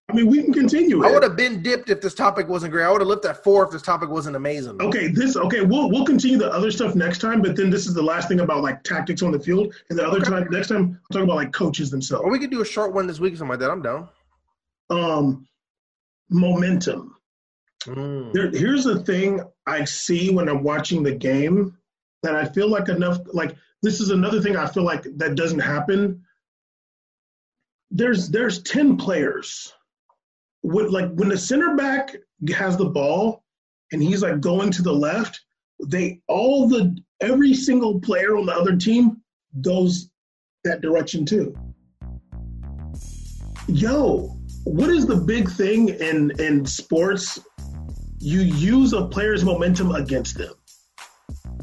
[0.10, 1.04] I mean, we can continue.
[1.06, 2.86] I would have been dipped if this topic wasn't great.
[2.86, 4.82] I would have left at four if this topic wasn't amazing.
[4.82, 5.62] Okay, this okay.
[5.66, 8.40] We'll we'll continue the other stuff next time, but then this is the last thing
[8.40, 10.30] about like tactics on the field, and the other Okay.
[10.30, 12.24] time next time we'll talk about like coaches themselves.
[12.24, 13.70] Or we could do a short one this week or something like that.
[13.70, 14.08] I'm down.
[14.90, 15.46] Um,
[16.30, 17.18] momentum.
[17.84, 18.32] Mm.
[18.32, 21.78] There, here's the thing I see when I'm watching the game
[22.24, 23.20] that I feel like enough.
[23.34, 26.24] Like this is another thing I feel like that doesn't happen.
[27.92, 29.74] There's there's ten players.
[30.64, 32.16] With like when the center back
[32.56, 33.44] has the ball
[33.92, 35.40] and he's like going to the left,
[35.86, 39.22] they all the every single player on the other team
[39.62, 40.10] goes
[40.64, 41.56] that direction too.
[43.68, 47.40] Yo, what is the big thing in in sports
[48.20, 50.54] you use a player's momentum against them.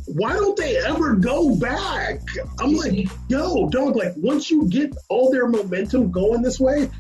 [0.07, 2.21] Why don't they ever go back?
[2.61, 6.91] I'm like, yo, dog, like once you get all their momentum going this way,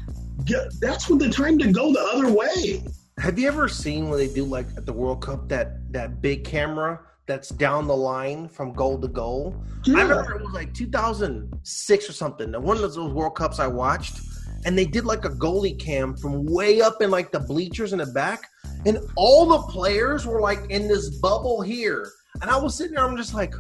[0.80, 2.82] that's when the time to go the other way.
[3.18, 6.44] Have you ever seen when they do like at the World Cup that that big
[6.44, 9.54] camera that's down the line from goal to goal?
[9.84, 9.98] Yeah.
[9.98, 12.52] I remember it was like 2006 or something.
[12.60, 14.20] One of those World Cups I watched,
[14.64, 18.00] and they did like a goalie cam from way up in like the bleachers in
[18.00, 18.48] the back,
[18.84, 22.10] and all the players were like in this bubble here.
[22.42, 23.54] And I was sitting there, I'm just like,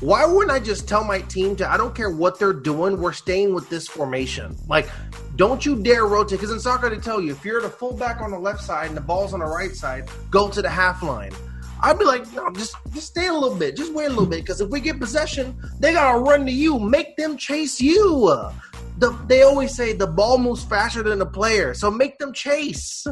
[0.00, 3.12] why wouldn't I just tell my team to, I don't care what they're doing, we're
[3.12, 4.56] staying with this formation.
[4.66, 4.88] Like,
[5.36, 6.38] don't you dare rotate.
[6.38, 8.96] Because in soccer, they tell you if you're the fullback on the left side and
[8.96, 11.32] the ball's on the right side, go to the half line.
[11.82, 14.40] I'd be like, no, just just stay a little bit, just wait a little bit,
[14.40, 18.30] because if we get possession, they gotta run to you, make them chase you.
[18.98, 23.06] The, they always say the ball moves faster than the player, so make them chase.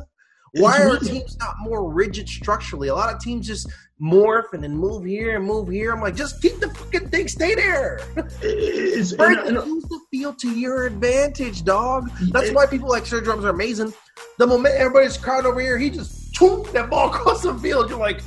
[0.54, 2.88] Why are teams not more rigid structurally?
[2.88, 3.70] A lot of teams just
[4.00, 5.92] morph and then move here and move here.
[5.92, 8.00] I'm like, just keep the fucking thing, stay there.
[8.40, 12.10] It's, right, and, and, use the field to your advantage, dog.
[12.30, 13.92] That's why people like Sergio Ramos are amazing.
[14.38, 17.90] The moment everybody's crowd over here, he just choop that ball across the field.
[17.90, 18.22] You're like,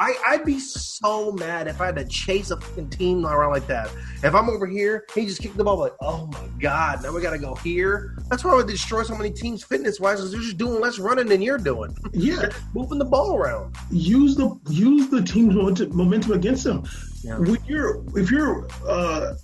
[0.00, 3.66] I, I'd be so mad if I had to chase a fucking team around like
[3.66, 3.90] that.
[4.22, 7.20] If I'm over here, he just kicked the ball like, oh my god, now we
[7.20, 8.16] gotta go here.
[8.30, 11.26] That's why we destroy so many teams fitness wise, is they're just doing less running
[11.26, 11.94] than you're doing.
[12.14, 13.76] Yeah, moving the ball around.
[13.90, 15.54] Use the use the team's
[15.92, 16.82] momentum against them.
[17.22, 17.38] Yeah.
[17.38, 19.34] When you're if you're uh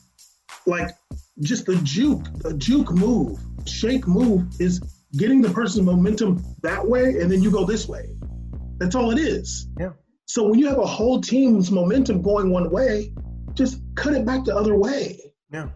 [0.67, 0.89] like
[1.41, 4.81] just the juke, a juke move, shake move is
[5.19, 8.09] getting the person's momentum that way, and then you go this way.
[8.79, 9.69] That's all it is.
[9.79, 9.91] Yeah.
[10.27, 13.13] So when you have a whole team's momentum going one way,
[13.55, 15.19] just cut it back the other way.
[15.53, 15.69] Yeah.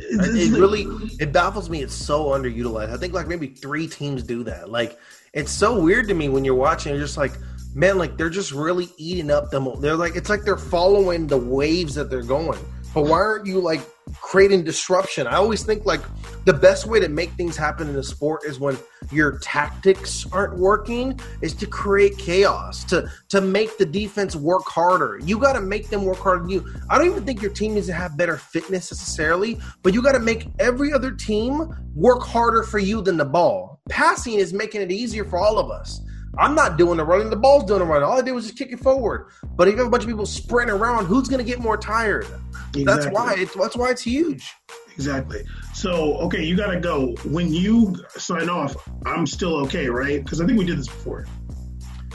[0.00, 0.86] it really
[1.20, 1.82] it baffles me.
[1.82, 2.92] It's so underutilized.
[2.92, 4.70] I think like maybe three teams do that.
[4.70, 4.98] Like
[5.34, 6.92] it's so weird to me when you're watching.
[6.92, 7.32] You're just like,
[7.74, 9.68] man, like they're just really eating up them.
[9.80, 12.58] They're like it's like they're following the waves that they're going.
[12.94, 13.82] But why aren't you like
[14.20, 15.26] creating disruption?
[15.26, 16.02] I always think like
[16.44, 18.76] the best way to make things happen in a sport is when
[19.10, 25.18] your tactics aren't working is to create chaos, to to make the defense work harder.
[25.22, 26.74] You got to make them work harder than you.
[26.90, 30.12] I don't even think your team needs to have better fitness necessarily, but you got
[30.12, 33.80] to make every other team work harder for you than the ball.
[33.88, 36.00] Passing is making it easier for all of us.
[36.38, 37.30] I'm not doing the running.
[37.30, 38.04] The ball's doing the running.
[38.04, 39.28] All I did was just kick it forward.
[39.56, 41.76] But if you have a bunch of people sprinting around, who's going to get more
[41.76, 42.26] tired?
[42.74, 42.84] Exactly.
[42.84, 43.34] That's why.
[43.36, 44.52] It's, that's why it's huge.
[44.94, 45.44] Exactly.
[45.72, 47.14] So, okay, you got to go.
[47.24, 50.22] When you sign off, I'm still okay, right?
[50.22, 51.26] Because I think we did this before.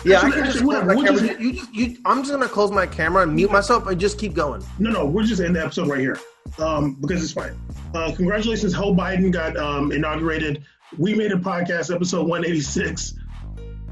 [0.06, 1.28] Yeah, actually, I can just my camera.
[1.28, 4.34] Just, you, you, I'm just gonna close my camera and mute myself and just keep
[4.34, 4.64] going.
[4.80, 6.18] No, no, we're just in the episode right here
[6.58, 7.60] um, because it's fine.
[7.94, 10.64] Uh, congratulations, Joe Biden got um, inaugurated.
[10.98, 13.14] We made a podcast, episode 186.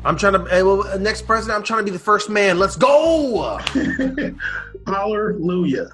[0.08, 0.46] I'm trying to.
[0.46, 2.58] Hey, well, next president, I'm trying to be the first man.
[2.58, 3.60] Let's go.
[4.88, 5.90] Hallelujah.